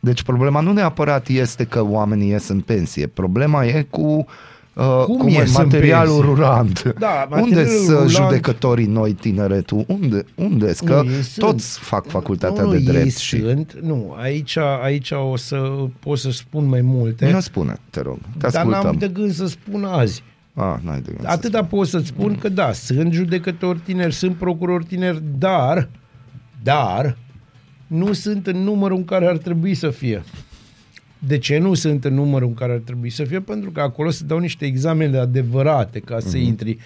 Deci 0.00 0.22
problema 0.22 0.60
nu 0.60 0.72
neapărat 0.72 1.28
este 1.28 1.64
că 1.64 1.84
oamenii 1.84 2.28
ies 2.28 2.48
în 2.48 2.60
pensie, 2.60 3.06
problema 3.06 3.64
e 3.64 3.86
cu 3.90 4.00
uh, 4.74 5.02
Cum 5.04 5.16
cum 5.16 5.26
e 5.26 5.30
ies 5.30 5.46
în 5.56 5.62
materialul 5.62 6.14
pensie? 6.16 6.34
rurant. 6.34 6.94
Da, 6.98 7.26
unde 7.30 7.40
materialul 7.40 7.84
sunt 7.84 7.98
rulant- 7.98 8.10
judecătorii 8.10 8.86
noi, 8.86 9.12
tineretul? 9.12 9.84
Unde? 9.88 10.24
unde 10.34 10.72
Că 10.84 11.02
Nu, 11.04 11.10
ei 11.10 11.20
toți 11.36 11.70
sunt. 11.72 11.84
fac 11.84 12.06
facultatea 12.06 12.62
nu, 12.62 12.70
de 12.70 12.76
nu, 12.78 12.82
drept. 12.84 13.04
Ei 13.04 13.10
și... 13.10 13.40
sunt, 13.40 13.76
nu, 13.82 14.14
aici, 14.18 14.56
aici 14.82 15.10
o 15.10 15.36
să 15.36 15.56
pot 15.98 16.18
să 16.18 16.30
spun 16.30 16.68
mai 16.68 16.80
multe. 16.80 17.30
Nu 17.30 17.40
spune, 17.40 17.76
te 17.90 18.00
rog, 18.00 18.18
te 18.38 18.48
dar 18.48 18.64
n-am 18.64 18.72
ascultăm. 18.74 18.98
de 18.98 19.08
gând 19.20 19.32
să 19.32 19.46
spun 19.46 19.84
azi. 19.84 20.22
Ah, 20.58 20.76
n-ai 20.82 21.00
de 21.00 21.10
gând 21.10 21.20
să 21.20 21.28
Atâta 21.28 21.64
pot 21.64 21.88
să-ți 21.88 22.06
spun 22.06 22.36
că 22.38 22.48
da, 22.48 22.72
sunt 22.72 23.12
judecători 23.12 23.78
tineri, 23.78 24.14
sunt 24.14 24.36
procurori 24.36 24.84
tineri, 24.84 25.22
dar, 25.38 25.88
dar, 26.62 27.16
nu 27.86 28.12
sunt 28.12 28.46
în 28.46 28.56
numărul 28.56 28.96
în 28.96 29.04
care 29.04 29.26
ar 29.26 29.36
trebui 29.36 29.74
să 29.74 29.90
fie. 29.90 30.22
De 31.18 31.38
ce 31.38 31.58
nu 31.58 31.74
sunt 31.74 32.04
în 32.04 32.14
numărul 32.14 32.48
în 32.48 32.54
care 32.54 32.72
ar 32.72 32.78
trebui 32.78 33.10
să 33.10 33.24
fie? 33.24 33.40
Pentru 33.40 33.70
că 33.70 33.80
acolo 33.80 34.10
se 34.10 34.24
dau 34.24 34.38
niște 34.38 34.64
examene 34.64 35.18
adevărate 35.18 35.98
ca 36.00 36.20
să 36.20 36.36
intri 36.36 36.78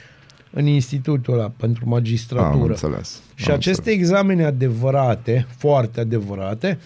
în 0.50 0.66
institutul 0.66 1.34
ăla 1.34 1.52
pentru 1.56 1.82
Am 1.84 1.90
magistratură. 1.90 2.68
înțeles. 2.68 3.22
Și 3.34 3.50
am 3.50 3.56
aceste 3.56 3.90
examene 3.90 4.44
adevărate, 4.44 5.46
foarte 5.56 6.00
adevărate, 6.00 6.78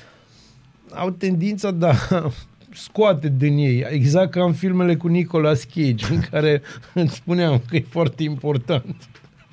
au 0.91 1.11
tendința 1.11 1.71
de 1.71 1.87
a 1.87 1.97
scoate 2.75 3.33
din 3.37 3.57
ei, 3.57 3.87
exact 3.91 4.31
ca 4.31 4.45
în 4.45 4.53
filmele 4.53 4.97
cu 4.97 5.07
Nicolas 5.09 5.65
Cage, 5.75 6.05
în 6.11 6.21
care 6.31 6.63
îți 6.95 7.15
spuneam 7.15 7.63
că 7.69 7.77
e 7.77 7.85
foarte 7.89 8.23
important. 8.23 8.95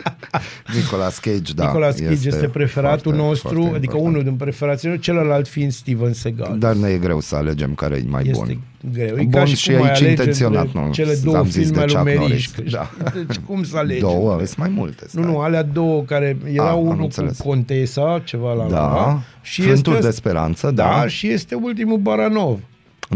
Nicolas 0.76 1.20
Cage, 1.20 1.54
da. 1.54 1.66
Nicolas 1.66 1.96
Cage 1.96 2.12
este, 2.12 2.28
este 2.28 2.48
preferatul 2.48 3.02
foarte, 3.14 3.22
nostru, 3.28 3.50
foarte 3.62 3.76
adică 3.76 3.94
important. 3.96 4.08
unul 4.08 4.24
din 4.24 4.34
preferații 4.34 4.88
noștri, 4.88 5.06
celălalt 5.06 5.48
fiind 5.48 5.72
Steven 5.72 6.14
Seagal. 6.14 6.56
Dar 6.60 6.76
ne 6.76 6.90
e 6.90 6.98
greu 6.98 7.20
să 7.20 7.36
alegem 7.36 7.74
care 7.74 7.96
e 7.96 8.04
mai 8.08 8.24
este 8.28 8.44
bun. 8.46 8.92
greu. 8.94 9.08
E 9.08 9.22
Bun 9.22 9.30
ca 9.30 9.46
și, 9.46 9.56
și 9.56 9.70
cum 9.72 9.82
ai 9.82 9.90
aici 9.90 9.98
alege 10.02 10.10
intenționat, 10.10 10.66
între 10.66 10.80
nu? 10.80 10.92
Cele 10.92 11.14
două 11.24 11.38
Am 11.38 11.46
zis 11.46 11.54
filme 11.68 11.86
de 11.86 11.94
ale 11.94 12.04
lui 12.04 12.14
Chuck 12.16 12.28
Meriș. 12.30 12.50
Norris, 12.56 12.72
da. 12.74 12.90
Deci 13.28 13.36
cum 13.46 13.64
să 13.64 13.78
alegi? 13.78 14.00
Două, 14.00 14.38
sunt 14.38 14.58
mai 14.58 14.70
multe. 14.70 15.04
Stai. 15.08 15.24
Nu, 15.24 15.32
nu, 15.32 15.40
alea 15.40 15.64
două 15.64 16.02
care 16.04 16.38
era 16.54 16.64
Ah, 16.64 16.72
am 16.72 16.80
unul 16.88 17.04
înțeles. 17.04 17.38
cu 17.38 17.48
Contesa, 17.48 18.22
ceva 18.26 18.54
la 18.54 18.66
Da, 18.68 18.80
la, 18.80 19.22
și 19.42 19.62
Frânturi 19.62 19.96
este, 19.96 20.08
de 20.08 20.14
speranță, 20.16 20.72
da, 20.72 20.84
da. 21.02 21.08
și 21.08 21.28
este 21.28 21.56
ultimul 21.56 21.98
Baranov. 21.98 22.60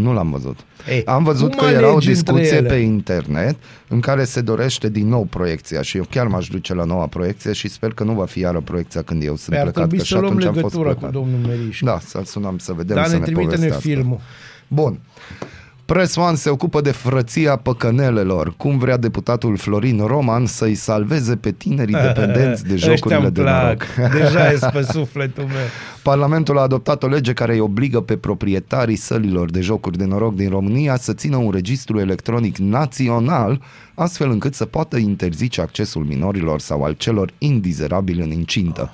Nu 0.01 0.13
l-am 0.13 0.31
văzut. 0.31 0.59
Ei, 0.89 1.05
Am 1.05 1.23
văzut 1.23 1.55
cum 1.55 1.67
că 1.67 1.73
era 1.73 1.87
o 1.87 1.91
alegi 1.91 2.07
între 2.09 2.11
discuție 2.33 2.57
ele? 2.57 2.67
pe 2.67 2.75
internet 2.75 3.55
în 3.87 3.99
care 3.99 4.23
se 4.23 4.41
dorește 4.41 4.89
din 4.89 5.07
nou 5.07 5.23
proiecția 5.23 5.81
și 5.81 5.97
eu 5.97 6.05
chiar 6.09 6.27
m-aș 6.27 6.47
duce 6.47 6.73
la 6.73 6.83
noua 6.83 7.07
proiecție 7.07 7.51
și 7.53 7.67
sper 7.67 7.93
că 7.93 8.03
nu 8.03 8.13
va 8.13 8.25
fi 8.25 8.39
iară 8.39 8.59
proiecția 8.59 9.01
când 9.01 9.23
eu 9.23 9.35
sunt 9.35 9.49
Păi 9.49 9.57
ar 9.57 9.63
plecat. 9.63 9.81
trebui 9.81 9.97
că 9.97 10.03
să 10.03 10.07
și 10.15 10.21
luăm 10.21 10.25
atunci 10.25 10.45
am 10.45 10.53
fost 10.53 10.63
legătura 10.75 10.89
cu 10.93 10.99
plecat. 10.99 11.13
domnul 11.15 11.39
Meriș. 11.47 11.79
Da, 11.81 11.99
să-l 12.05 12.23
sunăm 12.23 12.57
să 12.57 12.73
vedem, 12.73 12.95
Da, 12.95 13.03
să 13.03 13.11
ne 13.11 13.17
ne 13.17 13.23
trimite-ne 13.23 13.51
povestească. 13.55 13.87
filmul. 13.87 14.19
Bun. 14.67 14.99
Press 15.85 16.15
One 16.15 16.35
se 16.35 16.49
ocupă 16.49 16.81
de 16.81 16.91
frăția 16.91 17.55
păcănelelor. 17.55 18.53
Cum 18.57 18.77
vrea 18.77 18.97
deputatul 18.97 19.57
Florin 19.57 20.03
Roman 20.05 20.45
să-i 20.45 20.75
salveze 20.75 21.35
pe 21.35 21.51
tinerii 21.51 21.95
dependenți 22.07 22.63
de 22.65 22.73
Ăștia 22.73 22.93
jocurile 22.95 23.19
îmi 23.19 23.31
de 23.31 23.41
plac. 23.41 23.83
noroc. 23.97 24.11
Deja 24.13 24.51
e 24.51 24.59
pe 24.73 24.81
sufletul 24.91 25.43
meu. 25.43 25.55
Parlamentul 26.05 26.57
a 26.57 26.61
adoptat 26.61 27.03
o 27.03 27.07
lege 27.07 27.33
care 27.33 27.53
îi 27.53 27.59
obligă 27.59 28.01
pe 28.01 28.17
proprietarii 28.17 28.95
sălilor 28.95 29.51
de 29.51 29.61
jocuri 29.61 29.97
de 29.97 30.05
noroc 30.05 30.35
din 30.35 30.49
România 30.49 30.97
să 30.97 31.13
țină 31.13 31.37
un 31.37 31.51
registru 31.51 31.99
electronic 31.99 32.57
național, 32.57 33.61
astfel 33.93 34.29
încât 34.29 34.53
să 34.53 34.65
poată 34.65 34.97
interzice 34.97 35.61
accesul 35.61 36.03
minorilor 36.03 36.59
sau 36.59 36.83
al 36.83 36.93
celor 36.93 37.33
indizerabili 37.37 38.21
în 38.21 38.31
incintă. 38.31 38.91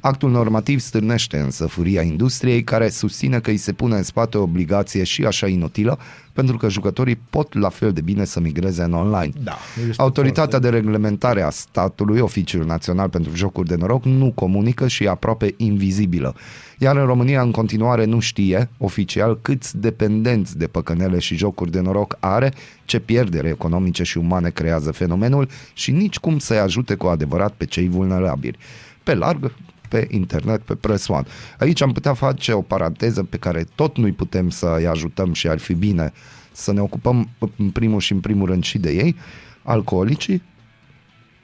Actul 0.00 0.30
normativ 0.30 0.80
stârnește 0.80 1.38
însă 1.38 1.66
furia 1.66 2.02
industriei, 2.02 2.64
care 2.64 2.88
susține 2.88 3.40
că 3.40 3.50
îi 3.50 3.56
se 3.56 3.72
pune 3.72 3.96
în 3.96 4.02
spate 4.02 4.38
o 4.38 4.42
obligație 4.42 5.04
și 5.04 5.24
așa 5.24 5.46
inutilă, 5.46 5.98
pentru 6.32 6.56
că 6.56 6.68
jucătorii 6.68 7.20
pot 7.30 7.54
la 7.54 7.68
fel 7.68 7.92
de 7.92 8.00
bine 8.00 8.24
să 8.24 8.40
migreze 8.40 8.82
în 8.82 8.92
online. 8.92 9.32
Da, 9.42 9.56
este 9.88 10.02
Autoritatea 10.02 10.58
de 10.58 10.68
reglementare 10.68 11.42
a 11.42 11.50
statului, 11.50 12.20
Oficiul 12.20 12.64
Național 12.64 13.08
pentru 13.08 13.34
Jocuri 13.34 13.68
de 13.68 13.74
Noroc, 13.74 14.04
nu 14.04 14.32
comunică 14.34 14.88
și 14.88 15.04
e 15.04 15.08
aproape 15.08 15.54
invizibilă. 15.56 16.34
Iar 16.78 16.96
în 16.96 17.06
România 17.06 17.42
în 17.42 17.50
continuare 17.50 18.04
nu 18.04 18.20
știe 18.20 18.68
oficial 18.78 19.38
câți 19.42 19.78
dependenți 19.78 20.58
de 20.58 20.66
păcănele 20.66 21.18
și 21.18 21.36
jocuri 21.36 21.70
de 21.70 21.80
noroc 21.80 22.16
are, 22.20 22.52
ce 22.84 22.98
pierdere 22.98 23.48
economice 23.48 24.02
și 24.02 24.18
umane 24.18 24.50
creează 24.50 24.90
fenomenul 24.90 25.48
și 25.72 25.90
nici 25.90 26.18
cum 26.18 26.38
să-i 26.38 26.58
ajute 26.58 26.94
cu 26.94 27.06
adevărat 27.06 27.52
pe 27.52 27.64
cei 27.64 27.88
vulnerabili. 27.88 28.58
Pe 29.02 29.14
larg, 29.14 29.52
pe 29.88 30.06
internet, 30.10 30.60
pe 30.60 30.74
Press 30.74 31.08
One. 31.08 31.26
Aici 31.58 31.80
am 31.80 31.92
putea 31.92 32.14
face 32.14 32.52
o 32.52 32.60
paranteză 32.60 33.22
pe 33.22 33.36
care 33.36 33.66
tot 33.74 33.96
nu-i 33.96 34.12
putem 34.12 34.50
să-i 34.50 34.86
ajutăm 34.86 35.32
și 35.32 35.48
ar 35.48 35.58
fi 35.58 35.74
bine 35.74 36.12
să 36.52 36.72
ne 36.72 36.80
ocupăm 36.80 37.28
în 37.56 37.70
primul 37.70 38.00
și 38.00 38.12
în 38.12 38.20
primul 38.20 38.46
rând 38.46 38.64
și 38.64 38.78
de 38.78 38.90
ei, 38.90 39.16
alcoolicii 39.62 40.42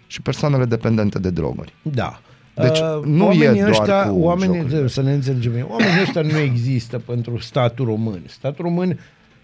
și 0.07 0.23
persoanele 0.23 0.65
dependente 0.65 1.19
de 1.19 1.31
droguri. 1.31 1.75
Da. 1.83 2.21
Deci, 2.57 2.79
Uh, 2.79 3.05
nu 3.05 3.23
e 3.23 3.27
oamenii 3.27 3.61
doar 3.61 3.71
ăștia, 3.71 4.03
cu 4.09 4.19
oamenii, 4.19 4.57
jocurile. 4.57 4.89
să 4.89 5.03
ne 5.03 5.13
înțelegem 5.13 5.51
bine, 5.51 5.67
oamenii 5.69 6.03
ăștia 6.03 6.23
nu 6.23 6.39
există 6.39 6.99
pentru 6.99 7.39
statul 7.39 7.85
român. 7.85 8.23
Statul 8.27 8.65
român, 8.65 8.99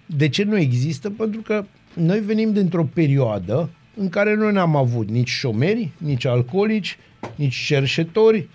de 0.06 0.28
ce 0.28 0.44
nu 0.44 0.58
există? 0.58 1.10
Pentru 1.10 1.40
că 1.40 1.64
noi 1.94 2.20
venim 2.20 2.52
dintr-o 2.52 2.84
perioadă 2.94 3.68
în 3.96 4.08
care 4.08 4.34
noi 4.36 4.52
n-am 4.52 4.76
avut 4.76 5.08
nici 5.08 5.28
șomeri, 5.28 5.90
nici 5.98 6.24
alcoolici, 6.24 6.98
nici 7.34 7.54
cerșetori, 7.54 8.48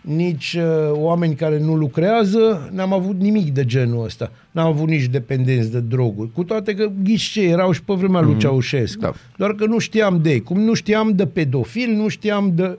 nici 0.00 0.56
uh, 0.58 0.90
oameni 0.92 1.34
care 1.34 1.58
nu 1.58 1.74
lucrează, 1.74 2.70
n-am 2.72 2.92
avut 2.92 3.20
nimic 3.20 3.52
de 3.52 3.64
genul 3.64 4.04
ăsta. 4.04 4.32
N-am 4.50 4.66
avut 4.66 4.88
nici 4.88 5.04
dependenți 5.04 5.72
de 5.72 5.80
droguri. 5.80 6.32
Cu 6.32 6.44
toate 6.44 6.74
că 6.74 6.90
ghici 7.02 7.22
ce, 7.22 7.42
erau 7.42 7.72
și 7.72 7.82
pe 7.82 7.94
vremea 7.94 8.20
lui 8.20 8.36
Ceaușescu. 8.36 9.00
Da. 9.00 9.12
Doar 9.36 9.52
că 9.54 9.66
nu 9.66 9.78
știam 9.78 10.20
de 10.22 10.30
ei. 10.30 10.42
Cum 10.42 10.60
nu 10.60 10.74
știam 10.74 11.12
de 11.14 11.26
pedofili, 11.26 11.94
nu 11.94 12.08
știam 12.08 12.52
de... 12.54 12.78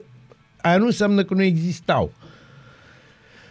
Aia 0.60 0.76
nu 0.76 0.86
înseamnă 0.86 1.24
că 1.24 1.34
nu 1.34 1.42
existau. 1.42 2.12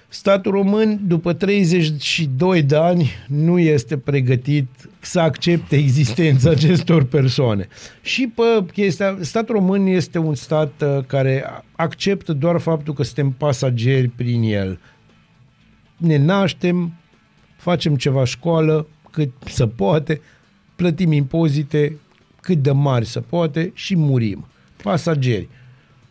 Statul 0.09 0.51
român, 0.51 0.99
după 1.07 1.33
32 1.33 2.61
de 2.61 2.75
ani, 2.75 3.11
nu 3.27 3.59
este 3.59 3.97
pregătit 3.97 4.67
să 4.99 5.19
accepte 5.19 5.75
existența 5.75 6.49
acestor 6.49 7.03
persoane. 7.03 7.67
Și 8.01 8.27
pe 8.27 8.65
chestia, 8.71 9.17
statul 9.21 9.55
român 9.55 9.85
este 9.85 10.17
un 10.17 10.35
stat 10.35 10.81
uh, 10.81 11.03
care 11.07 11.45
acceptă 11.75 12.33
doar 12.33 12.59
faptul 12.59 12.93
că 12.93 13.03
suntem 13.03 13.31
pasageri 13.31 14.07
prin 14.07 14.41
el. 14.41 14.79
Ne 15.97 16.17
naștem, 16.17 16.93
facem 17.55 17.95
ceva 17.95 18.23
școală 18.23 18.87
cât 19.11 19.31
se 19.45 19.67
poate, 19.67 20.21
plătim 20.75 21.11
impozite 21.11 21.97
cât 22.41 22.57
de 22.57 22.71
mari 22.71 23.05
se 23.05 23.19
poate 23.19 23.71
și 23.73 23.95
murim. 23.95 24.47
Pasageri. 24.83 25.47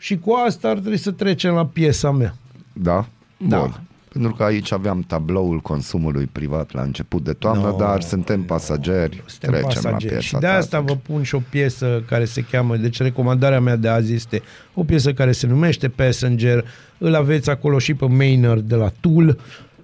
Și 0.06 0.18
cu 0.18 0.32
asta 0.46 0.68
ar 0.68 0.78
trebui 0.78 0.96
să 0.96 1.10
trecem 1.10 1.54
la 1.54 1.66
piesa 1.66 2.10
mea. 2.10 2.34
Da? 2.72 3.06
Da. 3.36 3.58
Bun. 3.58 3.80
Pentru 4.12 4.34
că 4.34 4.42
aici 4.42 4.72
aveam 4.72 5.04
tabloul 5.06 5.58
consumului 5.60 6.28
privat 6.32 6.72
la 6.72 6.82
început 6.82 7.24
de 7.24 7.32
toamnă, 7.32 7.68
No, 7.68 7.76
dar 7.76 8.00
suntem 8.00 8.42
pasageri, 8.42 9.22
Suntem 9.26 9.50
trecem 9.50 9.68
pasageri. 9.82 9.92
la 9.92 10.08
piesa 10.08 10.20
și 10.20 10.32
de 10.32 10.38
ta 10.38 10.52
asta 10.52 10.76
atunci. 10.76 10.90
vă 10.90 11.12
pun 11.12 11.22
și 11.22 11.34
o 11.34 11.40
piesă 11.50 12.02
care 12.08 12.24
se 12.24 12.44
cheamă, 12.50 12.76
deci 12.76 13.00
recomandarea 13.00 13.60
mea 13.60 13.76
de 13.76 13.88
azi 13.88 14.14
este 14.14 14.42
o 14.74 14.84
piesă 14.84 15.12
care 15.12 15.32
se 15.32 15.46
numește 15.46 15.88
Passenger, 15.88 16.64
îl 16.98 17.14
aveți 17.14 17.50
acolo 17.50 17.78
și 17.78 17.94
pe 17.94 18.06
Maynard 18.06 18.68
de 18.68 18.74
la 18.74 18.90
Tool, 19.00 19.38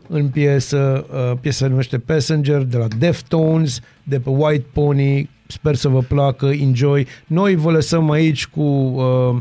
în 0.08 0.28
piesă, 0.28 1.06
uh, 1.32 1.38
piesa 1.40 1.64
se 1.64 1.70
numește 1.70 1.98
Passenger 1.98 2.62
de 2.62 2.76
la 2.76 2.86
Deftones, 2.98 3.80
de 4.02 4.20
pe 4.20 4.30
White 4.30 4.66
Pony, 4.72 5.30
sper 5.46 5.74
să 5.74 5.88
vă 5.88 6.00
placă, 6.00 6.46
enjoy. 6.46 7.06
Noi 7.26 7.54
vă 7.54 7.70
lăsăm 7.70 8.10
aici 8.10 8.46
cu 8.46 8.60
uh, 8.62 9.36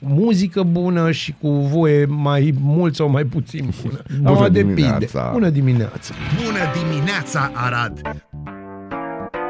muzică 0.00 0.62
bună 0.62 1.10
și 1.10 1.34
cu 1.40 1.48
voie 1.50 2.04
mai 2.04 2.54
mult 2.60 2.94
sau 2.94 3.08
mai 3.08 3.24
puțin 3.24 3.70
bună. 3.82 4.02
Bună 4.16 4.30
Acum 4.30 4.52
depinde. 4.52 4.74
dimineața. 4.74 5.30
Bună 5.32 5.48
dimineața! 5.48 6.14
Bună 6.44 6.88
dimineața, 6.90 7.50
Arad! 7.54 8.00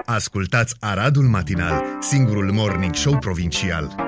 Ascultați 0.05 0.76
Aradul 0.80 1.22
Matinal, 1.24 1.82
singurul 2.01 2.51
morning 2.53 2.94
show 2.94 3.18
provincial. 3.18 4.07